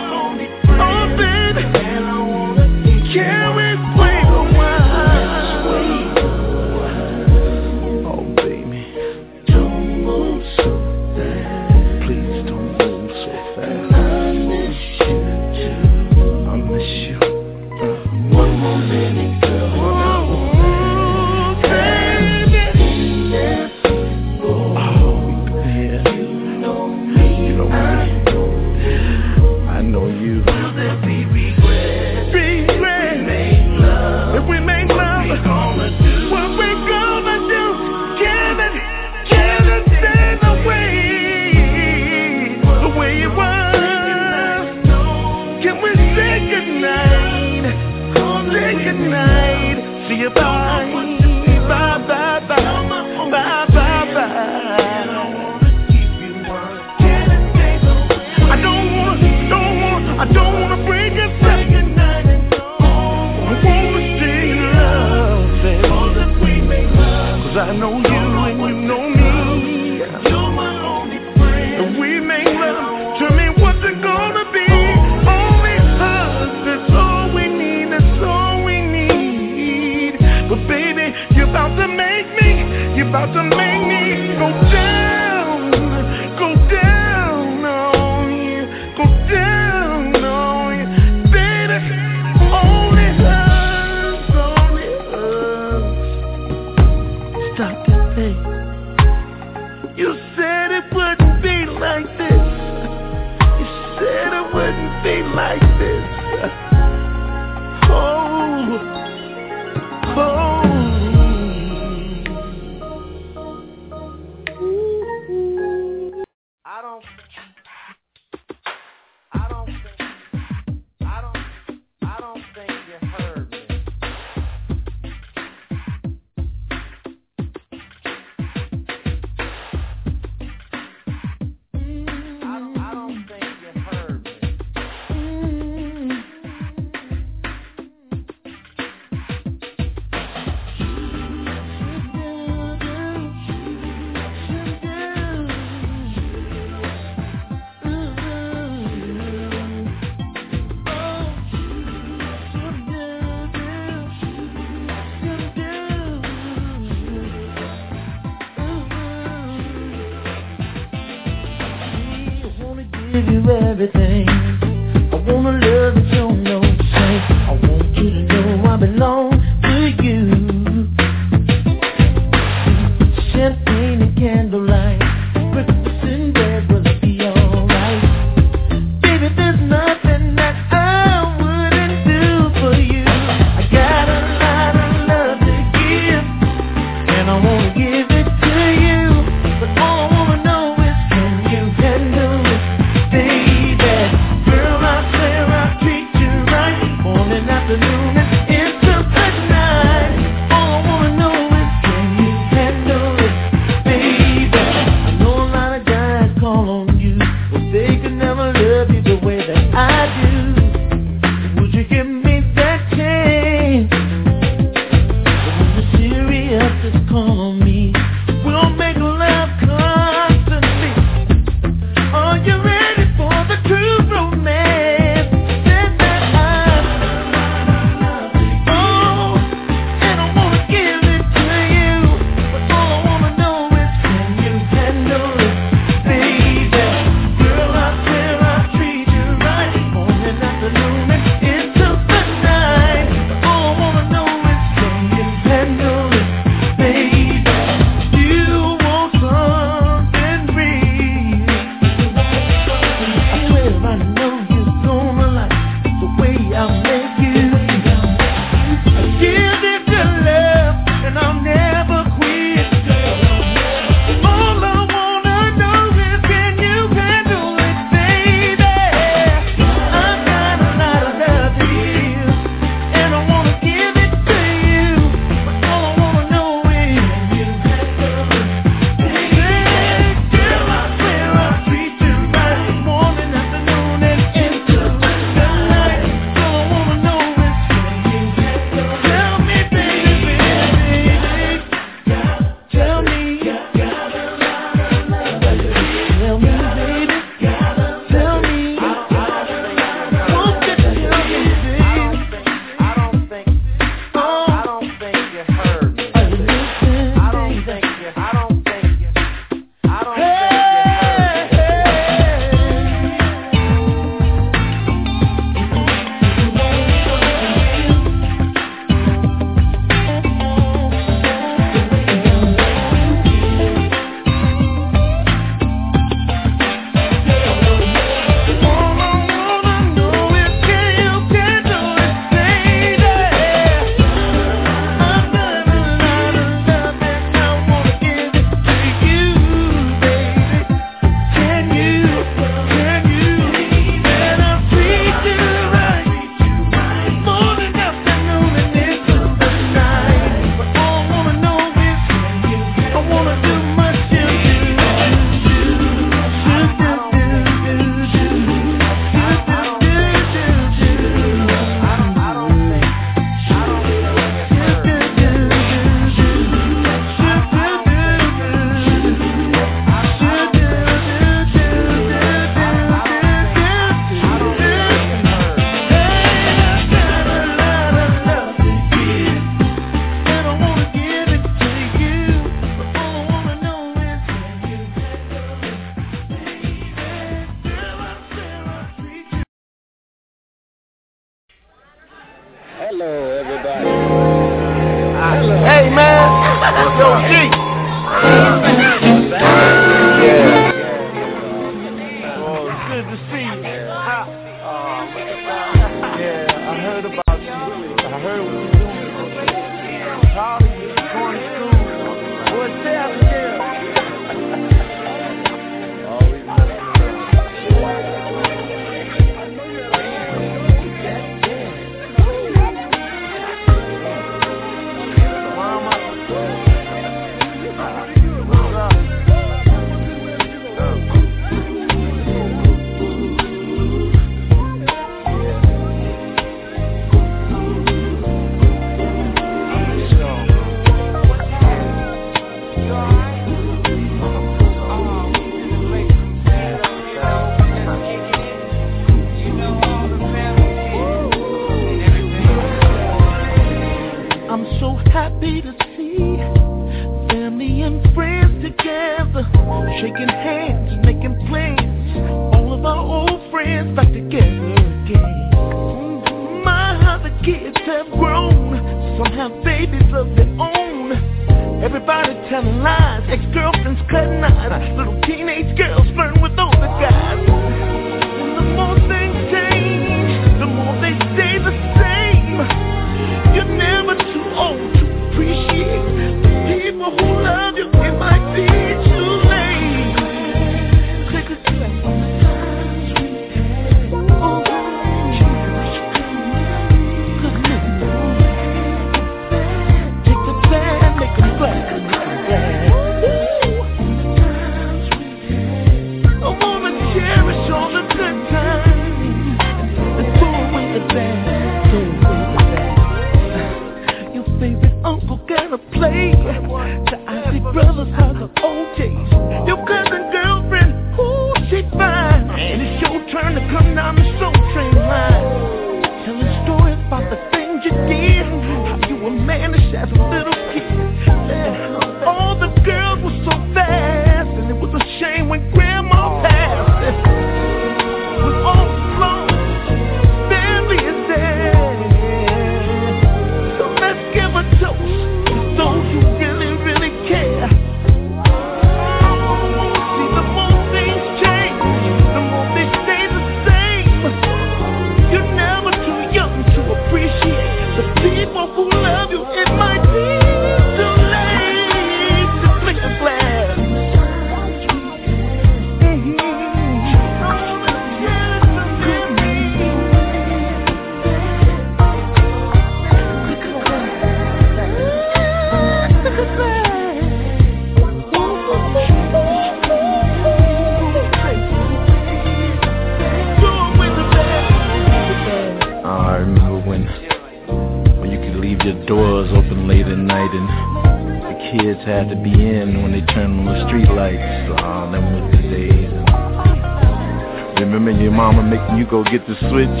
You 598.96 599.04
go 599.04 599.22
get 599.24 599.46
the 599.46 599.54
switch. 599.68 600.00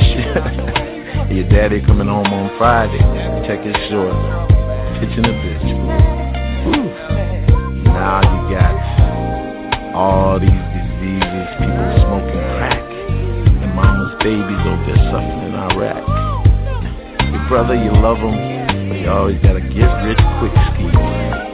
Your 1.28 1.48
daddy 1.48 1.80
coming 1.84 2.08
home 2.08 2.26
on 2.32 2.56
Friday. 2.56 2.98
Check 3.46 3.60
his 3.60 3.76
short. 3.92 4.16
Pitching 4.96 5.28
a 5.28 5.34
bitch. 5.36 5.68
Woo. 6.64 6.88
Now 7.84 8.24
you 8.24 8.40
got 8.54 8.74
all 9.94 10.40
these 10.40 10.48
diseases, 10.48 11.46
people 11.60 11.88
smoking 12.06 12.44
crack, 12.56 12.80
and 12.80 13.74
mama's 13.74 14.16
babies 14.24 14.62
over 14.64 14.84
there 14.88 15.02
suffering 15.12 15.42
in 15.46 15.54
Iraq. 15.54 16.02
Your 17.28 17.48
brother, 17.48 17.74
you 17.74 17.92
love 17.92 18.18
him, 18.18 18.88
but 18.88 18.98
you 18.98 19.10
always 19.10 19.38
gotta 19.42 19.60
get 19.60 19.90
rich 20.06 20.22
quick 20.40 20.54
scheme 20.72 21.48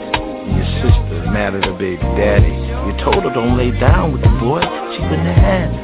your 0.52 0.68
sister 0.80 1.30
mad 1.32 1.54
at 1.54 1.64
her 1.64 1.72
baby 1.72 2.02
daddy. 2.16 2.52
You 2.52 2.92
told 3.02 3.24
her 3.24 3.32
don't 3.32 3.56
lay 3.56 3.70
down 3.78 4.12
with 4.12 4.22
the 4.22 4.28
boy. 4.40 4.60
She 4.60 5.02
wouldn't 5.02 5.36
have 5.36 5.83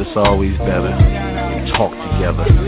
it's 0.00 0.16
always 0.16 0.56
better. 0.58 0.94
to 0.94 1.72
Talk 1.76 1.92
together. 2.12 2.67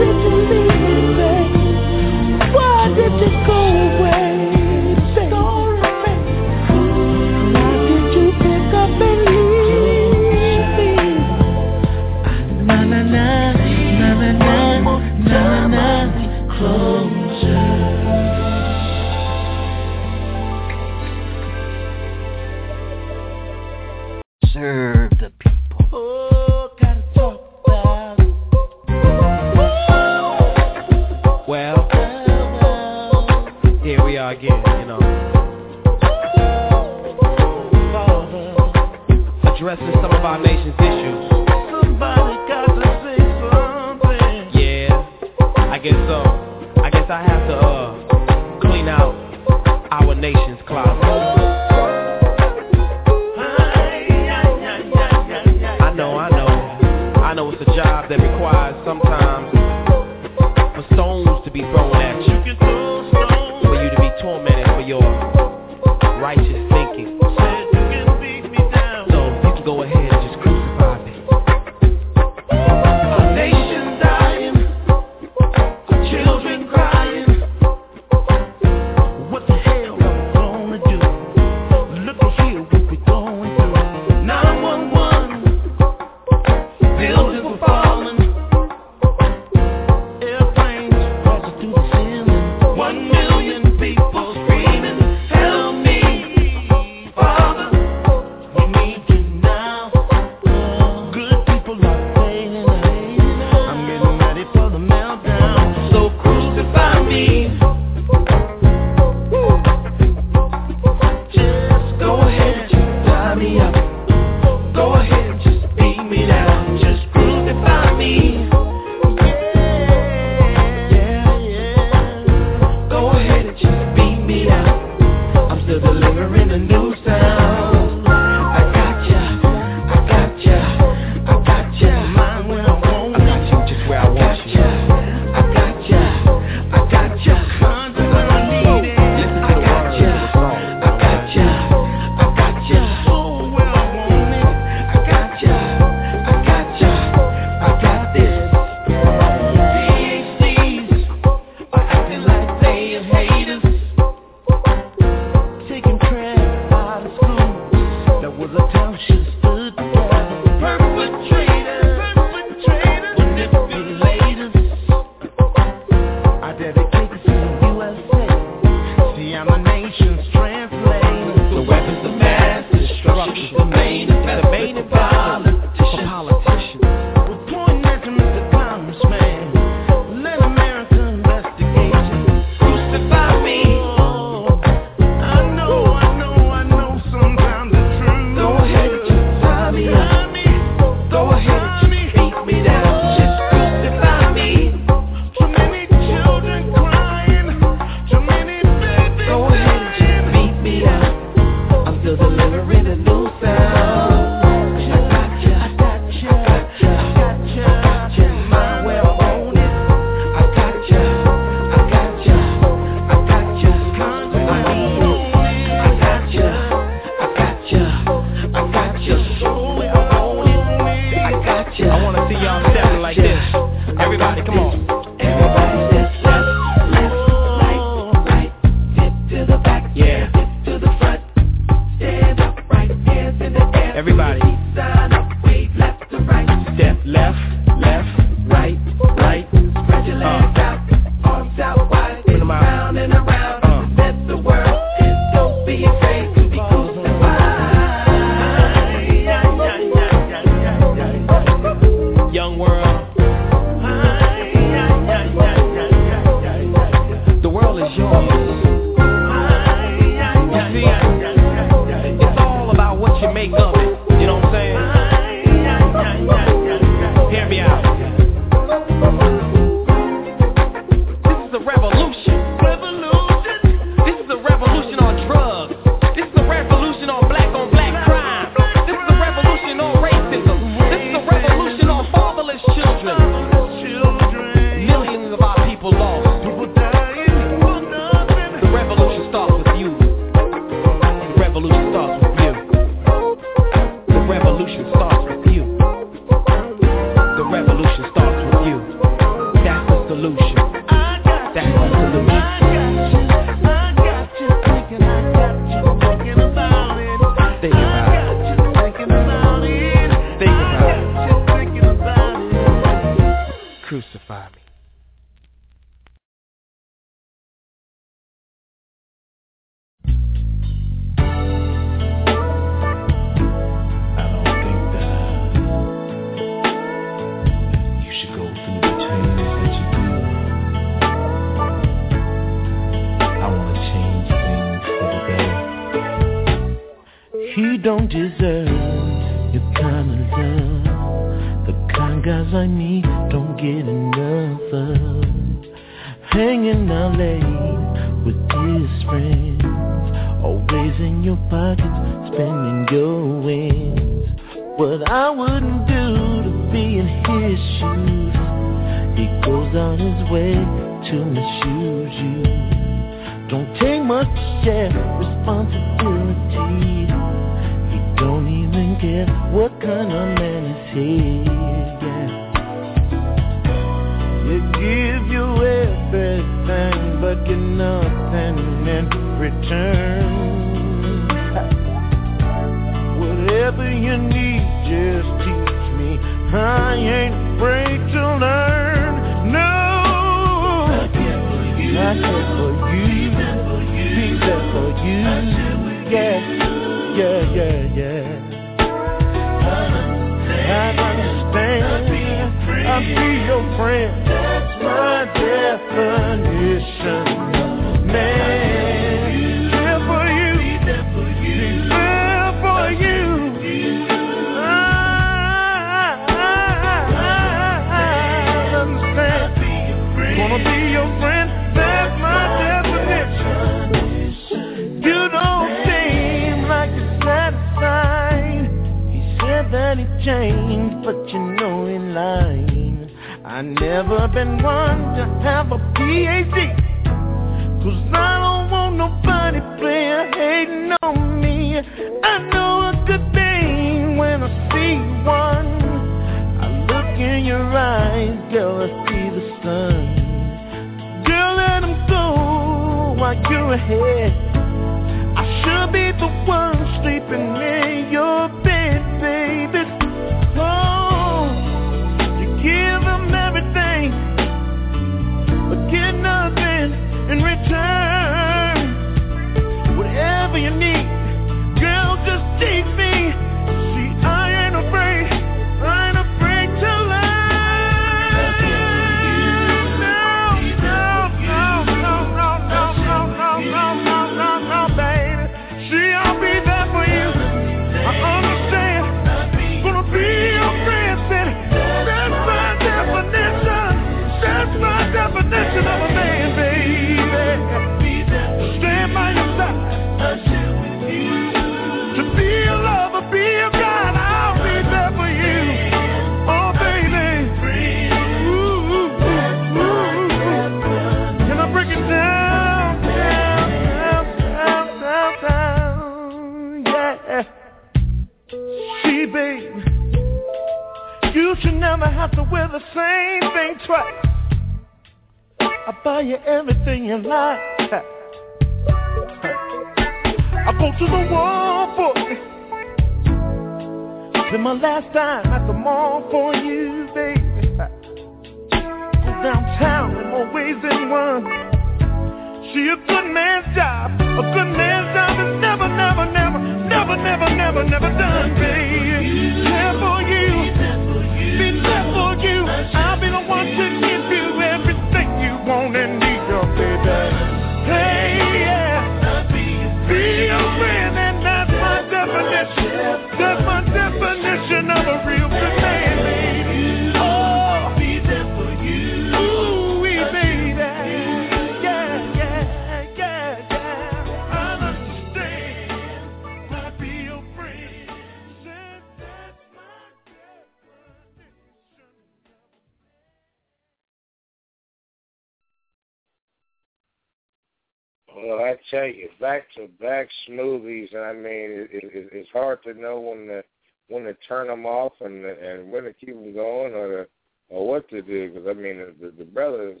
turn 594.50 594.66
them 594.66 594.84
off 594.84 595.12
and 595.20 595.44
and 595.44 595.90
when 595.90 596.04
to 596.04 596.12
keep 596.12 596.34
them 596.34 596.52
going 596.52 596.92
or 596.92 597.28
or 597.70 597.86
what 597.86 598.08
to 598.10 598.20
do. 598.20 598.50
Because 598.50 598.68
I 598.68 598.74
mean, 598.74 598.98
the, 599.20 599.32
the 599.38 599.44
brothers 599.44 600.00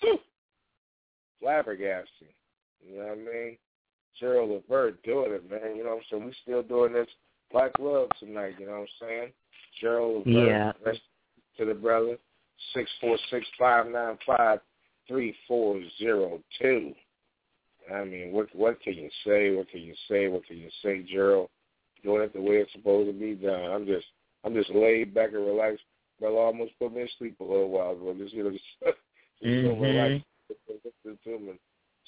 whew, 0.00 0.18
flabbergasting. 1.42 2.32
You 2.86 2.98
know 2.98 3.04
what 3.04 3.12
I 3.12 3.16
mean? 3.16 3.58
Gerald 4.18 4.50
Levert 4.50 5.02
doing 5.02 5.32
it, 5.32 5.50
man. 5.50 5.76
You 5.76 5.84
know 5.84 5.90
what 5.90 5.98
I'm 5.98 6.02
saying? 6.10 6.24
We 6.26 6.34
still 6.42 6.62
doing 6.62 6.92
this 6.92 7.08
Black 7.50 7.72
Love 7.78 8.08
tonight. 8.20 8.54
You 8.58 8.66
know 8.66 8.72
what 8.72 8.80
I'm 8.80 8.86
saying? 9.00 9.32
Gerald 9.80 10.26
Levert, 10.26 10.48
Yeah. 10.48 10.72
rest 10.84 11.00
to 11.58 11.64
the 11.64 11.74
brother. 11.74 12.16
Six 12.74 12.88
four 13.00 13.18
six 13.30 13.46
five 13.58 13.88
nine 13.88 14.18
five 14.24 14.60
three 15.08 15.34
four 15.48 15.80
zero 15.98 16.40
two. 16.60 16.92
I 17.92 18.04
mean, 18.04 18.30
what 18.30 18.54
what 18.54 18.80
can 18.80 18.94
you 18.94 19.10
say? 19.26 19.54
What 19.56 19.68
can 19.68 19.80
you 19.80 19.94
say? 20.08 20.28
What 20.28 20.46
can 20.46 20.58
you 20.58 20.68
say, 20.82 21.02
Gerald? 21.02 21.48
Doing 22.02 22.22
it 22.22 22.32
the 22.32 22.40
way 22.40 22.56
it's 22.56 22.72
supposed 22.72 23.08
to 23.08 23.18
be 23.18 23.34
done. 23.34 23.70
I'm 23.70 23.86
just 23.86 24.06
I'm 24.44 24.54
just 24.54 24.70
laid 24.70 25.14
back 25.14 25.30
and 25.32 25.46
relaxed. 25.46 25.82
Brother 26.18 26.36
almost 26.36 26.72
put 26.78 26.92
me 26.94 27.02
to 27.02 27.08
sleep 27.18 27.38
a 27.40 27.44
little 27.44 27.68
while 27.70 27.92
ago. 27.92 28.14
Just 28.18 28.34
you 28.34 28.44
know, 28.44 28.50
just, 28.50 28.64
just 28.82 29.62
so 29.62 29.74
Mhm. 29.74 29.80
relaxed, 29.80 30.24
listening 30.68 31.18
to 31.24 31.30
him 31.34 31.48
and 31.50 31.58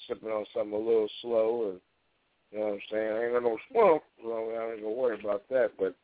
sipping 0.07 0.31
on 0.31 0.47
something 0.53 0.75
a 0.75 0.79
little 0.79 1.09
slow 1.21 1.71
and 1.71 1.81
you 2.53 2.59
know 2.59 2.66
what 2.66 2.75
I'm 2.75 2.81
saying. 2.91 3.12
I 3.12 3.25
ain't 3.25 3.33
got 3.35 3.43
no 3.43 3.59
swamp, 3.71 4.03
so 4.23 4.31
I 4.31 4.73
ain't 4.73 4.83
gonna 4.83 4.95
worry 4.95 5.19
about 5.19 5.49
that. 5.49 5.73
But 5.79 5.95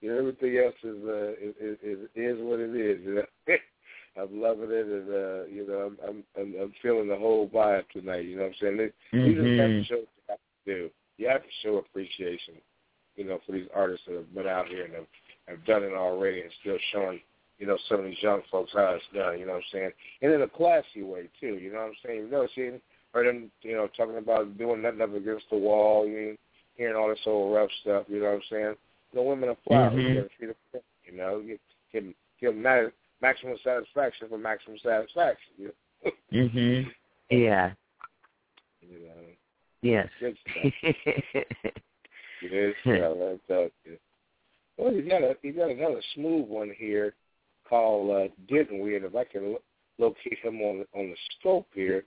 you 0.00 0.10
know, 0.10 0.18
everything 0.18 0.56
else 0.58 0.74
is 0.82 1.04
uh 1.04 1.32
is 1.40 1.78
is, 1.82 1.98
is, 2.14 2.38
what 2.40 2.60
it 2.60 2.74
is. 2.74 3.00
You 3.04 3.14
know? 3.16 3.26
I'm 4.16 4.40
loving 4.40 4.70
it, 4.70 4.86
and 4.86 5.08
uh, 5.08 5.44
you 5.46 5.66
know, 5.68 5.86
I'm, 5.86 5.98
I'm 6.08 6.24
I'm 6.36 6.54
I'm 6.60 6.72
feeling 6.82 7.08
the 7.08 7.16
whole 7.16 7.48
vibe 7.48 7.88
tonight. 7.92 8.24
You 8.24 8.36
know 8.36 8.42
what 8.42 8.48
I'm 8.48 8.54
saying? 8.60 8.78
These 8.78 9.24
these 9.24 9.38
are 9.38 9.42
the 9.42 9.56
type 9.56 9.70
Mhm. 9.70 9.80
of 9.80 9.86
shows 9.86 10.06
you 10.16 10.22
have 10.28 10.38
to 10.38 10.74
do. 10.74 10.90
You 11.18 11.28
have 11.28 11.42
to 11.42 11.48
show 11.62 11.76
appreciation, 11.76 12.54
you 13.20 13.26
know, 13.28 13.38
for 13.44 13.52
these 13.52 13.68
artists 13.74 14.06
that 14.06 14.16
have 14.16 14.34
been 14.34 14.46
out 14.46 14.66
here 14.68 14.86
and 14.86 14.94
have, 14.94 15.06
have 15.46 15.64
done 15.66 15.82
it 15.82 15.92
already, 15.92 16.40
and 16.40 16.50
still 16.62 16.78
showing, 16.90 17.20
you 17.58 17.66
know, 17.66 17.76
some 17.86 17.98
of 18.00 18.06
these 18.06 18.22
young 18.22 18.40
folks 18.50 18.72
how 18.74 18.96
it's 18.96 19.04
done. 19.14 19.38
You 19.38 19.44
know 19.44 19.52
what 19.52 19.58
I'm 19.58 19.72
saying? 19.72 19.90
And 20.22 20.32
in 20.32 20.40
a 20.40 20.48
classy 20.48 21.02
way 21.02 21.28
too. 21.38 21.58
You 21.60 21.70
know 21.70 21.80
what 21.80 21.88
I'm 21.88 21.94
saying? 22.02 22.18
You 22.20 22.30
know, 22.30 22.48
seeing 22.54 22.80
heard 23.12 23.26
them, 23.26 23.50
you 23.60 23.74
know, 23.74 23.88
talking 23.94 24.16
about 24.16 24.56
doing 24.56 24.80
nothing 24.80 25.02
up 25.02 25.14
against 25.14 25.44
the 25.50 25.58
wall. 25.58 26.08
You 26.08 26.30
know, 26.30 26.36
hearing 26.76 26.96
all 26.96 27.10
this 27.10 27.18
old 27.26 27.54
rough 27.54 27.68
stuff. 27.82 28.04
You 28.08 28.20
know 28.20 28.26
what 28.26 28.36
I'm 28.36 28.42
saying? 28.50 28.74
The 29.12 29.22
women 29.22 29.50
are 29.50 29.56
flowers. 29.66 29.92
Mhm. 29.92 30.08
You 30.08 30.14
gotta 30.14 30.28
treat 30.38 30.56
them, 30.72 30.82
you 31.04 31.12
know, 31.18 31.42
give 31.42 31.58
give 31.92 32.14
give 32.40 32.54
them 32.54 32.62
ma- 32.62 32.90
maximum 33.20 33.58
satisfaction 33.62 34.28
for 34.30 34.38
maximum 34.38 34.78
satisfaction. 34.78 35.52
You 35.58 35.74
know? 36.04 36.12
Mhm. 36.32 36.90
Yeah. 37.28 37.72
you 38.80 39.00
know. 39.00 39.12
Yes. 39.82 40.08
Good 42.40 42.74
stuff. 42.82 42.94
Good 42.94 43.40
stuff. 43.44 43.48
I 43.48 43.52
tell 43.52 43.68
you. 43.84 43.98
Well, 44.76 44.92
you 44.92 45.08
got 45.08 45.22
a 45.22 45.36
you 45.42 45.52
got 45.52 45.70
another 45.70 46.02
smooth 46.14 46.48
one 46.48 46.72
here 46.76 47.14
called 47.68 48.10
uh, 48.10 48.28
"Didn't 48.48 48.80
We?" 48.80 48.96
And 48.96 49.04
if 49.04 49.14
I 49.14 49.24
can 49.24 49.52
lo- 49.52 49.62
locate 49.98 50.38
him 50.42 50.60
on 50.62 50.86
on 50.94 51.10
the 51.10 51.16
scope 51.38 51.68
here, 51.74 52.04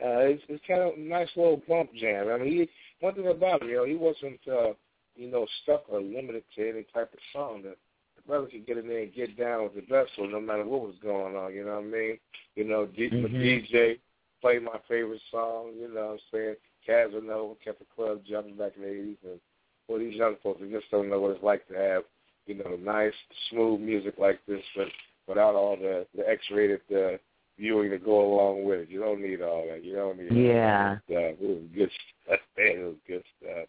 uh, 0.00 0.30
it's, 0.30 0.42
it's 0.48 0.62
kind 0.66 0.82
of 0.82 0.94
a 0.94 1.00
nice 1.00 1.28
little 1.36 1.62
bump 1.68 1.92
jam. 1.94 2.28
I 2.28 2.38
mean, 2.38 2.52
he 2.52 2.68
one 3.00 3.14
thing 3.14 3.26
about 3.28 3.62
it, 3.62 3.70
you 3.70 3.76
know, 3.76 3.84
he 3.84 3.94
wasn't 3.94 4.40
uh, 4.48 4.72
you 5.16 5.30
know 5.30 5.46
stuck 5.62 5.84
or 5.88 6.00
limited 6.00 6.44
to 6.56 6.68
any 6.68 6.84
type 6.94 7.12
of 7.12 7.18
song. 7.32 7.62
The, 7.62 7.74
the 8.16 8.22
brother 8.26 8.46
could 8.46 8.66
get 8.66 8.78
in 8.78 8.86
there 8.86 9.02
and 9.02 9.14
get 9.14 9.36
down 9.36 9.64
with 9.64 9.74
the 9.74 9.80
vessel, 9.82 10.28
no 10.28 10.40
matter 10.40 10.64
what 10.64 10.82
was 10.82 10.96
going 11.02 11.34
on. 11.34 11.52
You 11.52 11.64
know 11.64 11.74
what 11.76 11.84
I 11.84 11.88
mean? 11.88 12.18
You 12.54 12.64
know, 12.64 12.86
D- 12.86 13.10
Mhm. 13.10 13.42
DJ 13.70 13.98
played 14.40 14.62
my 14.62 14.78
favorite 14.88 15.22
song. 15.30 15.72
You 15.80 15.92
know 15.92 16.06
what 16.06 16.12
I'm 16.12 16.18
saying? 16.32 16.56
Casanova 16.86 17.54
kept 17.64 17.78
the 17.78 17.86
club 17.94 18.22
jumping 18.28 18.56
back 18.56 18.72
in 18.76 18.82
the 18.82 18.88
80s. 18.88 19.16
And 19.24 19.40
for 19.86 19.98
these 19.98 20.14
young 20.14 20.36
folks, 20.42 20.60
they 20.60 20.70
just 20.70 20.90
don't 20.90 21.08
know 21.10 21.20
what 21.20 21.32
it's 21.32 21.42
like 21.44 21.66
to 21.68 21.74
have, 21.74 22.02
you 22.46 22.54
know, 22.54 22.76
nice, 22.82 23.12
smooth 23.50 23.80
music 23.80 24.14
like 24.18 24.40
this, 24.46 24.62
but 24.76 24.88
without 25.28 25.54
all 25.54 25.76
the, 25.76 26.06
the 26.16 26.28
X-rated 26.28 26.80
uh, 26.94 27.16
viewing 27.58 27.90
to 27.90 27.98
go 27.98 28.20
along 28.34 28.64
with 28.64 28.80
it. 28.80 28.88
You 28.90 29.00
don't 29.00 29.22
need 29.22 29.40
all 29.42 29.66
that. 29.68 29.84
You 29.84 29.94
don't 29.94 30.18
need 30.18 30.46
Yeah. 30.46 30.96
all 31.08 31.14
that 31.14 31.36
stuff. 31.36 31.40
It 31.40 31.48
was 31.48 31.62
good 31.74 31.90
stuff. 32.26 32.40
Man, 32.56 32.66
it 32.66 32.84
was 32.84 32.96
good 33.06 33.24
stuff. 33.40 33.68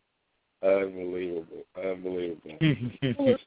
Unbelievable. 0.63 1.63
Unbelievable. 1.77 2.57
Let's 3.19 3.43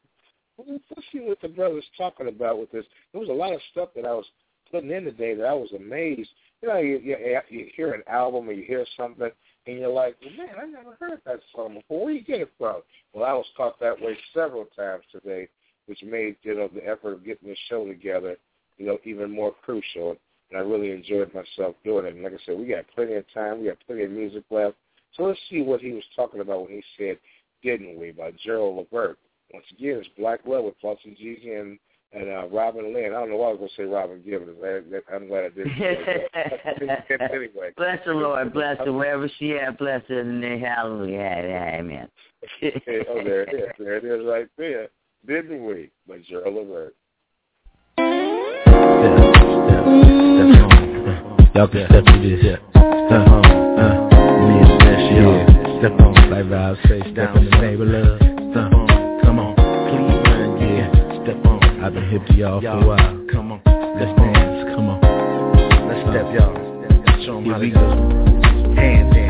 let's 0.59 1.07
see 1.13 1.21
what 1.21 1.41
the 1.43 1.49
brother's 1.49 1.85
talking 1.99 2.29
about 2.29 2.59
with 2.59 2.73
this. 2.73 2.85
There 3.13 3.21
was 3.21 3.29
a 3.29 3.33
lot 3.33 3.53
of 3.53 3.61
stuff 3.73 3.91
that 3.95 4.07
I 4.07 4.13
was 4.15 4.25
putting 4.71 4.91
in 4.91 5.05
today 5.05 5.35
that 5.35 5.45
I 5.45 5.53
was 5.53 5.71
amazed. 5.73 6.31
You 6.63 6.69
know, 6.69 6.79
you, 6.79 6.99
you, 6.99 7.41
you 7.51 7.67
hear 7.77 7.93
an 7.93 8.03
album 8.07 8.49
or 8.49 8.53
you 8.53 8.65
hear 8.65 8.87
something, 8.97 9.29
and 9.67 9.79
you're 9.79 9.93
like, 9.93 10.17
man, 10.37 10.49
I 10.61 10.67
never 10.67 10.97
heard 10.99 11.21
that 11.27 11.41
song 11.55 11.75
before. 11.75 12.05
Where 12.05 12.15
you 12.15 12.23
get 12.23 12.41
it 12.41 12.53
from? 12.59 12.83
Well, 13.13 13.25
I 13.25 13.33
was 13.33 13.47
taught 13.57 13.81
that 13.81 14.01
way 14.01 14.17
several 14.33 14.67
times 14.77 15.05
today, 15.11 15.49
which 15.87 16.03
made 16.03 16.37
you 16.43 16.55
know 16.55 16.69
the 16.73 16.87
effort 16.87 17.13
of 17.13 17.25
getting 17.25 17.49
the 17.49 17.57
show 17.69 17.87
together, 17.87 18.37
you 18.79 18.87
know, 18.87 18.99
even 19.05 19.31
more 19.31 19.55
crucial. 19.65 20.17
And 20.51 20.59
I 20.59 20.63
really 20.63 20.93
enjoyed 20.93 21.33
myself 21.35 21.75
doing 21.85 22.07
it. 22.07 22.15
And 22.15 22.23
like 22.23 22.33
I 22.33 22.37
said, 22.47 22.59
we 22.59 22.67
got 22.67 22.85
plenty 22.95 23.15
of 23.15 23.25
time. 23.35 23.61
We 23.61 23.67
got 23.67 23.79
plenty 23.85 24.05
of 24.05 24.13
music 24.13 24.45
left. 24.51 24.77
So 25.17 25.25
let's 25.25 25.41
see 25.51 25.63
what 25.63 25.81
he 25.81 25.93
was 25.93 26.05
talking 26.15 26.41
about 26.41 26.63
when 26.63 26.71
he 26.71 26.83
said 26.97 27.19
"Didn't 27.63 27.99
We" 27.99 28.13
by 28.13 28.33
Gerald 28.45 28.77
Levert. 28.77 29.19
Once 29.53 29.67
again, 29.73 29.99
it's 29.99 30.09
Black 30.19 30.41
Love 30.47 30.65
with 30.65 30.75
Flossie 30.83 31.17
Jeezy 31.21 31.61
and 31.61 31.79
and 32.13 32.29
uh, 32.29 32.49
Robin 32.49 32.95
Lynn. 32.95 33.13
I 33.15 33.21
don't 33.21 33.31
know 33.31 33.37
why 33.37 33.49
I 33.49 33.53
was 33.53 33.59
going 33.59 33.71
to 33.71 33.77
say 33.77 33.85
Robin 33.85 34.23
Givens. 34.25 34.57
I, 34.63 35.15
I'm 35.15 35.29
glad 35.29 35.45
I 35.45 35.49
didn't. 35.51 35.73
anyway. 37.33 37.73
Bless 37.77 37.99
the 38.07 38.13
Lord, 38.13 38.53
bless 38.53 38.79
her 38.79 38.93
wherever 38.93 39.29
she 39.39 39.57
at, 39.57 39.79
bless 39.79 40.03
her 40.09 40.21
in 40.21 40.41
the 40.41 40.47
name. 40.47 40.61
Hallelujah. 40.61 41.19
Amen. 41.21 42.09
Oh, 42.63 43.23
there 43.25 43.43
it 43.43 43.55
is. 43.55 43.71
There 43.79 43.97
it 43.97 44.05
is 44.05 44.27
right 44.27 44.49
there. 44.57 44.89
Didn't 45.27 45.65
we? 45.67 45.91
By 46.09 46.19
Gerald 46.29 46.55
Levert. 46.55 46.95
Y'all 51.57 51.69
can 51.69 51.87
step 51.89 52.05
to 52.05 52.19
this. 52.21 52.59
Uh, 52.75 52.81
uh, 52.81 54.09
me 54.45 54.61
and 54.61 54.79
Nash, 54.79 55.07
yeah. 55.17 55.79
Step 55.79 55.93
on, 56.01 56.31
like 56.31 56.51
Rob 56.51 56.77
say, 56.87 57.01
step 57.13 57.35
in 57.37 57.51
the 57.51 57.57
name 57.59 57.81
of 57.81 57.89
love. 57.89 58.36
I've 61.87 61.95
been 61.95 62.09
hip 62.09 62.27
to 62.27 62.35
y'all 62.35 62.61
for 62.61 62.67
a 62.67 62.85
while. 62.85 63.27
Come 63.31 63.53
on, 63.53 63.61
let's 63.65 64.11
dance. 64.19 64.75
Come 64.75 64.89
on, 64.89 65.01
let's 65.87 66.03
step, 66.11 66.27
y'all. 66.35 67.25
Show 67.25 67.39
'em 67.39 67.45
how 67.45 67.59
to 67.59 67.71
go. 67.71 68.75
Hand 68.75 69.15
dance. 69.15 69.26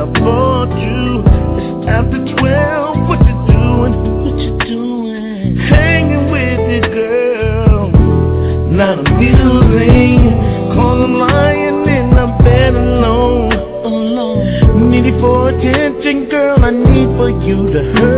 afford 0.00 0.70
you. 0.80 1.22
It's 1.60 1.88
after 1.88 2.18
12, 2.40 3.08
what 3.08 3.20
you 3.28 3.36
doing? 3.52 3.94
What 4.24 4.38
you 4.40 4.52
doing? 4.64 5.56
Hanging 5.68 6.30
with 6.30 6.60
your 6.72 6.86
girl. 6.94 7.90
Not 8.70 8.98
a 9.00 9.02
middle 9.18 9.68
ring. 9.68 10.20
Call 10.74 11.04
him 11.04 11.14
lying 11.18 11.86
in 11.88 12.10
the 12.10 12.26
bed 12.42 12.74
alone. 12.74 13.52
Alone. 13.52 14.90
Needy 14.90 15.12
for 15.20 15.50
attention, 15.50 16.28
girl, 16.28 16.64
I 16.64 16.70
need 16.70 17.16
for 17.16 17.30
you 17.30 17.70
to 17.72 17.82
hurt. 17.98 18.09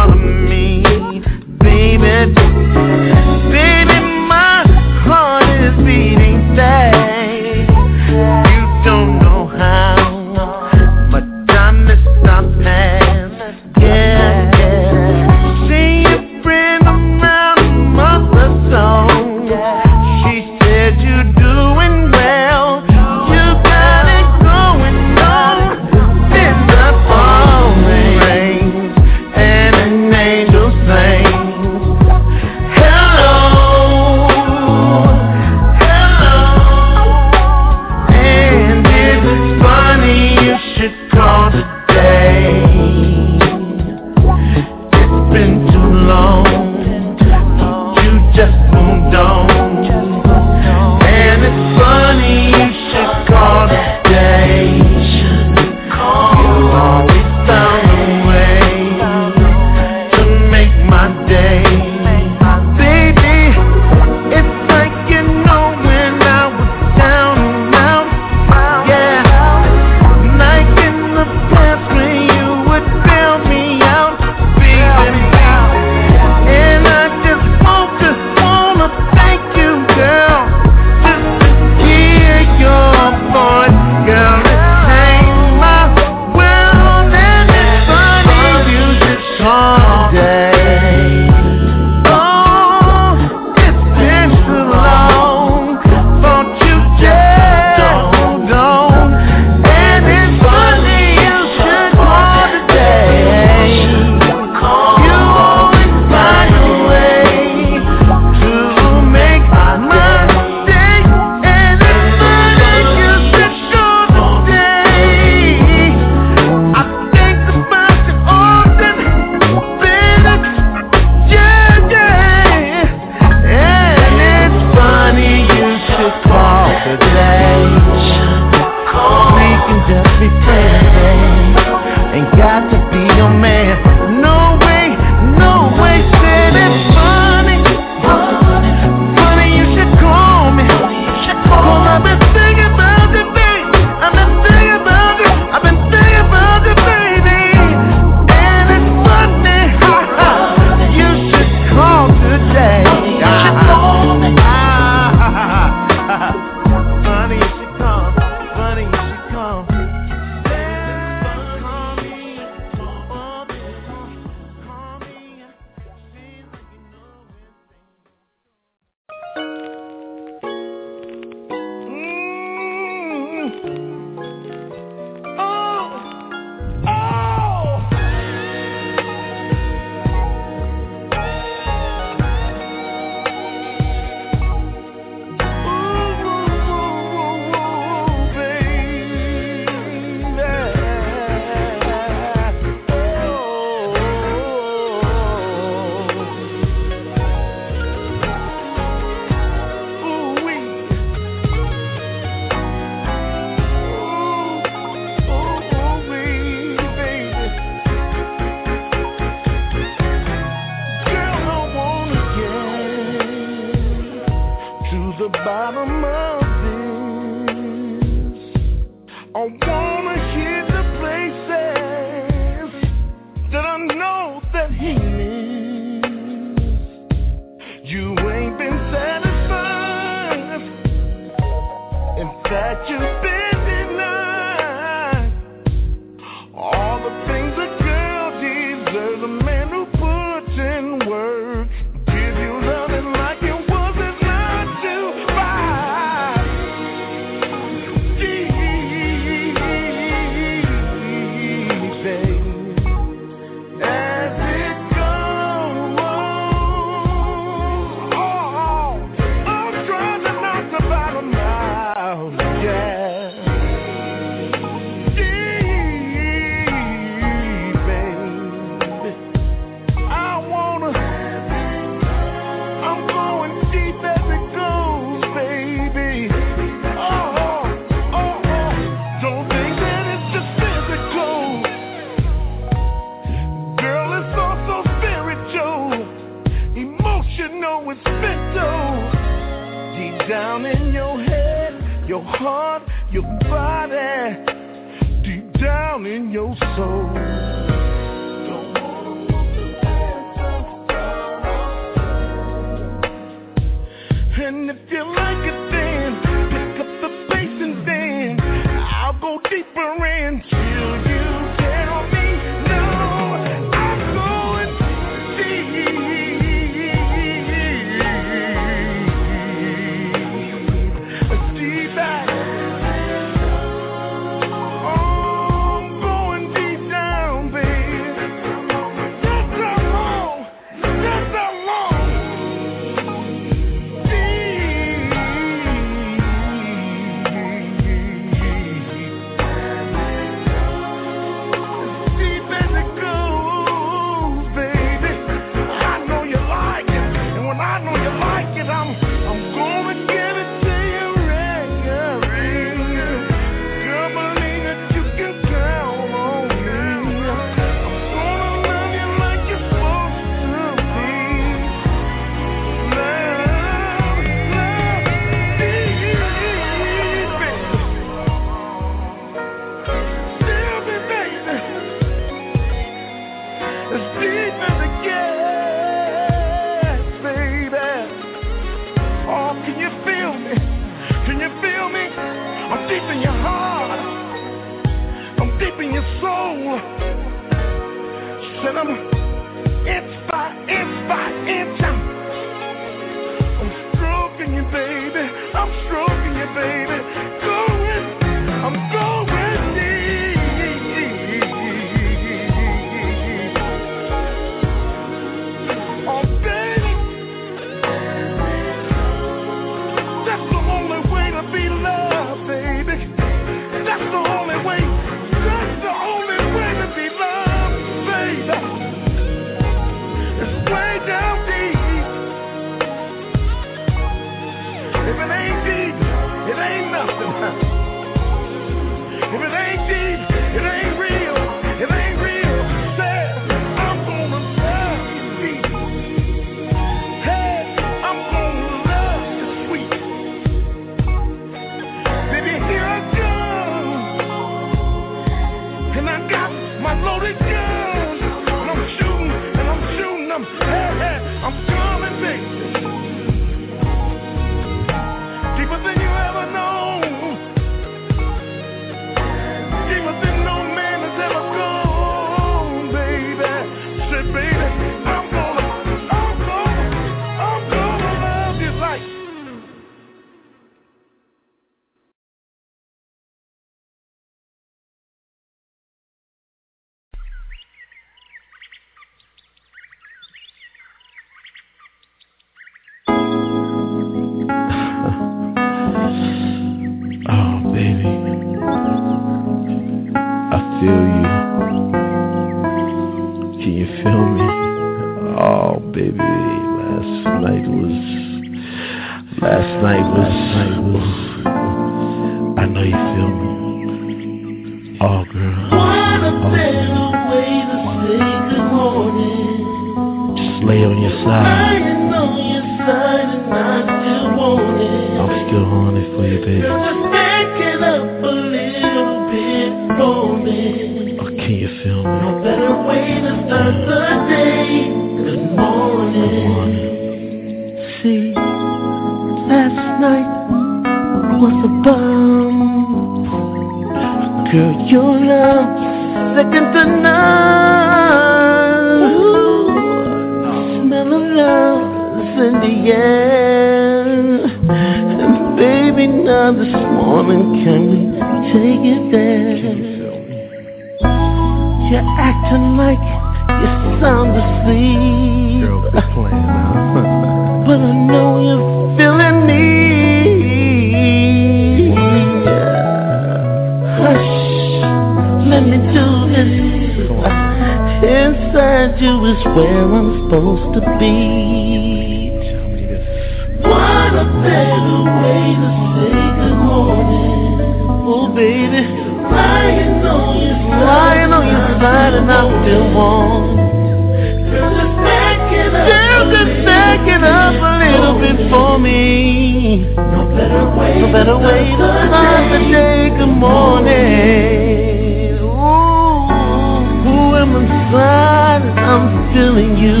feeling 599.36 599.76
you, 599.76 600.00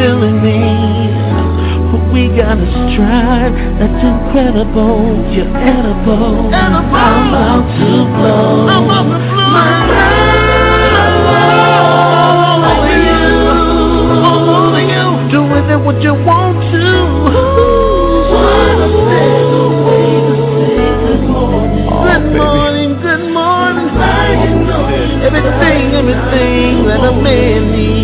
feeling 0.00 0.40
me. 0.40 0.56
What 1.92 2.08
we 2.08 2.32
got 2.32 2.56
is 2.56 2.72
tried, 2.96 3.52
that's 3.76 4.00
incredible. 4.00 5.12
You're 5.28 5.44
edible. 5.60 6.48
edible. 6.48 6.54
I'm 6.56 6.88
about 6.88 7.68
to 7.68 8.08
blow. 8.16 8.72
I'm 8.72 8.88
about 8.88 9.12
to 9.12 9.12
blow. 9.12 9.52
My 9.52 9.92
mind. 9.92 10.32
Over 12.72 12.96
you. 12.96 13.28
Over 14.40 14.80
you. 14.88 15.04
Do 15.28 15.40
with 15.52 15.68
it 15.68 15.76
what 15.76 16.00
you 16.00 16.14
want 16.24 16.56
to. 16.72 16.88
What 18.32 18.76
a 18.80 18.88
better 19.04 19.68
way 19.84 20.16
to 20.16 20.34
say 20.64 20.96
good 21.12 21.28
morning. 21.28 21.92
Oh, 21.92 22.08
good 22.08 22.40
morning, 22.40 22.90
good 23.04 23.26
morning. 23.36 23.88
Everything, 25.28 25.92
everything 25.92 26.88
that 26.88 27.04
a 27.04 27.12
man 27.20 27.62
needs. 27.72 28.01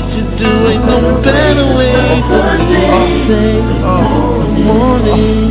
what 0.00 0.14
you 0.14 0.22
do, 0.38 0.68
ain't 0.68 0.84
no 0.84 1.20
better 1.22 1.74
way 1.76 1.90
to 1.92 2.38
be. 2.68 2.76
All 2.86 3.18
day, 3.26 3.82
all 3.82 4.46
morning. 4.52 5.47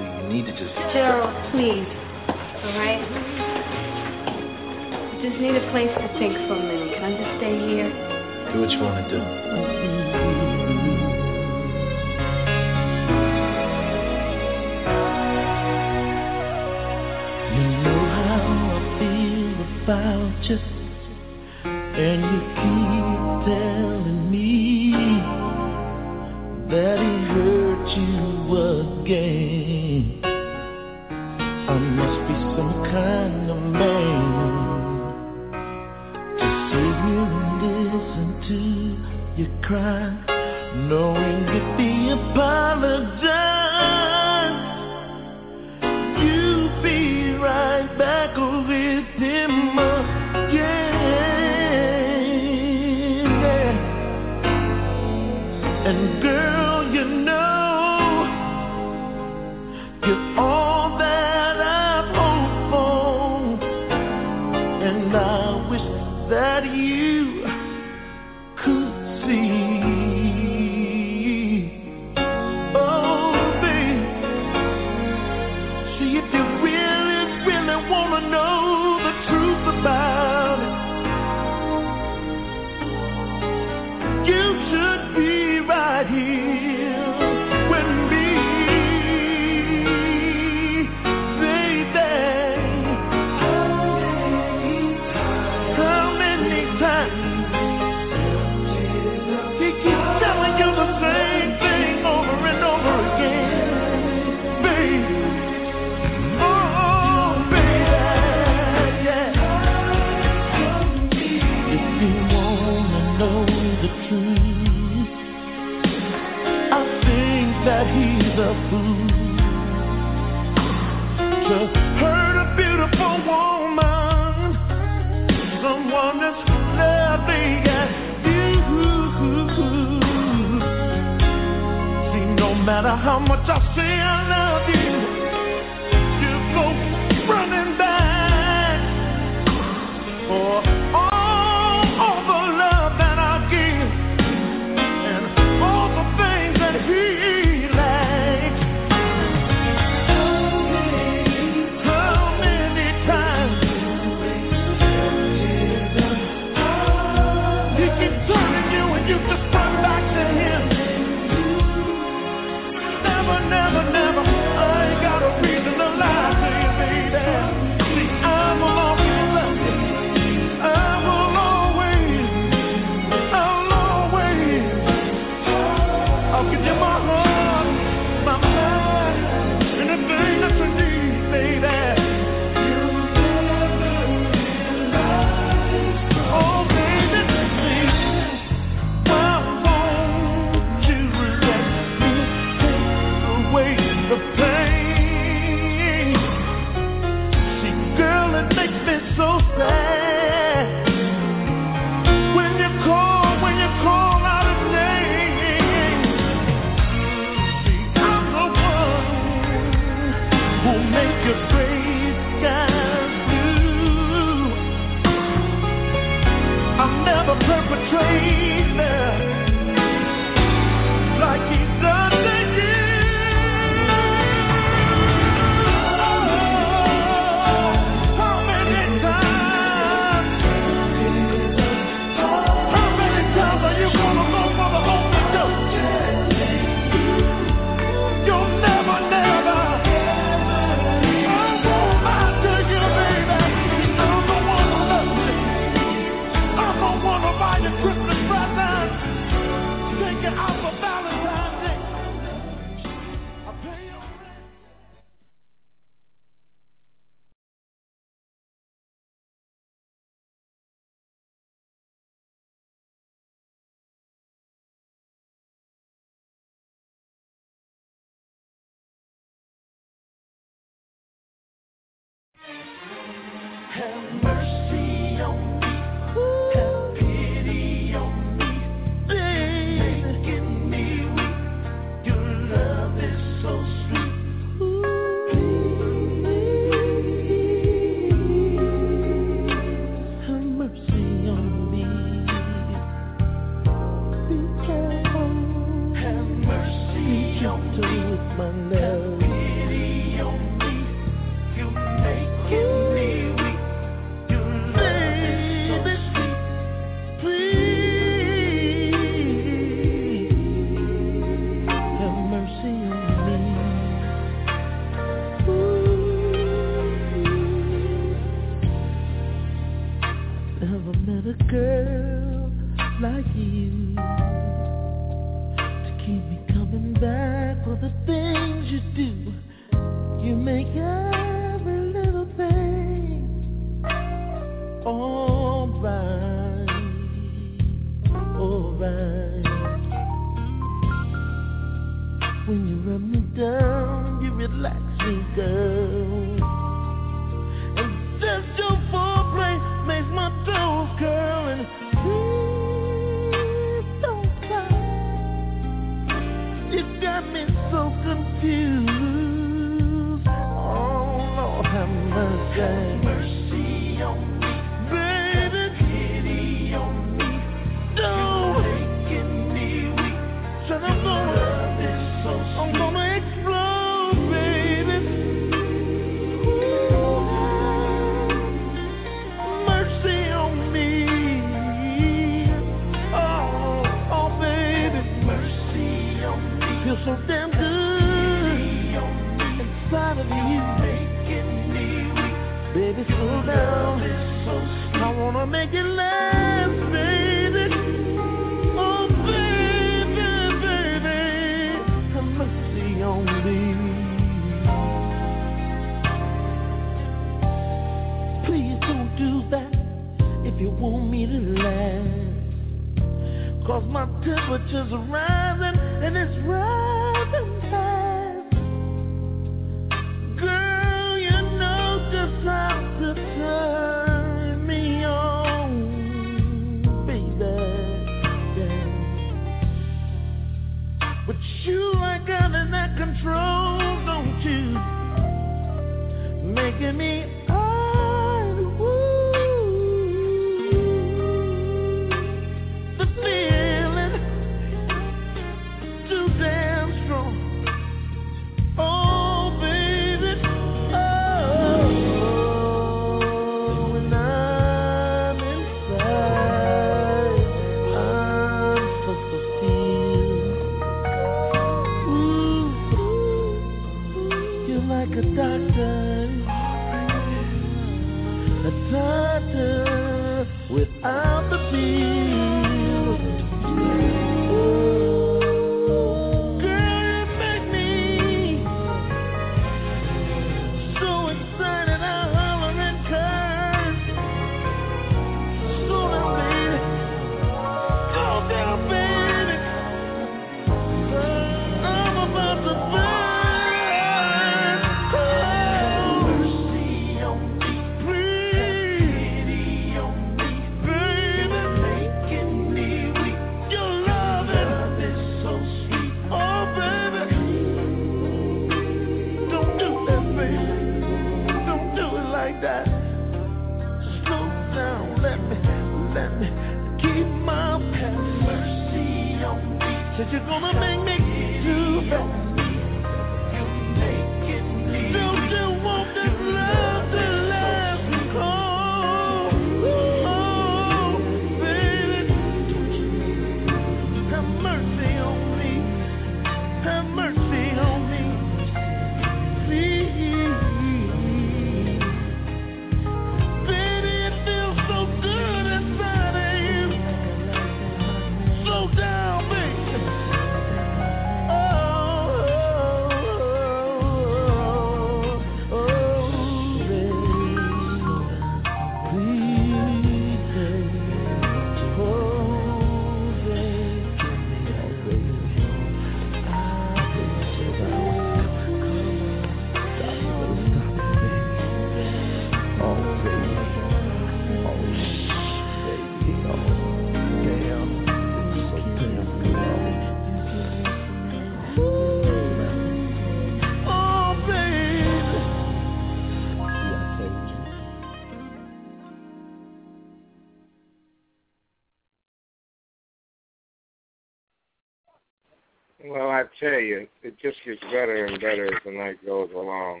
Tell 596.60 596.78
you, 596.80 597.06
it 597.22 597.34
just 597.40 597.56
gets 597.64 597.80
better 597.84 598.26
and 598.26 598.40
better 598.40 598.66
as 598.66 598.82
the 598.84 598.92
night 598.92 599.24
goes 599.24 599.50
along. 599.54 600.00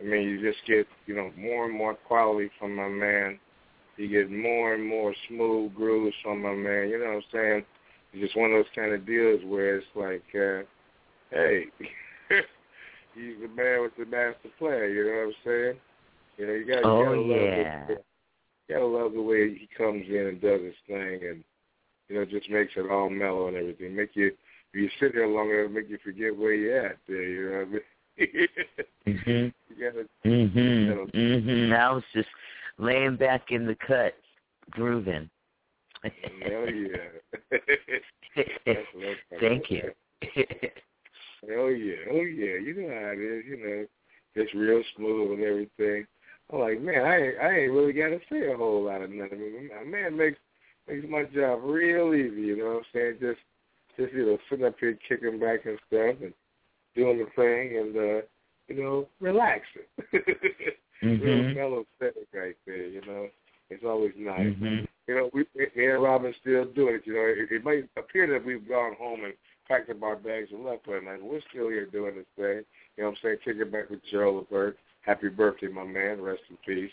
I 0.00 0.04
mean, 0.04 0.22
you 0.22 0.40
just 0.40 0.64
get, 0.66 0.86
you 1.06 1.14
know, 1.14 1.30
more 1.38 1.66
and 1.66 1.76
more 1.76 1.94
quality 1.94 2.50
from 2.58 2.74
my 2.74 2.88
man. 2.88 3.38
You 3.96 4.08
get 4.08 4.30
more 4.30 4.74
and 4.74 4.84
more 4.84 5.14
smooth 5.28 5.74
grooves 5.74 6.16
from 6.22 6.42
my 6.42 6.54
man. 6.54 6.88
You 6.88 6.98
know 6.98 7.06
what 7.06 7.16
I'm 7.16 7.22
saying? 7.32 7.64
It's 8.12 8.22
just 8.22 8.36
one 8.36 8.50
of 8.52 8.58
those 8.58 8.72
kind 8.74 8.92
of 8.92 9.06
deals 9.06 9.40
where 9.46 9.76
it's 9.76 9.86
like, 9.94 10.24
uh, 10.34 10.62
hey, 11.30 11.64
he's 13.14 13.34
the 13.40 13.48
man 13.48 13.82
with 13.82 13.96
the 13.98 14.04
master 14.04 14.48
plan. 14.58 14.90
You 14.90 15.04
know 15.04 15.12
what 15.12 15.26
I'm 15.26 15.34
saying? 15.44 15.76
You 16.38 16.46
know, 16.46 16.52
you 16.54 16.66
got 16.66 16.84
Oh, 16.84 17.04
gotta 17.04 17.20
love 17.20 17.28
yeah. 17.28 17.88
you 17.88 17.96
gotta 18.74 18.86
love 18.86 19.12
the 19.12 19.22
way 19.22 19.50
he 19.54 19.68
comes 19.76 20.04
in 20.08 20.26
and 20.26 20.40
does 20.40 20.60
his 20.62 20.74
thing, 20.86 21.20
and 21.28 21.44
you 22.08 22.16
know, 22.16 22.24
just 22.24 22.50
makes 22.50 22.72
it 22.76 22.90
all 22.90 23.08
mellow 23.10 23.48
and 23.48 23.56
everything. 23.56 23.94
Make 23.94 24.16
you, 24.16 24.32
you 24.74 24.88
sit 24.98 25.14
there 25.14 25.28
long 25.28 25.50
enough, 25.50 25.70
make 25.70 25.88
you 25.88 25.98
forget 26.02 26.36
where 26.36 26.54
you're 26.54 26.86
at. 26.86 26.96
There, 27.06 27.22
you 27.22 27.50
know 27.50 27.58
what 27.58 27.66
I 27.66 27.70
mean? 27.70 27.80
Mhm. 29.06 29.52
gotta, 29.80 30.06
Mhm. 30.24 31.10
Mhm. 31.12 31.72
I 31.76 31.90
was 31.90 32.04
just 32.12 32.28
laying 32.78 33.16
back 33.16 33.50
in 33.50 33.66
the 33.66 33.74
cut, 33.74 34.14
grooving. 34.70 35.28
hell 36.02 36.70
yeah. 36.70 36.98
That's 37.50 38.86
what 38.94 39.06
I'm 39.06 39.16
talking 39.30 39.40
Thank 39.40 39.70
you. 39.70 39.92
Oh 41.50 41.68
yeah, 41.68 41.96
oh 42.12 42.22
yeah. 42.22 42.56
You 42.62 42.74
know 42.76 42.88
how 42.88 43.10
it 43.10 43.18
is. 43.18 43.44
You 43.46 43.56
know, 43.56 43.86
it's 44.36 44.54
real 44.54 44.82
smooth 44.96 45.32
and 45.32 45.42
everything. 45.42 46.06
I'm 46.52 46.60
like, 46.60 46.80
man, 46.80 47.04
I 47.04 47.16
ain't, 47.16 47.38
I 47.40 47.58
ain't 47.60 47.72
really 47.72 47.92
got 47.92 48.08
to 48.08 48.20
say 48.30 48.52
a 48.52 48.56
whole 48.56 48.84
lot 48.84 49.02
of 49.02 49.10
nothing. 49.10 49.68
Man 49.86 50.16
makes 50.16 50.38
makes 50.88 51.04
my 51.08 51.24
job 51.24 51.60
real 51.64 52.14
easy. 52.14 52.42
You 52.42 52.58
know 52.58 52.64
what 52.66 52.76
I'm 52.76 52.84
saying? 52.92 53.16
Just 53.20 53.40
just 53.96 54.12
you 54.12 54.26
know, 54.26 54.38
sitting 54.48 54.64
up 54.64 54.76
here 54.80 54.98
kicking 55.08 55.38
back 55.38 55.66
and 55.66 55.78
stuff 55.88 56.16
and 56.22 56.32
doing 56.94 57.18
the 57.18 57.26
thing 57.36 57.78
and 57.78 57.96
uh, 57.96 58.22
you 58.68 58.82
know, 58.82 59.08
relaxing. 59.20 59.82
Real 61.02 61.18
Mhm. 61.18 61.56
mellow 61.56 61.86
setting 61.98 62.22
right 62.32 62.56
there. 62.64 62.86
You 62.86 63.00
know, 63.06 63.28
it's 63.70 63.82
always 63.84 64.12
nice. 64.16 64.54
Mhm. 64.54 64.86
You 65.08 65.14
know, 65.16 65.30
we 65.32 65.44
me 65.56 65.86
and 65.86 66.02
Robin 66.02 66.32
still 66.40 66.64
doing 66.66 66.96
it. 66.96 67.06
You 67.06 67.14
know, 67.14 67.26
it, 67.26 67.50
it 67.50 67.64
might 67.64 67.88
appear 67.96 68.26
that 68.28 68.44
we've 68.44 68.68
gone 68.68 68.94
home 68.94 69.24
and 69.24 69.34
packed 69.66 69.90
up 69.90 70.02
our 70.02 70.16
bags 70.16 70.50
and 70.52 70.64
left, 70.64 70.86
but 70.86 71.02
like, 71.04 71.20
we're 71.20 71.40
still 71.50 71.68
here 71.68 71.86
doing 71.86 72.14
this 72.16 72.26
thing. 72.36 72.64
You 72.96 73.02
know 73.02 73.10
what 73.10 73.10
I'm 73.10 73.16
saying? 73.22 73.38
Kicking 73.44 73.70
back 73.70 73.90
with 73.90 74.00
Gerald 74.10 74.46
Levert. 74.50 74.78
Happy 75.00 75.28
birthday, 75.28 75.66
my 75.68 75.84
man. 75.84 76.20
Rest 76.20 76.42
in 76.50 76.56
peace. 76.64 76.92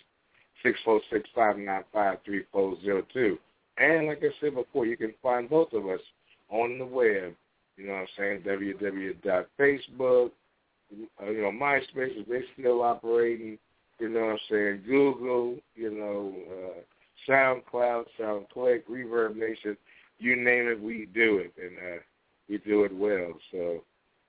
Six 0.63 0.79
four 0.83 1.01
six 1.11 1.29
five 1.35 1.57
nine 1.57 1.83
five 1.93 2.17
three 2.25 2.43
four 2.51 2.75
zero 2.81 3.03
two. 3.13 3.37
And 3.77 4.07
like 4.07 4.23
I 4.23 4.29
said 4.41 4.55
before, 4.55 4.85
you 4.87 4.97
can 4.97 5.13
find 5.21 5.47
both 5.49 5.71
of 5.73 5.87
us 5.87 6.01
on 6.49 6.77
the 6.77 6.85
web. 6.85 7.35
You 7.77 7.87
know 7.87 7.93
what 7.93 7.99
I'm 7.99 8.07
saying? 8.17 8.41
www.facebook. 8.41 10.31
Uh, 11.21 11.29
you 11.29 11.41
know, 11.41 11.51
MySpace 11.51 12.19
is 12.19 12.25
they 12.27 12.41
still 12.57 12.81
operating. 12.81 13.57
You 13.99 14.09
know 14.09 14.21
what 14.21 14.31
I'm 14.31 14.39
saying? 14.49 14.83
Google. 14.85 15.57
You 15.75 15.91
know, 15.91 16.33
uh, 16.51 16.81
SoundCloud, 17.29 18.05
SoundClick, 18.19 18.83
Reverb 18.89 19.35
Nation. 19.35 19.77
You 20.17 20.35
name 20.35 20.67
it, 20.67 20.81
we 20.81 21.07
do 21.13 21.37
it, 21.37 21.53
and 21.61 21.77
uh, 21.77 22.01
we 22.49 22.57
do 22.57 22.83
it 22.83 22.93
well. 22.93 23.33
So, 23.51 23.83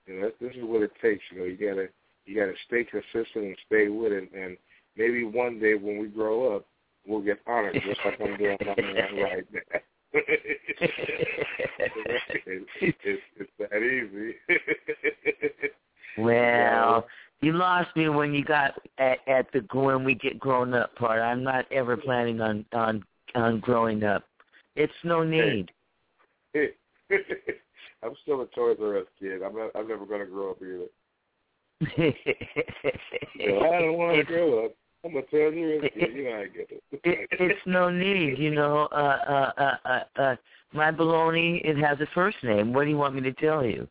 you 0.07 0.21
know, 0.21 0.31
this 0.41 0.55
is 0.55 0.63
what 0.63 0.83
it 0.83 0.93
takes. 1.03 1.25
You 1.33 1.41
know, 1.41 1.45
you 1.47 1.57
gotta 1.57 1.89
you 2.27 2.39
gotta 2.39 2.55
stay 2.67 2.85
consistent 2.85 3.45
and 3.45 3.57
stay 3.67 3.89
with 3.89 4.13
it, 4.13 4.31
and 4.33 4.57
maybe 4.97 5.25
one 5.25 5.59
day 5.59 5.75
when 5.75 5.99
we 5.99 6.07
grow 6.07 6.55
up, 6.55 6.67
we'll 7.07 7.23
get 7.23 7.41
honored 7.47 7.75
just 7.85 8.01
like 8.05 8.21
I'm 8.21 8.37
doing 8.37 8.57
right 8.61 9.45
now. 9.53 9.79
it's, 10.13 10.83
it's, 13.03 13.51
that 13.59 13.77
easy. 13.77 14.35
Well, 16.19 17.07
you 17.41 17.53
lost 17.53 17.95
me 17.97 18.09
when 18.09 18.35
you 18.35 18.45
got 18.45 18.75
at, 18.99 19.19
at 19.29 19.47
the 19.53 19.65
when 19.73 20.05
we 20.05 20.15
get 20.15 20.39
grown 20.39 20.75
up 20.75 20.95
part. 20.97 21.21
I'm 21.21 21.43
not 21.43 21.71
ever 21.73 21.97
planning 21.97 22.41
on 22.41 22.65
on 22.73 23.05
on 23.35 23.61
growing 23.61 24.03
up. 24.05 24.25
It's 24.77 24.93
no 25.05 25.23
need. 25.23 25.71
I'm 28.03 28.15
still 28.23 28.43
a 28.43 28.47
Toys 28.47 28.79
R 28.81 28.99
Us 28.99 29.07
kid. 29.19 29.43
I'm 29.43 29.55
not. 29.55 29.71
I'm 29.75 29.89
never 29.89 30.07
going 30.07 30.21
to 30.21 30.27
grow 30.27 30.51
up 30.51 30.59
either. 30.63 30.87
I 31.97 33.81
don't 33.81 33.97
want 33.97 34.17
to 34.17 34.25
grow 34.25 34.67
up. 34.67 34.73
I'm 35.05 35.17
a 35.17 35.23
Toys 35.23 35.33
R 35.33 35.87
Us 35.87 35.91
kid. 35.95 36.15
You 36.15 36.25
know 36.25 36.37
I 36.37 36.47
get 36.47 36.71
it. 36.71 36.83
it, 36.93 37.29
it's 37.33 37.61
no 37.67 37.91
need, 37.91 38.39
you 38.39 38.51
know. 38.51 38.89
Uh, 38.93 38.95
uh, 39.29 39.53
uh, 39.57 39.89
uh, 39.89 40.21
uh, 40.21 40.37
my 40.73 40.91
baloney, 40.93 41.61
it 41.65 41.77
has 41.79 42.01
a 42.01 42.07
first 42.15 42.37
name. 42.43 42.73
What 42.73 42.85
do 42.85 42.91
you 42.91 42.99
want 42.99 43.15
me 43.15 43.23
to 43.23 43.33
tell 43.33 43.65
you? 43.65 43.89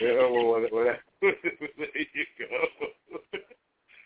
Yeah, 0.00 0.14
well, 0.30 0.52
when 0.70 0.86
I, 0.88 0.96
there 1.20 1.34
you 1.94 2.24
go. 2.38 3.38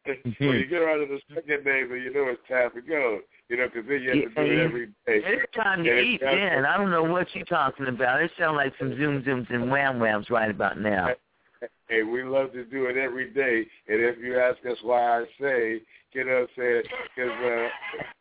when 0.39 0.57
you 0.57 0.67
get 0.67 0.83
around 0.83 1.07
to 1.07 1.07
the 1.07 1.35
second 1.35 1.65
day, 1.65 1.83
then 1.85 2.01
you 2.03 2.13
know 2.13 2.27
it's 2.29 2.41
time 2.49 2.71
to 2.75 2.81
go. 2.81 3.21
You 3.49 3.57
know, 3.57 3.69
because 3.73 3.89
then 3.89 4.03
you 4.03 4.11
have 4.11 4.35
to 4.35 4.45
do 4.45 4.53
it 4.53 4.65
every 4.65 4.87
day. 4.87 4.93
It's 5.07 5.55
time 5.55 5.85
to 5.85 5.99
eat, 5.99 6.21
then. 6.21 6.65
I 6.65 6.77
don't 6.77 6.91
know 6.91 7.05
what 7.05 7.29
you're 7.35 7.45
talking 7.47 7.87
about. 7.87 8.23
It 8.23 8.31
sounds 8.39 8.57
like 8.57 8.73
some 8.79 8.95
zoom 8.97 9.23
zooms 9.23 9.53
and 9.53 9.71
wham 9.71 10.01
whams 10.01 10.29
right 10.31 10.51
about 10.51 10.79
now. 10.81 11.15
Hey, 11.89 12.03
we 12.03 12.23
love 12.23 12.53
to 12.53 12.65
do 12.65 12.85
it 12.87 12.97
every 12.99 13.31
day. 13.31 13.67
And 13.89 14.01
if 14.03 14.19
you 14.19 14.39
ask 14.39 14.59
us 14.67 14.77
why 14.83 15.21
I 15.21 15.25
say, 15.41 15.81
you 16.13 16.25
know 16.25 16.33
what 16.33 16.43
I'm 16.43 16.49
saying, 16.57 16.83
because 17.17 17.33
uh, 17.43 17.69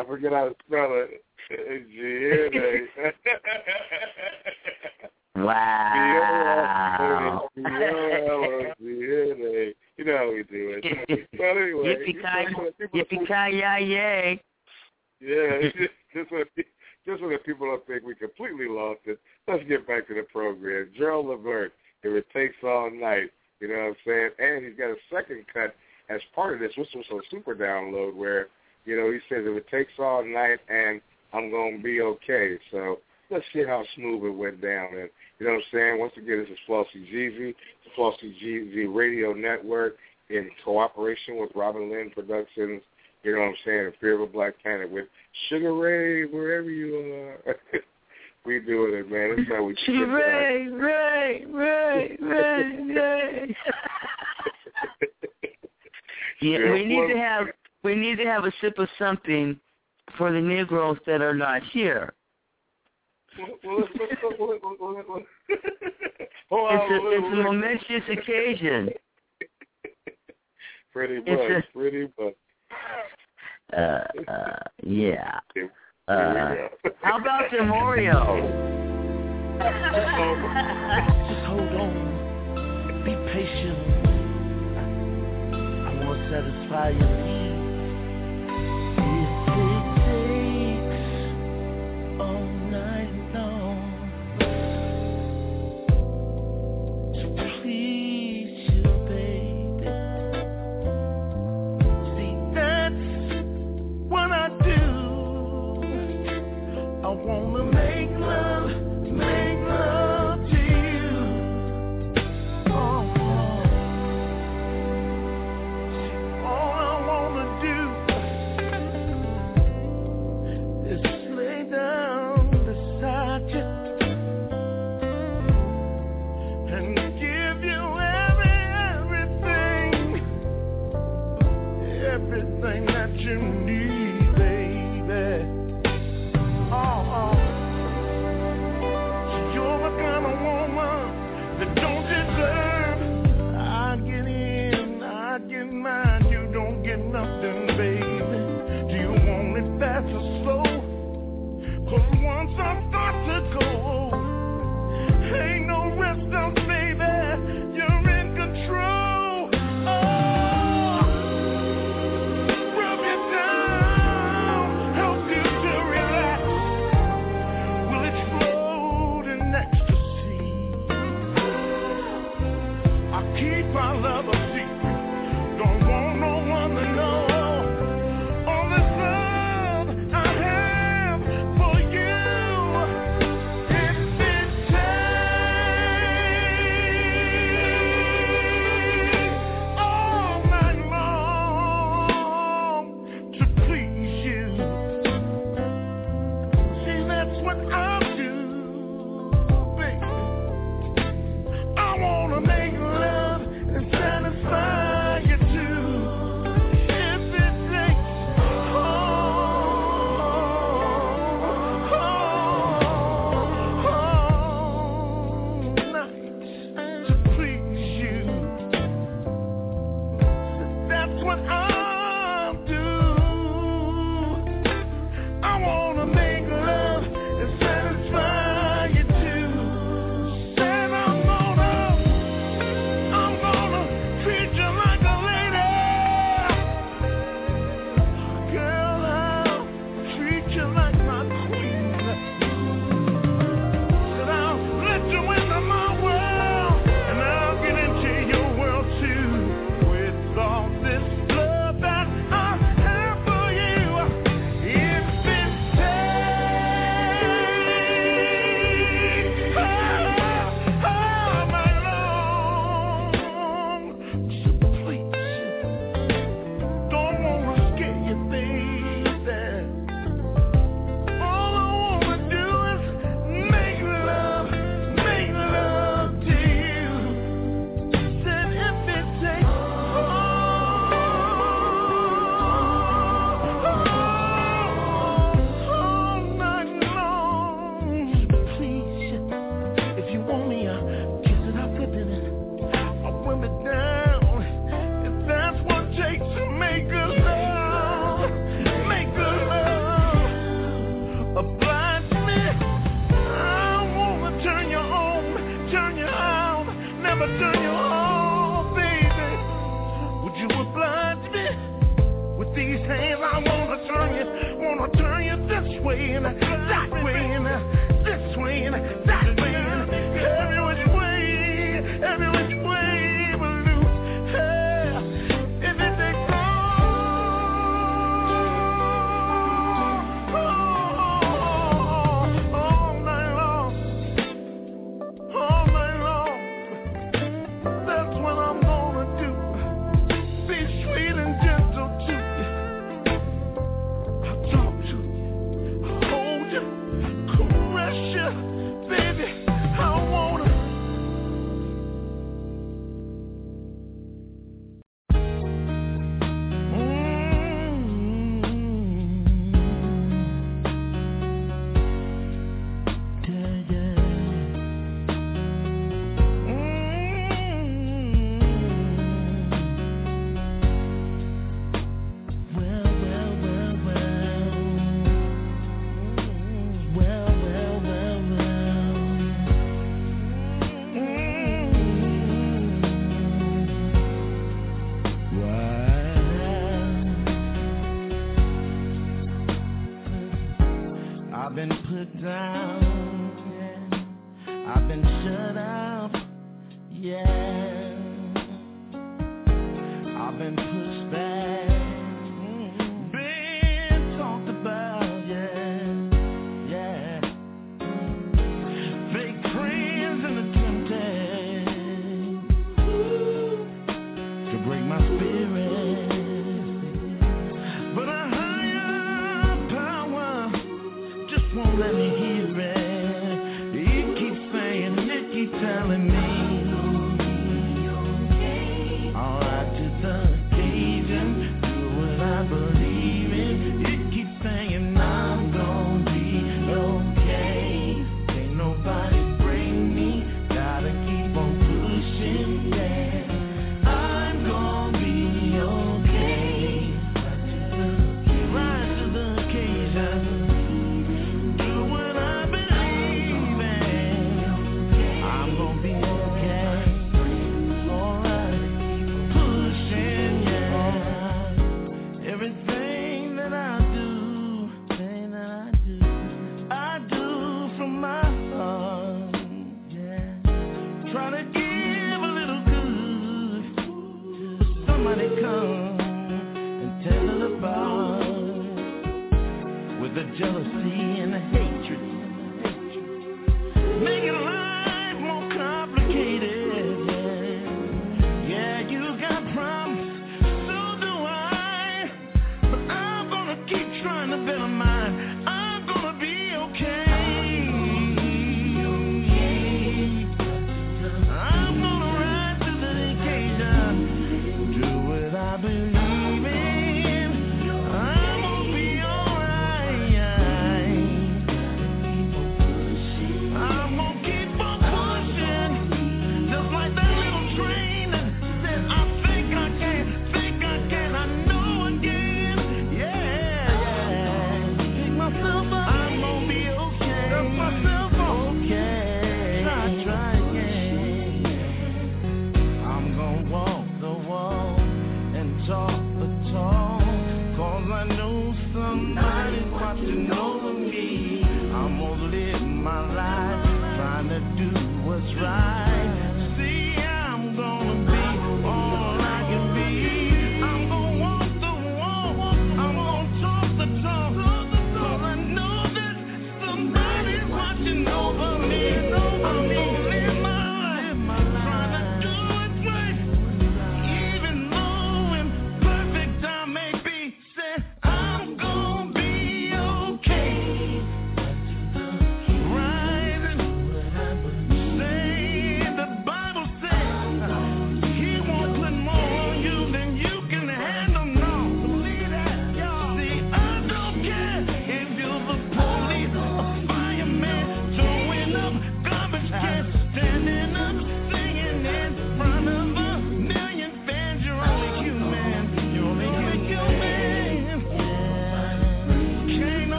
I 0.00 0.04
forget 0.04 0.32
how 0.32 0.48
to 0.48 0.54
spell 0.66 0.90
it. 0.94 1.22
G-N-A. 1.48 2.88
Wow. 5.34 7.48
You 7.56 7.64
know 10.04 10.16
how 10.16 10.30
we 10.32 10.42
do 10.42 10.78
it. 10.78 10.84
But 11.32 11.44
anyway. 11.44 11.96
Yippee-ki- 11.96 12.88
Yippee-ki-yay. 12.94 14.40
Yeah, 15.20 15.60
just, 15.62 15.76
just 16.14 16.30
when 16.32 16.44
just 17.06 17.20
when 17.22 17.30
the 17.30 17.38
people 17.38 17.66
don't 17.66 17.86
think 17.86 18.02
we 18.04 18.14
completely 18.14 18.68
lost 18.68 19.00
it, 19.06 19.18
let's 19.48 19.64
get 19.68 19.86
back 19.86 20.06
to 20.08 20.14
the 20.14 20.22
program. 20.32 20.90
Gerald 20.96 21.26
Levert, 21.26 21.72
if 22.02 22.12
it 22.12 22.26
takes 22.32 22.56
all 22.62 22.90
night. 22.90 23.30
You 23.60 23.68
know 23.68 23.74
what 23.74 23.86
I'm 23.88 23.96
saying? 24.06 24.30
And 24.38 24.66
he's 24.66 24.76
got 24.76 24.90
a 24.90 24.96
second 25.12 25.44
cut 25.52 25.74
as 26.10 26.20
part 26.34 26.54
of 26.54 26.60
this, 26.60 26.72
which 26.76 26.88
was 26.94 27.04
a 27.10 27.20
super 27.30 27.54
download 27.54 28.14
where, 28.14 28.48
you 28.84 28.96
know, 28.96 29.10
he 29.10 29.18
says 29.28 29.44
if 29.46 29.56
it 29.56 29.68
takes 29.68 29.92
all 29.98 30.24
night 30.24 30.58
and 30.68 31.00
I'm 31.32 31.50
gonna 31.50 31.78
be 31.78 32.00
okay. 32.00 32.58
So 32.70 32.98
let's 33.30 33.44
see 33.52 33.64
how 33.64 33.84
smooth 33.94 34.24
it 34.24 34.30
went 34.30 34.60
down. 34.60 34.88
And 34.92 35.08
you 35.38 35.46
know 35.46 35.54
what 35.54 35.62
I'm 35.72 35.78
saying? 35.78 35.98
Once 35.98 36.12
again, 36.16 36.40
this 36.40 36.50
is 36.50 36.58
Flossy 36.66 37.06
Jeezy, 37.12 37.54
the 37.84 37.90
Flossy 37.96 38.36
Jeezy 38.42 38.92
Radio 38.92 39.32
Network 39.32 39.96
in 40.28 40.50
cooperation 40.64 41.38
with 41.38 41.50
Robin 41.54 41.90
Lynn 41.90 42.10
Productions. 42.10 42.82
You 43.22 43.34
know 43.34 43.40
what 43.40 43.48
I'm 43.48 43.54
saying? 43.64 43.92
Fear 44.00 44.14
of 44.14 44.20
a 44.22 44.26
Black 44.26 44.54
Planet 44.62 44.90
with 44.90 45.06
Sugar 45.48 45.74
Ray, 45.74 46.24
wherever 46.24 46.70
you 46.70 47.32
are. 47.46 47.56
we 48.44 48.60
doing 48.60 48.94
it, 48.94 49.10
man. 49.10 49.36
That's 49.36 49.48
how 49.48 49.64
we 49.64 49.74
keep 49.74 49.90
it 49.90 50.06
Ray, 50.06 50.66
Yeah, 56.42 56.72
we 56.72 56.84
need 56.84 57.08
to 57.12 57.18
have 57.18 57.46
we 57.84 57.94
need 57.94 58.16
to 58.16 58.24
have 58.24 58.44
a 58.44 58.52
sip 58.60 58.78
of 58.78 58.88
something 58.98 59.58
for 60.18 60.32
the 60.32 60.40
Negroes 60.40 60.98
that 61.06 61.20
are 61.20 61.34
not 61.34 61.62
here. 61.72 62.12
it's, 66.70 66.92
a, 66.92 66.96
it's 67.12 67.26
a 67.26 67.42
momentous 67.42 68.02
occasion. 68.10 68.90
Pretty 70.92 71.18
much, 71.20 71.28
a, 71.28 71.62
pretty 71.72 72.06
much. 72.20 72.34
Uh, 73.74 74.04
uh, 74.30 74.58
yeah. 74.82 75.40
Uh, 76.06 76.68
how 77.00 77.18
about 77.18 77.50
the 77.50 77.56
Oreo? 77.56 78.36
Just 81.32 81.46
hold 81.46 81.72
on. 81.80 83.04
Be 83.06 83.14
patient. 83.32 84.01
Satisfy 86.32 86.92
satisfying 86.92 87.41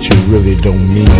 you 0.00 0.26
really 0.32 0.56
don't 0.56 0.88
mean. 0.94 1.19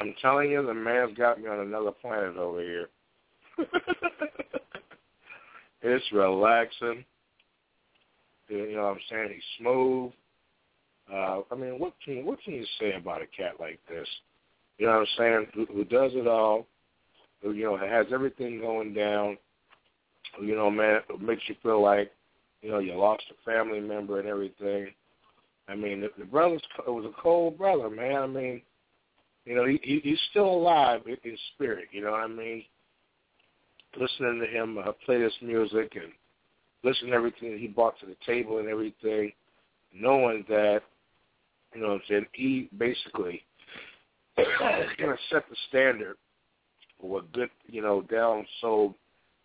I'm 0.00 0.14
telling 0.22 0.50
you, 0.50 0.64
the 0.64 0.72
man's 0.72 1.16
got 1.16 1.38
me 1.40 1.46
on 1.48 1.60
another 1.60 1.90
planet 1.90 2.38
over 2.38 2.62
here. 2.62 2.88
it's 5.82 6.12
relaxing. 6.12 7.04
You 8.48 8.76
know 8.76 8.82
what 8.82 8.94
I'm 8.94 9.00
saying? 9.10 9.28
He's 9.34 9.42
smooth. 9.58 10.12
Uh, 11.12 11.40
I 11.52 11.54
mean, 11.54 11.78
what 11.78 11.92
can 12.02 12.24
what 12.24 12.42
can 12.42 12.54
you 12.54 12.64
say 12.78 12.94
about 12.94 13.20
a 13.20 13.26
cat 13.26 13.54
like 13.60 13.78
this? 13.88 14.08
You 14.78 14.86
know 14.86 14.92
what 14.92 15.00
I'm 15.00 15.06
saying? 15.18 15.46
Who, 15.54 15.66
who 15.66 15.84
does 15.84 16.12
it 16.14 16.26
all? 16.26 16.66
Who 17.42 17.52
you 17.52 17.64
know 17.64 17.76
has 17.76 18.06
everything 18.12 18.60
going 18.60 18.94
down? 18.94 19.36
You 20.40 20.56
know, 20.56 20.70
man, 20.70 21.00
it 21.10 21.20
makes 21.20 21.42
you 21.46 21.56
feel 21.62 21.82
like 21.82 22.10
you 22.62 22.70
know 22.70 22.78
you 22.78 22.94
lost 22.94 23.24
a 23.30 23.50
family 23.50 23.80
member 23.80 24.18
and 24.18 24.28
everything. 24.28 24.88
I 25.68 25.74
mean, 25.74 26.00
the, 26.00 26.08
the 26.18 26.24
brother's 26.24 26.62
it 26.86 26.90
was 26.90 27.04
a 27.04 27.22
cold 27.22 27.58
brother, 27.58 27.90
man. 27.90 28.16
I 28.16 28.26
mean, 28.26 28.62
you 29.44 29.54
know, 29.54 29.66
he, 29.66 29.80
he 29.82 30.00
he's 30.02 30.20
still 30.30 30.48
alive 30.48 31.02
in, 31.06 31.16
in 31.24 31.36
spirit. 31.54 31.88
You 31.92 32.02
know 32.02 32.12
what 32.12 32.20
I 32.20 32.28
mean? 32.28 32.64
Listening 33.98 34.40
to 34.40 34.46
him 34.46 34.78
uh, 34.78 34.92
play 35.04 35.18
this 35.18 35.32
music 35.42 35.92
and 35.94 36.12
listening 36.84 37.10
to 37.10 37.16
everything 37.16 37.52
that 37.52 37.60
he 37.60 37.66
brought 37.66 37.98
to 38.00 38.06
the 38.06 38.16
table 38.26 38.58
and 38.58 38.68
everything, 38.68 39.32
knowing 39.94 40.44
that, 40.48 40.82
you 41.74 41.80
know, 41.80 41.88
what 41.88 41.94
I'm 41.94 42.02
saying 42.08 42.26
he 42.32 42.68
basically 42.76 43.42
is 44.38 44.46
gonna 44.98 45.16
set 45.30 45.48
the 45.48 45.56
standard 45.68 46.16
for 47.00 47.10
what 47.10 47.32
good, 47.32 47.50
you 47.66 47.82
know, 47.82 48.02
down 48.02 48.46
soul, 48.60 48.94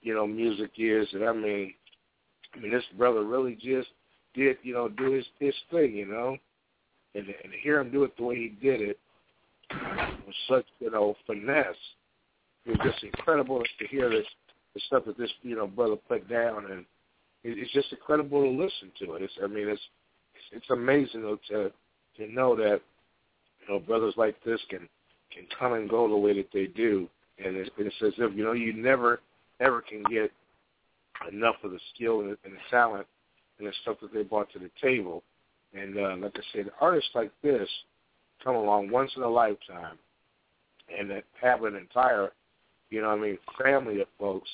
you 0.02 0.14
know, 0.14 0.28
music 0.28 0.72
is. 0.78 1.08
And 1.14 1.24
I 1.24 1.34
mean, 1.34 1.74
I 2.54 2.60
mean, 2.60 2.72
this 2.72 2.84
brother 2.98 3.24
really 3.24 3.56
just 3.56 3.90
did, 4.34 4.58
you 4.62 4.74
know, 4.74 4.90
do 4.90 5.12
his 5.12 5.26
his 5.40 5.56
thing, 5.72 5.96
you 5.96 6.06
know, 6.06 6.38
and 7.16 7.26
and 7.28 7.52
to 7.52 7.58
hear 7.62 7.80
him 7.80 7.92
do 7.92 8.04
it 8.04 8.16
the 8.18 8.24
way 8.24 8.36
he 8.36 8.50
did 8.62 8.82
it 8.82 9.00
with 9.72 10.36
such, 10.50 10.66
you 10.80 10.92
know, 10.92 11.16
finesse. 11.28 11.76
It 12.66 12.72
was 12.72 12.92
just 12.92 13.04
incredible 13.04 13.62
to 13.62 13.88
hear 13.88 14.10
this, 14.10 14.26
the 14.74 14.82
stuff 14.88 15.06
that 15.06 15.18
this, 15.18 15.32
you 15.44 15.56
know, 15.56 15.68
brother 15.68 15.96
put 16.08 16.28
down, 16.30 16.72
and 16.72 16.80
it, 17.44 17.60
it's 17.60 17.72
just 17.72 17.92
incredible 17.92 18.42
to 18.42 18.50
listen 18.50 18.92
to 19.00 19.14
it. 19.16 19.22
It's, 19.22 19.34
I 19.44 19.48
mean, 19.48 19.68
it's 19.68 19.82
it's 20.52 20.70
amazing 20.70 21.38
to 21.50 21.72
to 22.18 22.32
know 22.32 22.56
that, 22.56 22.82
you 23.62 23.74
know, 23.74 23.80
brothers 23.80 24.14
like 24.18 24.36
this 24.44 24.60
can 24.70 24.88
can 25.34 25.46
come 25.58 25.74
and 25.74 25.90
go 25.90 26.08
the 26.08 26.18
way 26.18 26.34
that 26.34 26.50
they 26.54 26.68
do, 26.68 27.08
and 27.44 27.56
it's, 27.56 27.70
it's 27.78 27.96
as 28.06 28.14
if 28.18 28.36
you 28.36 28.44
know 28.44 28.54
you 28.54 28.74
never 28.74 29.22
ever 29.60 29.82
can 29.82 30.04
get 30.04 30.32
enough 31.32 31.56
of 31.64 31.72
the 31.72 31.80
skill 31.94 32.22
and 32.22 32.38
and 32.44 32.54
the 32.54 32.60
talent 32.72 33.06
and 33.60 33.68
the 33.68 33.74
stuff 33.84 33.98
that 34.02 34.14
they 34.14 34.24
brought 34.24 34.52
to 34.52 34.60
the 34.60 34.72
table. 34.82 35.24
And 35.74 35.98
uh, 35.98 36.16
like 36.20 36.36
I 36.36 36.42
said, 36.54 36.72
artists 36.80 37.10
like 37.14 37.32
this 37.44 37.68
come 38.44 38.56
along 38.56 38.90
once 38.90 39.12
in 39.16 39.24
a 39.24 39.30
lifetime 39.30 39.98
and 40.98 41.10
that 41.10 41.24
have 41.42 41.64
an 41.64 41.76
entire, 41.76 42.32
you 42.90 43.02
know, 43.02 43.10
I 43.10 43.16
mean, 43.16 43.38
family 43.62 44.02
of 44.02 44.08
folks 44.20 44.50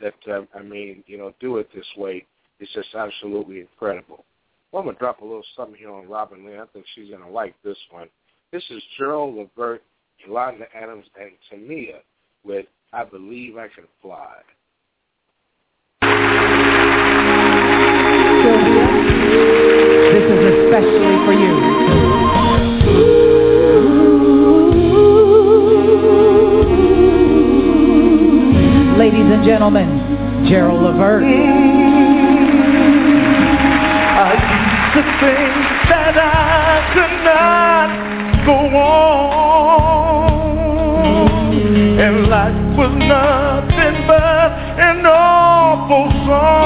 that 0.00 0.14
uh, 0.30 0.42
I 0.54 0.62
mean, 0.62 1.02
you 1.06 1.18
know, 1.18 1.32
do 1.40 1.56
it 1.58 1.68
this 1.74 1.86
way. 1.96 2.26
It's 2.60 2.72
just 2.72 2.94
absolutely 2.94 3.60
incredible. 3.60 4.24
Well, 4.72 4.80
I'm 4.80 4.86
to 4.96 4.98
drop 4.98 5.20
a 5.20 5.24
little 5.24 5.44
something 5.56 5.76
here 5.76 5.90
on 5.90 6.08
Robin 6.08 6.44
Lynn. 6.44 6.60
I 6.60 6.66
think 6.72 6.86
she's 6.94 7.08
to 7.10 7.28
like 7.28 7.54
this 7.62 7.78
one. 7.90 8.08
This 8.52 8.64
is 8.70 8.82
Gerald 8.98 9.34
Levert, 9.36 9.82
Yolanda 10.24 10.66
Adams, 10.74 11.06
and 11.20 11.32
Tamia 11.50 12.00
with 12.44 12.66
I 12.92 13.04
Believe 13.04 13.56
I 13.56 13.68
Can 13.68 13.84
Fly. 14.02 14.36
This 20.12 20.24
is 20.30 20.42
especially 20.64 21.16
for 21.26 21.32
you. 21.32 21.65
And 29.36 29.44
gentlemen, 29.44 29.88
Gerald 30.48 30.80
Levert. 30.80 31.22
I 31.22 31.28
used 34.32 34.94
to 34.96 35.02
think 35.20 35.52
that 35.90 36.16
I 36.16 36.80
could 36.94 37.16
not 37.24 37.88
go 38.46 38.58
on, 38.76 39.12
and 42.00 42.28
life 42.28 42.76
was 42.78 42.92
nothing 42.96 44.06
but 44.06 44.52
an 44.80 45.04
awful 45.04 46.08
song. 46.24 46.56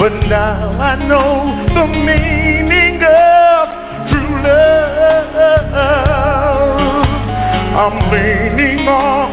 But 0.00 0.12
now 0.26 0.80
I 0.80 0.96
know 1.06 1.54
the 1.72 1.86
meaning 1.86 3.02
of 3.04 3.68
true 4.10 4.42
love. 4.42 4.82
I'm 7.72 7.96
leaning 8.10 8.88
on 8.88 9.31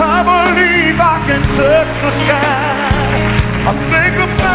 I 0.00 0.22
believe 0.22 0.98
I 1.00 1.16
can 1.26 1.42
touch 1.56 1.90
the 2.02 2.10
sky. 2.24 2.88
I 3.66 3.72
think 3.90 4.14
about 4.16 4.47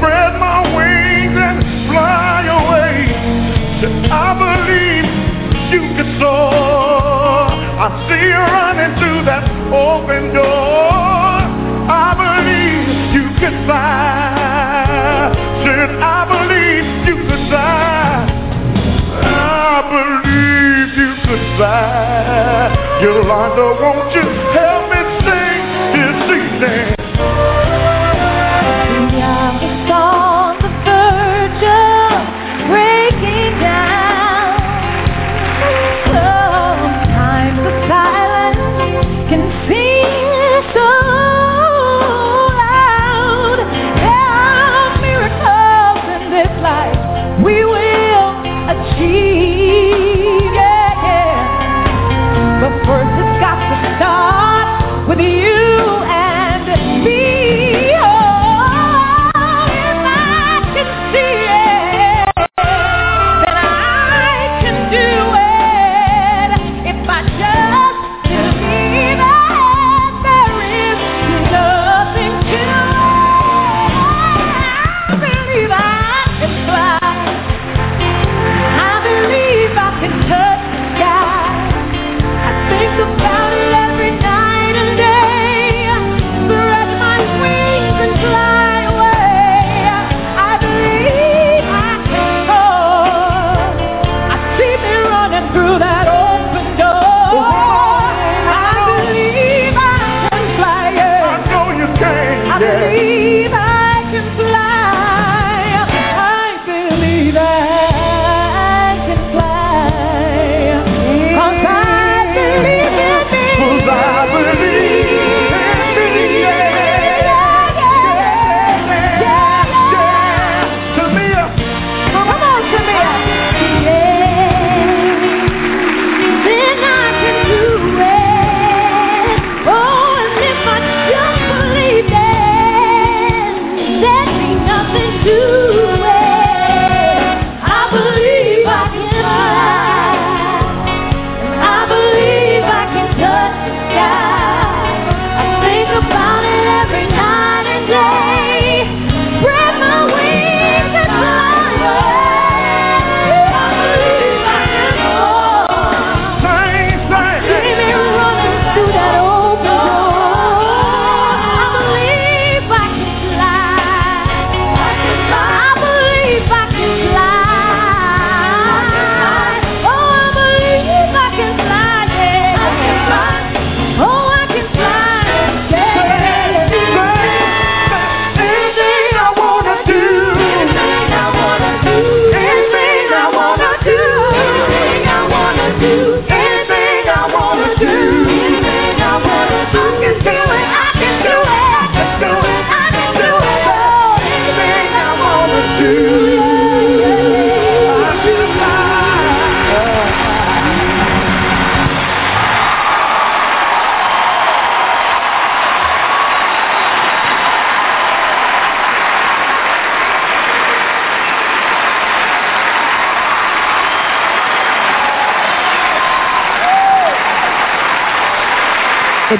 spread 0.00 0.32
my 0.40 0.64
wings 0.72 1.36
and 1.36 1.60
fly 1.92 2.40
away. 2.48 3.12
I 4.08 4.32
believe 4.32 5.04
you 5.76 5.82
can 5.92 6.08
soar. 6.16 7.52
I 7.84 7.88
see 8.08 8.24
you 8.32 8.40
running 8.40 8.96
through 8.96 9.22
that 9.28 9.44
open 9.68 10.32
door. 10.32 11.36
I 11.84 12.16
believe 12.16 13.12
you 13.12 13.26
can 13.44 13.54
fly. 13.68 15.36
Said 15.68 15.90
I 16.00 16.20
believe 16.32 16.86
you 17.04 17.16
could 17.28 17.44
fly. 17.52 18.24
I 19.20 19.84
believe 19.84 20.90
you 20.96 21.12
could 21.28 21.44
fly. 21.60 22.72
Yolanda, 23.04 23.68
won't 23.84 24.08
you 24.16 24.24
help 24.56 24.82
me 24.92 25.00
sing 25.28 25.60
this 25.92 26.20
evening? 26.40 26.99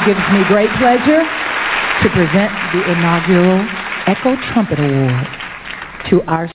it 0.01 0.07
gives 0.07 0.20
me 0.33 0.41
great 0.49 0.70
pleasure 0.79 1.23
to 2.03 2.09
present 2.11 2.53
the 2.73 2.91
inaugural 2.91 3.61
Echo 4.07 4.35
Trumpet 4.53 4.81
Award 4.81 5.27
to 6.09 6.23
our 6.23 6.51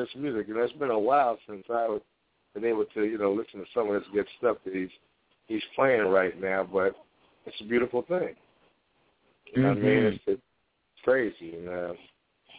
this 0.00 0.08
music. 0.16 0.48
You 0.48 0.54
know, 0.54 0.62
it's 0.62 0.72
been 0.74 0.90
a 0.90 0.98
while 0.98 1.38
since 1.48 1.64
I've 1.72 2.00
been 2.54 2.64
able 2.64 2.84
to, 2.94 3.04
you 3.04 3.18
know, 3.18 3.32
listen 3.32 3.60
to 3.60 3.66
some 3.74 3.88
of 3.88 3.94
this 3.94 4.10
good 4.12 4.26
stuff 4.38 4.56
that 4.64 4.74
he's 4.74 4.90
he's 5.46 5.62
playing 5.74 6.06
right 6.06 6.40
now. 6.40 6.68
But 6.70 6.96
it's 7.46 7.60
a 7.60 7.64
beautiful 7.64 8.02
thing. 8.02 8.34
You 9.54 9.62
know 9.62 9.68
what 9.70 9.78
I 9.78 9.80
mean? 9.80 10.02
Mhm. 10.02 10.12
It's, 10.12 10.22
it's 10.26 10.42
crazy, 11.04 11.56
and 11.56 11.68
uh, 11.68 11.92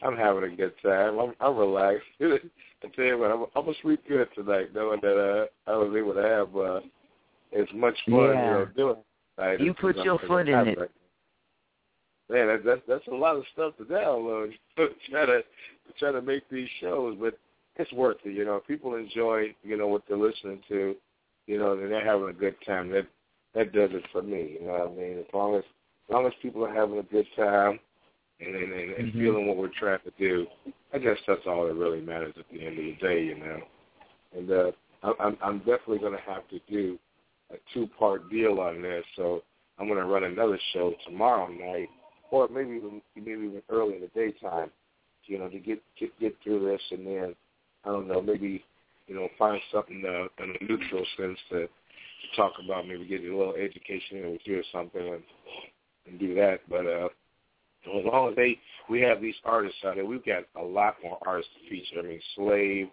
I'm 0.04 0.18
having 0.18 0.44
a 0.44 0.56
good 0.56 0.74
time. 0.84 1.20
I'm, 1.20 1.34
I'm 1.40 1.56
relaxed. 1.56 2.08
I 2.22 2.88
tell 2.96 3.06
you 3.06 3.18
what, 3.18 3.32
I'm, 3.32 3.46
I'm 3.56 3.66
gonna 3.66 3.78
sleep 3.82 4.02
good 4.08 4.28
tonight, 4.36 4.74
knowing 4.74 5.00
that 5.02 5.18
uh, 5.18 5.72
I 5.72 5.78
was 5.78 5.96
able 5.96 6.14
to 6.14 6.22
have 6.22 6.56
uh, 6.56 6.80
as 7.58 7.68
much 7.74 7.96
fun, 8.06 8.16
you 8.16 8.20
know, 8.20 8.68
doing. 8.76 8.96
it 8.98 9.42
tonight 9.42 9.60
You 9.62 9.74
put 9.74 9.98
your 9.98 10.20
I'm 10.20 10.28
foot 10.28 10.50
in 10.50 10.68
it. 10.68 10.80
right. 10.80 10.90
Man, 12.30 12.48
that, 12.48 12.64
that's 12.66 12.82
that's 12.88 13.08
a 13.08 13.16
lot 13.16 13.36
of 13.36 13.44
stuff 13.54 13.76
to 13.78 13.84
download. 13.84 14.54
try 15.10 15.26
to 15.26 15.42
try 15.98 16.12
to 16.12 16.22
make 16.22 16.50
these 16.50 16.70
shows, 16.80 17.18
but 17.20 17.38
it's 17.78 17.92
worth 17.94 18.18
it. 18.26 18.34
You 18.34 18.46
know, 18.46 18.58
if 18.58 18.68
people 18.68 18.96
enjoy, 18.96 19.56
you 19.64 19.78
know, 19.78 19.88
what 19.88 20.04
they're 20.08 20.18
listening 20.18 20.62
to, 20.70 20.96
you 21.48 21.60
know, 21.60 21.74
and 21.74 21.92
they're 21.92 22.06
having 22.06 22.30
a 22.30 22.34
good 22.34 22.56
time. 22.66 22.90
That 22.92 23.08
that 23.56 23.74
does 23.74 23.90
it 23.94 24.04
for 24.12 24.22
me. 24.22 24.58
You 24.60 24.68
know 24.68 24.74
what 24.74 24.92
I 24.92 24.96
mean? 24.96 25.20
As 25.20 25.26
long 25.34 25.56
as 25.56 25.64
as 25.64 26.14
long 26.14 26.26
as 26.26 26.34
people 26.42 26.66
are 26.66 26.74
having 26.74 27.00
a 27.00 27.04
good 27.04 27.28
time 27.36 27.80
and 28.40 28.56
and, 28.56 28.74
and, 28.74 28.92
and 28.94 29.14
Mhm. 29.14 29.20
feeling 29.20 29.48
what 29.48 29.58
we're 29.58 29.68
trying 29.80 30.00
to 30.06 30.12
do, 30.18 30.48
I 30.94 30.98
guess 31.00 31.18
that's 31.28 31.46
all 31.48 31.68
that 31.68 31.74
really 31.74 32.02
matters 32.02 32.34
at 32.38 32.46
the 32.52 32.66
end 32.66 32.78
of 32.80 32.86
the 32.86 32.96
day. 33.02 33.24
You 33.24 33.36
know, 33.36 33.62
and 34.36 34.52
uh, 34.52 34.72
I- 35.04 35.24
I'm 35.26 35.38
I'm 35.42 35.60
definitely 35.60 36.00
going 36.00 36.14
to 36.18 36.22
have 36.32 36.48
to 36.50 36.60
do 36.70 36.98
a 37.52 37.56
two 37.74 37.88
part 38.00 38.30
deal 38.30 38.60
on 38.60 38.82
this. 38.82 39.06
So 39.16 39.44
I'm 39.80 39.88
going 39.88 40.00
to 40.00 40.06
run 40.06 40.24
another 40.24 40.60
show 40.74 40.94
tomorrow 41.06 41.48
night, 41.48 41.90
or 42.32 42.48
maybe 42.50 42.72
even 42.76 43.02
maybe 43.16 43.32
even 43.32 43.62
early 43.70 43.96
in 43.96 44.02
the 44.02 44.08
daytime. 44.08 44.70
You 45.26 45.40
know, 45.40 45.50
to 45.50 45.60
get 45.60 45.82
get 46.00 46.18
get 46.20 46.36
through 46.44 46.66
this, 46.66 46.82
and 46.92 47.06
then 47.06 47.36
I 47.86 47.90
don't 47.90 48.08
know, 48.08 48.22
maybe 48.22 48.64
you 49.08 49.16
know 49.16 49.28
find 49.38 49.62
something 49.72 50.04
uh, 50.06 50.44
in 50.44 50.56
a 50.60 50.64
neutral 50.64 51.06
sense 51.18 51.38
to 51.50 51.68
to 51.68 52.36
talk 52.36 52.54
about. 52.64 52.88
Maybe 52.88 53.06
get 53.06 53.22
a 53.22 53.38
little 53.38 53.56
education 53.56 54.18
in 54.18 54.32
with 54.32 54.42
you 54.46 54.60
or 54.60 54.64
something, 54.72 55.02
and 55.02 55.24
and 56.08 56.20
do 56.20 56.36
that. 56.36 56.60
But 56.70 56.86
uh, 56.86 57.10
as 57.86 58.06
long 58.06 58.30
as 58.30 58.36
they 58.36 58.60
we 58.90 59.02
have 59.02 59.22
these 59.22 59.36
artists 59.46 59.80
out 59.86 59.96
there, 59.96 60.06
we've 60.06 60.26
got 60.26 60.44
a 60.60 60.64
lot 60.64 60.96
more 61.04 61.18
artists 61.26 61.52
to 61.56 61.70
feature. 61.70 62.00
I 62.00 62.04
mean, 62.04 62.22
Slave, 62.36 62.90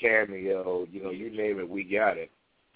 Cameo, 0.00 0.86
you 0.90 1.02
know, 1.02 1.10
you 1.10 1.30
name 1.30 1.58
it, 1.58 1.68
we 1.68 1.84
got 1.84 2.16
it. 2.16 2.30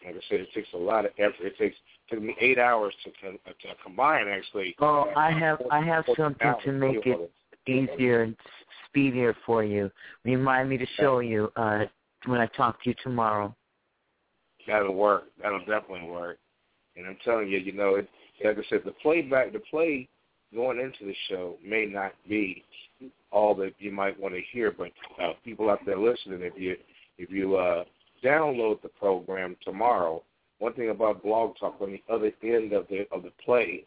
Like 0.05 0.17
I 0.17 0.21
said, 0.29 0.41
it 0.41 0.49
takes 0.55 0.69
a 0.75 0.79
lot 0.79 1.07
of 1.07 1.13
effort. 1.19 1.35
It 1.41 1.59
takes 1.59 1.77
took 2.11 2.23
me 2.23 2.37
eight 2.41 2.59
hours 2.59 2.95
to 3.05 3.11
to 3.33 3.75
combine 3.83 4.29
actually. 4.29 4.75
Oh, 4.81 5.11
I 5.17 5.31
have 5.31 5.63
I 5.71 5.81
have 5.81 6.05
something 6.17 6.55
to 6.65 6.73
make 6.73 7.07
it 7.07 7.31
easier 7.67 8.23
and 8.23 8.37
speedier 8.95 9.37
for 9.45 9.65
you. 9.65 9.91
Remind 10.25 10.71
me 10.71 10.79
to 10.79 10.87
show 11.01 11.19
you 11.19 11.51
uh 11.57 11.85
when 12.27 12.41
I 12.41 12.47
talk 12.47 12.83
to 12.83 12.91
you 12.91 12.97
tomorrow. 13.03 13.55
That'll 14.67 14.95
work. 14.95 15.25
That'll 15.43 15.59
definitely 15.59 16.09
work. 16.09 16.39
And 16.97 17.07
I'm 17.07 17.19
telling 17.25 17.49
you, 17.49 17.59
you 17.59 17.73
know, 17.73 17.97
it, 17.97 18.09
like 18.43 18.57
I 18.57 18.63
said, 18.71 18.81
the 18.85 18.93
playback, 19.03 19.53
the 19.53 19.59
play 19.59 20.09
going 20.55 20.79
into 20.79 21.05
the 21.05 21.15
show 21.29 21.57
may 21.63 21.85
not 21.85 22.13
be 22.29 22.65
all 23.31 23.55
that 23.57 23.75
you 23.79 23.93
might 23.93 24.19
want 24.19 24.35
to 24.35 24.41
hear, 24.53 24.71
but 24.71 24.91
uh, 25.23 25.33
people 25.45 25.69
out 25.69 25.81
there 25.85 25.99
listening, 25.99 26.41
if 26.43 26.55
you 26.57 26.77
if 27.19 27.31
you 27.31 27.57
uh, 27.57 27.85
download 28.25 28.81
the 28.83 28.89
program 28.89 29.57
tomorrow, 29.65 30.23
one 30.61 30.73
thing 30.75 30.91
about 30.91 31.23
Blog 31.23 31.57
Talk 31.59 31.77
on 31.81 31.93
the 31.93 32.03
other 32.13 32.33
end 32.43 32.73
of 32.73 32.87
the 32.89 33.07
of 33.13 33.23
the 33.23 33.33
play 33.45 33.85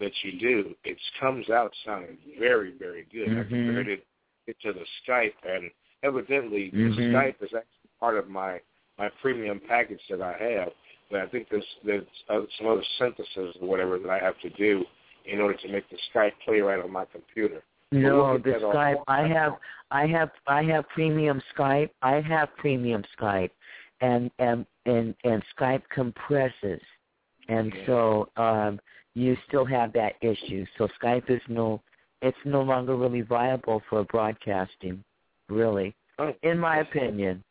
that 0.00 0.12
you 0.22 0.38
do, 0.38 0.74
it 0.84 0.96
comes 1.20 1.48
out 1.50 1.72
sounding 1.84 2.18
very 2.38 2.72
very 2.78 3.06
good. 3.12 3.28
I 3.28 3.42
Mhm. 3.42 3.48
compared 3.48 3.88
it, 3.88 4.06
it 4.46 4.56
to 4.62 4.72
the 4.72 4.84
Skype, 5.06 5.34
and 5.44 5.70
evidently 6.02 6.70
Mhm. 6.70 6.96
the 6.96 7.02
Skype 7.02 7.42
is 7.42 7.54
actually 7.54 7.90
part 8.00 8.16
of 8.16 8.28
my 8.28 8.60
my 8.98 9.10
premium 9.20 9.60
package 9.60 10.00
that 10.08 10.22
I 10.22 10.32
have. 10.32 10.72
But 11.10 11.20
I 11.20 11.26
think 11.26 11.48
there's 11.50 11.76
there's 11.84 12.06
uh, 12.28 12.42
some 12.58 12.66
other 12.68 12.84
synthesis 12.98 13.56
or 13.60 13.68
whatever 13.68 13.98
that 13.98 14.10
I 14.10 14.18
have 14.18 14.38
to 14.40 14.50
do 14.50 14.84
in 15.24 15.40
order 15.40 15.58
to 15.58 15.68
make 15.68 15.88
the 15.90 15.98
Skype 16.12 16.32
play 16.44 16.60
right 16.60 16.82
on 16.82 16.90
my 16.90 17.04
computer. 17.06 17.62
No, 17.92 18.38
the 18.38 18.50
Skype. 18.50 19.02
I 19.06 19.26
have, 19.28 19.58
I 19.90 20.06
have, 20.06 20.30
I 20.46 20.62
have 20.64 20.88
premium 20.88 21.40
Skype. 21.56 21.90
I 22.02 22.20
have 22.20 22.48
premium 22.56 23.04
Skype, 23.18 23.50
and 24.00 24.30
and 24.38 24.66
and 24.86 25.14
and 25.24 25.42
Skype 25.56 25.82
compresses, 25.90 26.80
and 27.48 27.72
so 27.86 28.28
um, 28.36 28.80
you 29.14 29.36
still 29.46 29.64
have 29.64 29.92
that 29.92 30.14
issue. 30.20 30.66
So 30.76 30.88
Skype 31.00 31.30
is 31.30 31.40
no, 31.48 31.80
it's 32.22 32.36
no 32.44 32.62
longer 32.62 32.96
really 32.96 33.22
viable 33.22 33.82
for 33.88 34.04
broadcasting, 34.04 35.02
really, 35.48 35.94
Oh. 36.18 36.32
in 36.42 36.58
my 36.58 36.78
opinion. 36.78 37.42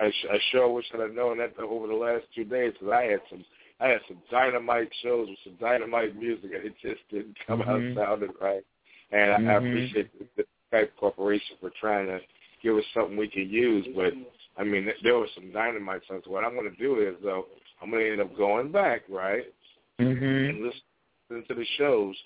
I, 0.00 0.10
sh- 0.10 0.26
I 0.30 0.38
sure 0.50 0.68
wish 0.72 0.86
I'd 0.94 1.00
have 1.00 1.12
known 1.14 1.38
that 1.38 1.58
over 1.58 1.86
the 1.86 1.94
last 1.94 2.24
two 2.34 2.44
days 2.44 2.72
because 2.72 2.92
I 2.92 3.02
had 3.04 3.20
some 3.30 3.44
I 3.80 3.88
had 3.88 4.00
some 4.08 4.18
dynamite 4.30 4.88
shows 5.02 5.28
with 5.28 5.38
some 5.44 5.56
dynamite 5.60 6.14
music 6.16 6.50
and 6.54 6.64
it 6.64 6.74
just 6.80 7.00
didn't 7.10 7.36
come 7.46 7.60
Mhm. 7.62 7.68
out 7.68 7.96
sounding 7.96 8.32
right. 8.40 8.64
And 9.10 9.32
I, 9.32 9.36
I 9.36 9.38
Mhm. 9.40 9.66
appreciate 9.68 10.18
the, 10.18 10.26
the 10.36 10.46
Skype 10.72 10.90
Corporation 10.96 11.56
for 11.60 11.70
trying 11.80 12.06
to 12.06 12.20
give 12.62 12.76
us 12.76 12.84
something 12.94 13.16
we 13.16 13.28
could 13.28 13.50
use. 13.50 13.86
But 13.94 14.14
I 14.56 14.64
mean, 14.64 14.84
th- 14.84 15.02
there 15.02 15.16
was 15.18 15.28
some 15.34 15.50
dynamite 15.52 16.02
songs. 16.06 16.26
What 16.26 16.44
I'm 16.44 16.54
going 16.54 16.70
to 16.70 16.76
do 16.76 17.00
is 17.00 17.16
though 17.22 17.46
I'm 17.80 17.90
going 17.90 18.04
to 18.04 18.12
end 18.12 18.20
up 18.20 18.36
going 18.36 18.70
back 18.72 19.02
right 19.08 19.52
hmm 19.98 20.04
and 20.06 20.62
listening 20.62 21.44
to 21.48 21.54
the 21.54 21.66
shows 21.76 22.16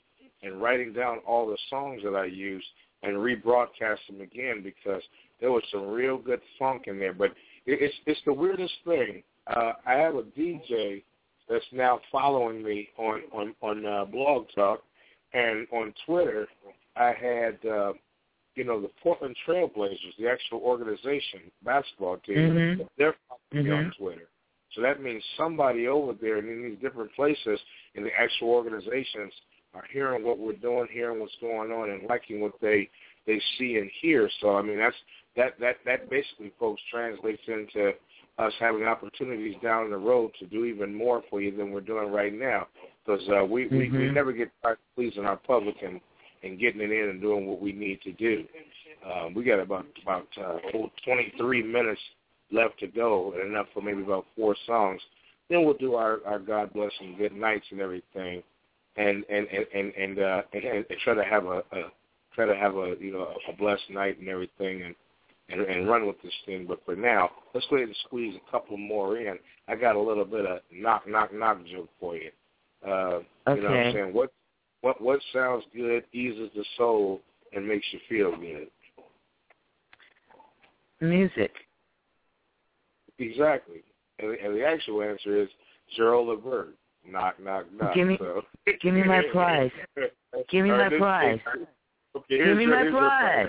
and 0.42 0.60
writing 0.60 0.92
down 0.92 1.18
all 1.26 1.46
the 1.46 1.58
songs 1.70 2.02
that 2.04 2.14
I 2.14 2.26
used 2.26 2.66
and 3.02 3.16
rebroadcast 3.16 3.98
them 4.08 4.20
again 4.20 4.62
because 4.62 5.02
there 5.40 5.52
was 5.52 5.62
some 5.70 5.86
real 5.86 6.18
good 6.18 6.40
funk 6.58 6.84
in 6.86 6.98
there. 6.98 7.12
But 7.12 7.32
it, 7.66 7.80
it's 7.80 7.94
it's 8.06 8.20
the 8.26 8.32
weirdest 8.32 8.74
thing. 8.84 9.22
Uh, 9.46 9.72
I 9.86 9.94
have 9.94 10.16
a 10.16 10.22
DJ 10.22 11.02
that's 11.48 11.64
now 11.72 12.00
following 12.10 12.62
me 12.62 12.88
on 12.98 13.22
on 13.32 13.54
on 13.62 13.86
uh, 13.86 14.04
Blog 14.06 14.46
Talk 14.54 14.82
and 15.32 15.66
on 15.72 15.92
Twitter. 16.06 16.48
I 16.96 17.12
had 17.12 17.58
uh, 17.68 17.92
you 18.54 18.64
know 18.64 18.80
the 18.80 18.90
Portland 19.02 19.36
Trailblazers, 19.46 20.16
the 20.18 20.28
actual 20.28 20.60
organization 20.60 21.40
basketball 21.64 22.18
team. 22.18 22.36
Mhm. 22.36 22.88
They're 22.98 23.14
following 23.28 23.66
me 23.66 23.72
on 23.72 23.84
Mhm. 23.84 23.96
Twitter. 23.96 24.28
So 24.72 24.82
that 24.82 25.00
means 25.00 25.24
somebody 25.36 25.88
over 25.88 26.12
there 26.12 26.36
and 26.36 26.48
in 26.48 26.62
these 26.62 26.78
different 26.80 27.12
places 27.14 27.60
in 27.94 28.02
the 28.04 28.12
actual 28.18 28.50
organizations 28.50 29.32
are 29.76 29.84
hearing 29.92 30.24
what 30.24 30.38
we're 30.38 30.54
doing, 30.54 30.88
hearing 30.90 31.20
what's 31.20 31.36
going 31.40 31.70
on, 31.70 31.90
and 31.90 32.08
liking 32.08 32.40
what 32.40 32.54
they 32.60 32.88
they 33.26 33.40
see 33.58 33.76
and 33.76 33.90
hear. 34.00 34.30
So 34.40 34.56
I 34.56 34.62
mean 34.62 34.78
that's 34.78 34.96
that 35.36 35.54
that 35.60 35.76
that 35.84 36.08
basically, 36.10 36.52
folks, 36.58 36.80
translates 36.90 37.42
into 37.46 37.92
us 38.38 38.52
having 38.58 38.84
opportunities 38.84 39.56
down 39.62 39.90
the 39.90 39.96
road 39.96 40.30
to 40.38 40.46
do 40.46 40.64
even 40.64 40.94
more 40.94 41.22
for 41.30 41.40
you 41.40 41.56
than 41.56 41.70
we're 41.70 41.80
doing 41.80 42.10
right 42.12 42.32
now. 42.34 42.66
Because 43.04 43.22
uh, 43.28 43.44
we, 43.44 43.66
we 43.68 43.90
we 43.90 44.06
Mhm. 44.06 44.14
never 44.14 44.32
get 44.32 44.50
tired 44.62 44.74
of 44.74 44.94
pleasing 44.94 45.24
our 45.24 45.36
public 45.36 45.76
and 45.82 46.00
and 46.42 46.58
getting 46.58 46.80
it 46.80 46.90
in 46.90 47.08
and 47.10 47.20
doing 47.20 47.46
what 47.46 47.60
we 47.60 47.72
need 47.72 48.00
to 48.02 48.12
do. 48.12 48.44
Um, 49.04 49.34
we 49.34 49.44
got 49.44 49.58
about 49.60 49.86
about 50.02 50.28
uh, 50.38 50.58
23 51.04 51.62
minutes 51.62 52.00
left 52.52 52.78
to 52.80 52.86
go, 52.86 53.32
and 53.32 53.50
enough 53.50 53.66
for 53.74 53.82
maybe 53.82 54.02
about 54.02 54.26
four 54.36 54.54
songs. 54.66 55.00
Then 55.48 55.64
we'll 55.64 55.74
do 55.74 55.94
our, 55.94 56.18
our 56.26 56.38
God 56.38 56.72
bless 56.72 56.92
and 57.00 57.16
good 57.16 57.32
nights 57.32 57.66
and 57.70 57.80
everything, 57.80 58.42
and 58.96 59.24
and 59.28 59.46
and 59.48 59.66
and 59.74 59.92
and, 59.94 60.18
uh, 60.18 60.42
and, 60.52 60.64
and 60.64 60.84
try 61.04 61.14
to 61.14 61.24
have 61.24 61.44
a, 61.46 61.58
a 61.72 61.92
try 62.34 62.46
to 62.46 62.56
have 62.56 62.76
a 62.76 62.94
you 63.00 63.12
know 63.12 63.34
a 63.48 63.52
blessed 63.52 63.90
night 63.90 64.18
and 64.18 64.28
everything, 64.28 64.82
and, 64.82 64.94
and 65.48 65.60
and 65.60 65.88
run 65.88 66.06
with 66.06 66.20
this 66.22 66.32
thing. 66.44 66.66
But 66.66 66.84
for 66.84 66.96
now, 66.96 67.30
let's 67.54 67.66
go 67.68 67.76
ahead 67.76 67.88
and 67.88 67.96
squeeze 68.06 68.36
a 68.36 68.50
couple 68.50 68.76
more 68.76 69.18
in. 69.18 69.38
I 69.68 69.74
got 69.76 69.96
a 69.96 70.00
little 70.00 70.24
bit 70.24 70.46
of 70.46 70.60
knock 70.72 71.08
knock 71.08 71.32
knock 71.34 71.58
joke 71.70 71.88
for 72.00 72.16
you. 72.16 72.30
Uh, 72.86 73.20
You 73.48 73.62
know 73.62 73.70
what 73.70 73.78
I'm 73.78 73.92
saying? 73.92 74.14
What 74.14 74.32
what 74.80 75.00
what 75.00 75.20
sounds 75.32 75.64
good, 75.74 76.04
eases 76.12 76.50
the 76.54 76.64
soul, 76.76 77.20
and 77.52 77.66
makes 77.66 77.86
you 77.92 77.98
feel 78.08 78.36
good. 78.36 78.68
Music. 81.00 81.52
Exactly. 83.18 83.82
And, 84.18 84.34
and 84.36 84.56
the 84.56 84.64
actual 84.64 85.02
answer 85.02 85.42
is 85.42 85.48
Gerald 85.96 86.28
Levert. 86.28 86.74
Knock, 87.10 87.40
knock, 87.40 87.64
knock. 87.72 87.94
Give 87.94 88.06
me- 88.06 88.18
so. 88.18 88.42
give 88.80 88.94
me 88.94 89.04
my 89.04 89.22
prize. 89.32 89.70
Give 90.50 90.64
me 90.64 90.70
my 90.70 90.88
prize. 90.88 91.40
Okay, 92.16 92.38
Give 92.44 92.56
me 92.56 92.64
your- 92.64 92.90
my 92.90 92.98
prize. 92.98 93.48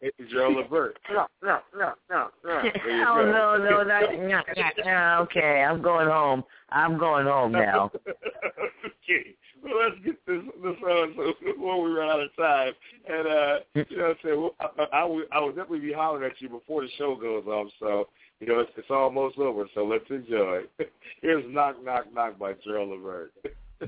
It's 0.00 0.16
Gerald 0.30 0.56
Levert. 0.56 0.98
No, 1.10 1.26
no, 1.42 1.58
no, 1.76 1.92
no, 2.10 2.28
no. 2.44 2.62
Oh 3.06 3.22
go. 3.22 3.32
no, 3.32 3.56
no, 3.58 3.82
not, 3.82 4.18
not, 4.18 4.46
not, 4.84 5.20
okay. 5.22 5.62
I'm 5.62 5.82
going 5.82 6.08
home. 6.08 6.44
I'm 6.70 6.98
going 6.98 7.26
home 7.26 7.52
now. 7.52 7.90
okay. 8.06 9.34
Well, 9.62 9.74
let's 9.82 9.96
get 10.04 10.16
this 10.26 10.42
this 10.62 10.76
on 10.82 11.14
so 11.16 11.32
before 11.44 11.82
we 11.82 11.90
run 11.90 12.08
out 12.08 12.20
of 12.20 12.34
time. 12.36 12.72
And 13.08 13.26
uh, 13.26 13.58
you 13.74 13.96
know, 13.96 14.04
what 14.04 14.10
I'm 14.10 14.16
saying 14.24 14.40
well, 14.40 14.54
I, 14.60 15.00
I, 15.00 15.04
would 15.04 15.26
I 15.32 15.40
would 15.40 15.56
definitely 15.56 15.80
be 15.80 15.92
hollering 15.92 16.30
at 16.30 16.40
you 16.40 16.48
before 16.48 16.82
the 16.82 16.88
show 16.96 17.14
goes 17.16 17.46
off. 17.46 17.68
So 17.78 18.08
you 18.40 18.46
know, 18.46 18.60
it's, 18.60 18.70
it's 18.76 18.90
almost 18.90 19.38
over. 19.38 19.66
So 19.74 19.84
let's 19.84 20.04
enjoy. 20.10 20.62
Here's 21.22 21.44
"Knock 21.48 21.76
Knock 21.84 22.12
Knock" 22.14 22.38
by 22.38 22.52
Gerald 22.64 22.90
Levert. 22.90 23.32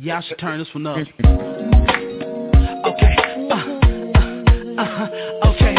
Y'all 0.00 0.22
should 0.22 0.38
turn 0.38 0.58
this 0.58 0.68
one 0.74 0.86
up. 0.86 0.98
Okay. 2.78 3.16
Uh, 3.50 3.54
uh, 3.54 4.80
uh, 4.80 5.48
okay. 5.50 5.74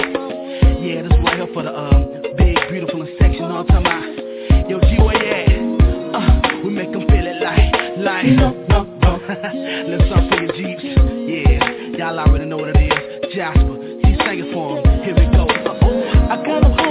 Yeah, 0.84 1.02
this 1.02 1.12
right 1.24 1.38
here 1.38 1.48
for 1.54 1.64
the 1.64 1.74
um, 1.76 2.22
big, 2.38 2.58
beautiful, 2.70 3.02
and 3.02 3.10
sexy. 3.18 3.36
You 3.36 3.42
know 3.48 3.64
what 3.64 3.72
I'm 3.72 3.84
talking 3.84 3.88
about? 3.88 4.70
Yo, 4.70 4.80
G, 4.82 5.02
where 5.02 5.16
you 5.16 5.32
at? 5.32 6.14
Uh, 6.14 6.62
we 6.64 6.70
make 6.72 6.92
them 6.92 7.08
feel 7.08 7.26
it 7.26 7.42
like, 7.42 7.74
like, 7.98 8.26
no, 8.26 8.52
no, 8.68 8.84
no. 8.84 9.12
Let's 9.30 10.12
up 10.12 10.30
for 10.30 10.44
your 10.44 10.52
Jeeps. 10.54 10.84
Yeah, 10.84 11.98
y'all 11.98 12.20
already 12.20 12.46
know 12.46 12.58
what 12.58 12.76
it 12.76 12.78
is. 12.78 13.34
Jasper, 13.34 13.78
he 14.04 14.16
sang 14.18 14.40
it 14.44 14.54
for 14.54 14.78
'em. 14.86 15.04
Here 15.04 15.16
we 15.16 15.26
go. 15.34 15.48
Uh-oh. 15.48 16.30
I 16.30 16.46
got 16.46 16.66
a 16.66 16.89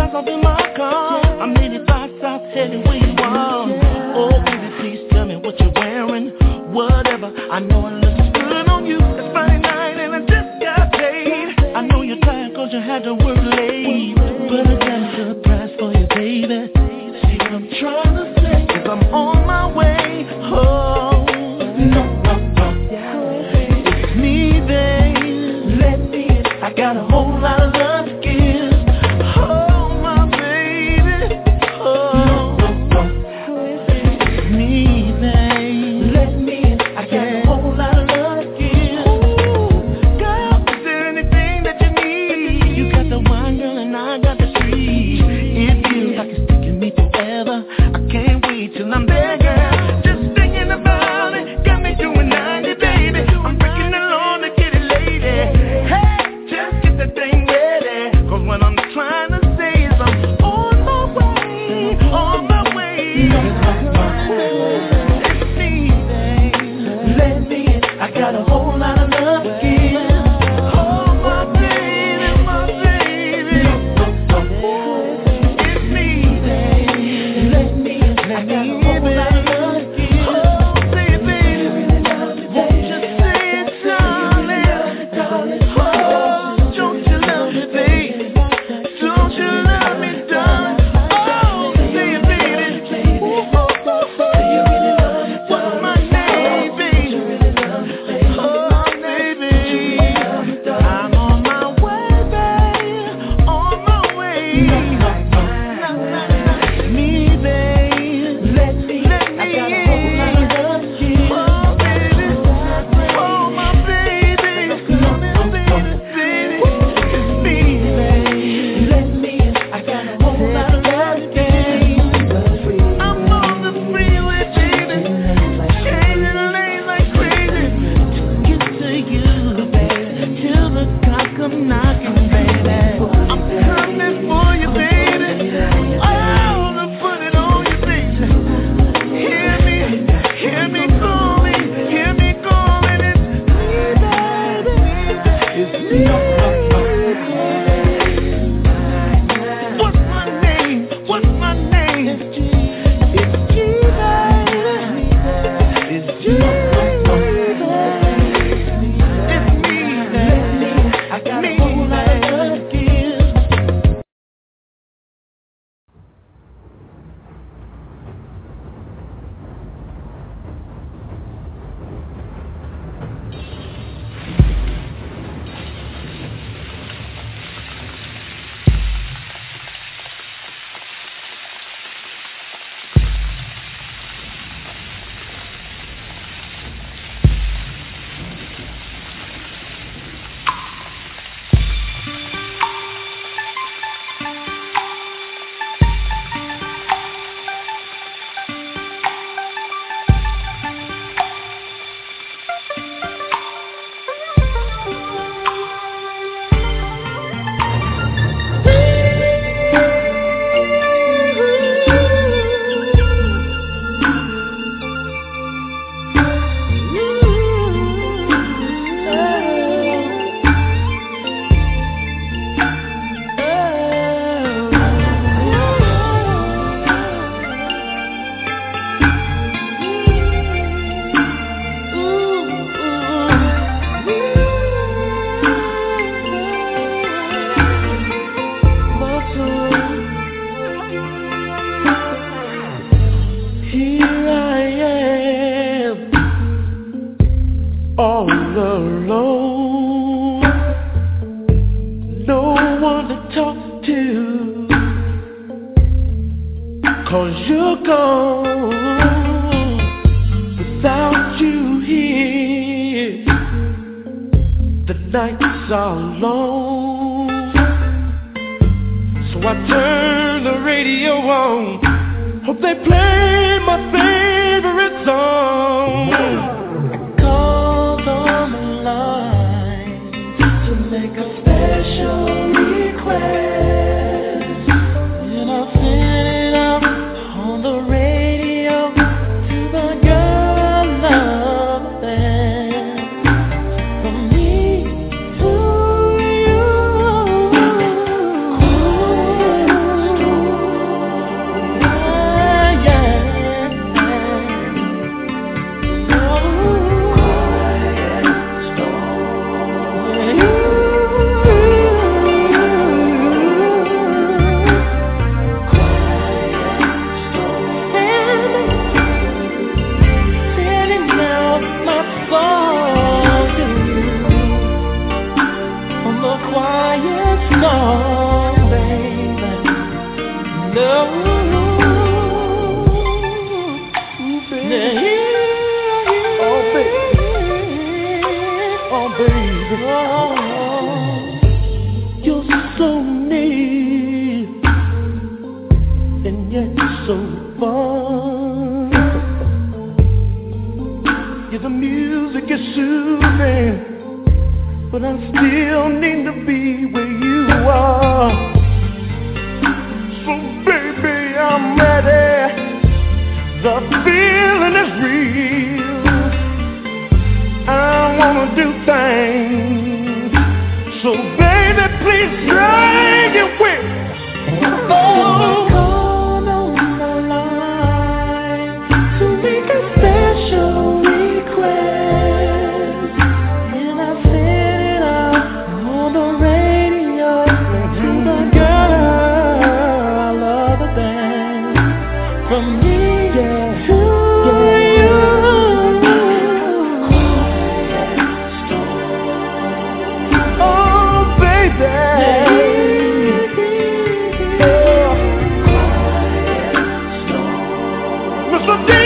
gas 0.00 0.14
up 0.14 0.26
in 0.26 0.40
my 0.40 0.72
car. 0.76 1.20
I'm 1.42 1.54
headed 1.56 1.86
back 1.86 2.10
south, 2.20 2.42
heading 2.54 2.82
where 2.84 2.96
you 2.96 3.12
want. 3.16 3.72
Oh, 4.16 4.32
baby, 4.44 4.68
please 4.80 5.10
tell 5.12 5.26
me 5.26 5.36
what 5.36 5.58
you're 5.60 5.72
wearing. 5.74 6.30
Whatever, 6.72 7.28
I 7.28 7.60
know 7.60 7.86
it 7.88 7.94
looks 8.00 8.38
good 8.38 8.68
on 8.68 8.86
you. 8.86 8.98
It's 8.98 9.32
Friday 9.32 9.58
night 9.58 9.98
and 9.98 10.14
I 10.14 10.20
just 10.20 10.50
got 10.62 10.92
paid. 10.92 11.76
I 11.76 11.82
know 11.82 12.02
you're 12.02 12.20
tired 12.20 12.54
cause 12.54 12.70
you 12.72 12.80
had 12.80 13.02
to 13.04 13.14
work 13.14 13.36
late. 13.36 14.14
But 14.16 14.66
I 14.66 14.76
got 14.78 15.00
a 15.04 15.34
surprise 15.34 15.70
for 15.78 15.92
you, 15.92 16.06
baby. 16.08 16.70
See 16.72 17.36
what 17.38 17.52
I'm 17.52 17.68
trying 17.80 18.16
to 18.16 18.24
say? 18.40 18.66
Cause 18.72 18.86
I'm 18.88 19.02
on 19.12 19.46
my 19.46 19.76
way 19.76 20.24
home. 20.48 21.09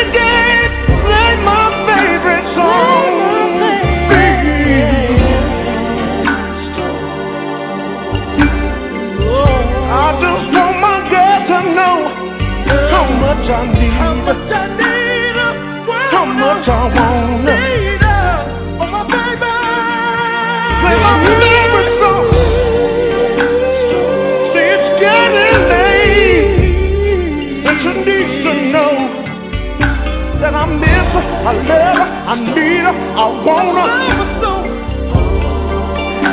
again. 0.09 0.44
I 31.47 31.53
love 31.53 31.67
her, 31.69 32.09
I 32.25 32.35
need 32.41 32.85
her, 32.89 32.97
I 33.21 33.27
want 33.45 33.77
her. 33.77 33.91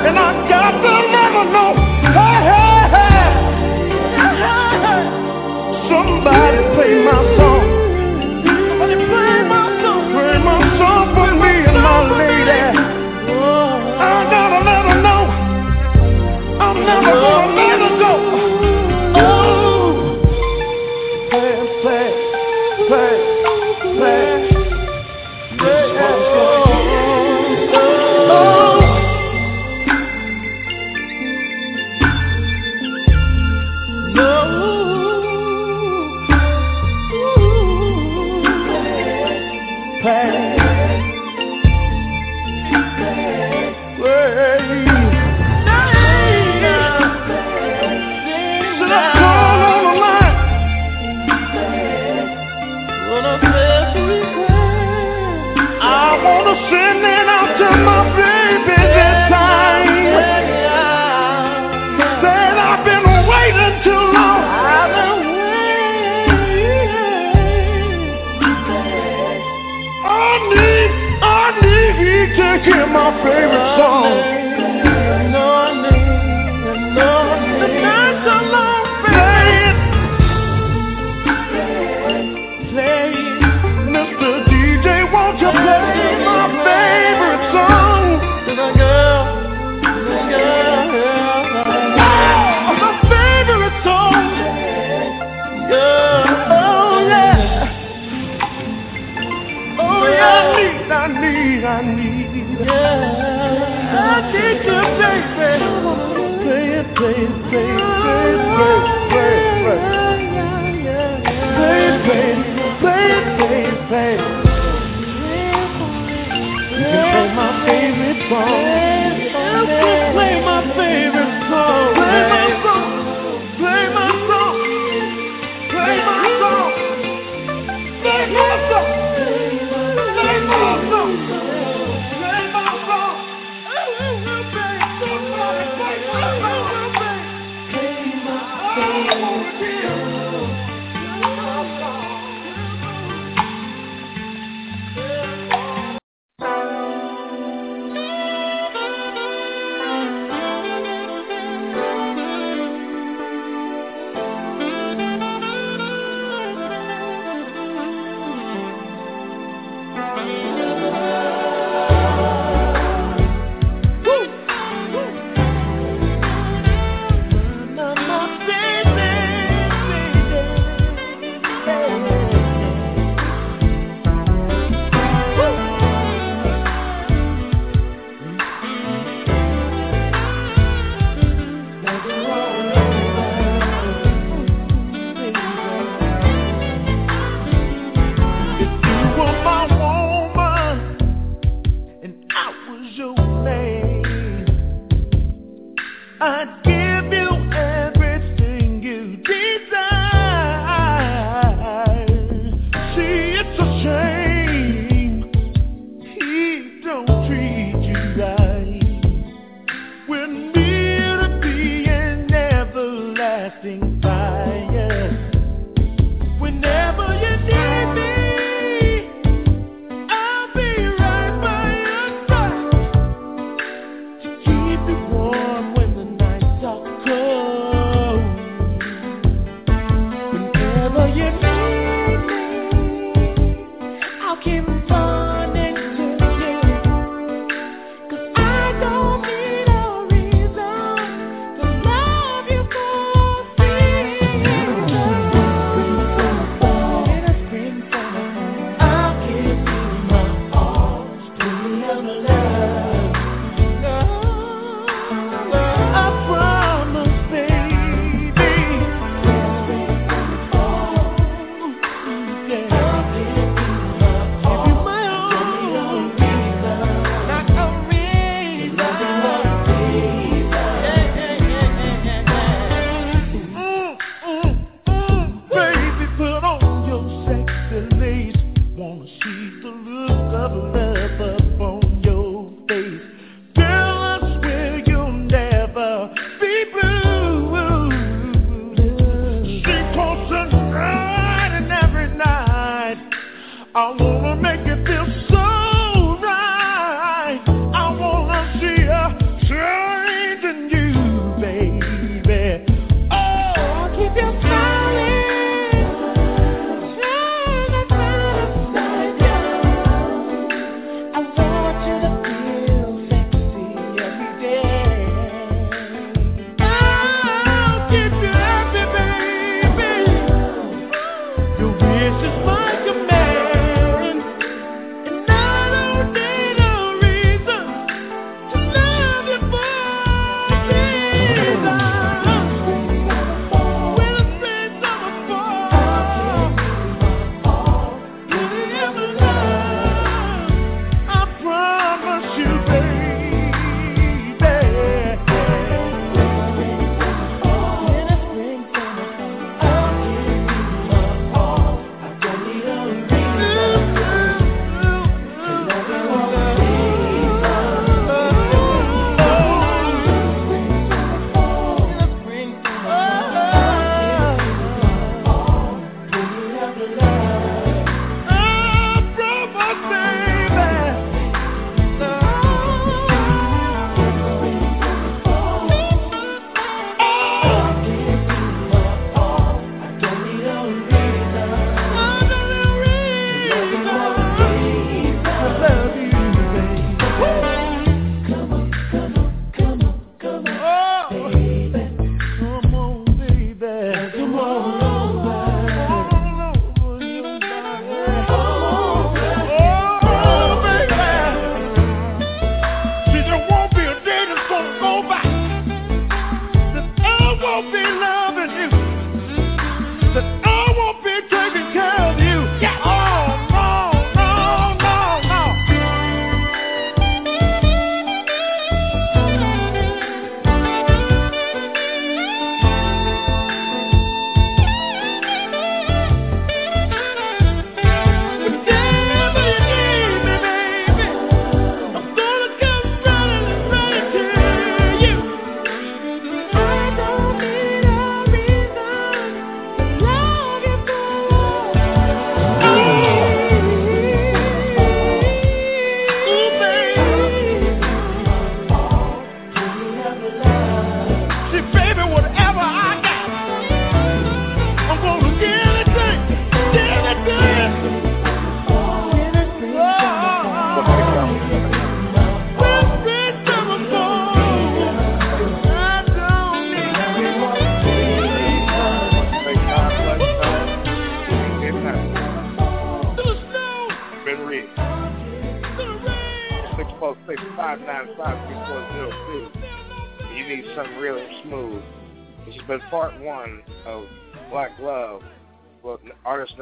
And 0.08 0.18
I 0.18 0.32
got 0.48 0.72
to 0.72 0.94
never 1.12 1.44
know. 1.52 1.72
Hey, 2.16 2.38
hey, 2.48 2.80
hey. 2.96 3.22
Somebody 5.90 6.60
play 6.76 6.94
my 7.04 7.12
song. 7.38 7.51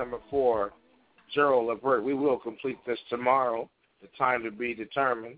number 0.09 0.23
four, 0.29 0.71
Gerald 1.33 1.67
Levert. 1.67 2.03
We 2.03 2.13
will 2.13 2.37
complete 2.37 2.77
this 2.87 2.99
tomorrow, 3.09 3.69
the 4.01 4.07
time 4.17 4.43
to 4.43 4.51
be 4.51 4.73
determined. 4.73 5.37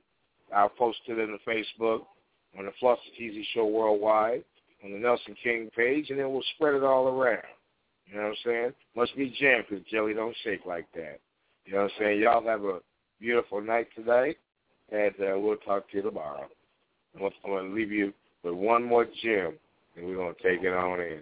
I'll 0.56 0.70
post 0.70 1.00
it 1.08 1.20
in 1.20 1.32
the 1.32 1.52
Facebook, 1.52 2.02
on 2.58 2.66
the 2.66 2.72
Floss 2.80 3.00
T 3.18 3.32
Z 3.32 3.46
Show 3.54 3.66
Worldwide, 3.66 4.44
on 4.84 4.92
the 4.92 4.98
Nelson 4.98 5.36
King 5.44 5.70
page, 5.76 6.10
and 6.10 6.20
then 6.20 6.32
we'll 6.32 6.44
spread 6.56 6.76
it 6.76 6.84
all 6.84 7.08
around. 7.08 7.44
You 8.08 8.18
know 8.18 8.24
what 8.24 8.30
I'm 8.30 8.36
saying? 8.46 8.74
Must 8.96 9.16
be 9.16 9.36
jammed 9.40 9.66
because 9.70 9.86
jelly 9.90 10.14
don't 10.14 10.36
shake 10.44 10.66
like 10.66 10.88
that. 10.96 11.20
You 11.66 11.74
know 11.74 11.84
what 11.84 11.92
I'm 11.96 12.00
saying? 12.00 12.22
Y'all 12.22 12.46
have 12.46 12.64
a 12.64 12.80
beautiful 13.20 13.62
night 13.62 13.88
tonight, 13.96 14.38
and 14.92 15.14
uh, 15.20 15.40
we'll 15.40 15.58
talk 15.58 15.90
to 15.92 15.98
you 15.98 16.04
tomorrow. 16.04 16.48
I'm 17.16 17.30
going 17.46 17.70
to 17.70 17.76
leave 17.76 17.92
you 17.92 18.14
with 18.44 18.54
one 18.54 18.84
more 18.84 19.06
gem, 19.22 19.54
and 19.96 20.06
we're 20.06 20.16
going 20.16 20.34
to 20.34 20.44
take 20.44 20.64
it 20.64 20.74
on 20.74 21.00
in. 21.00 21.22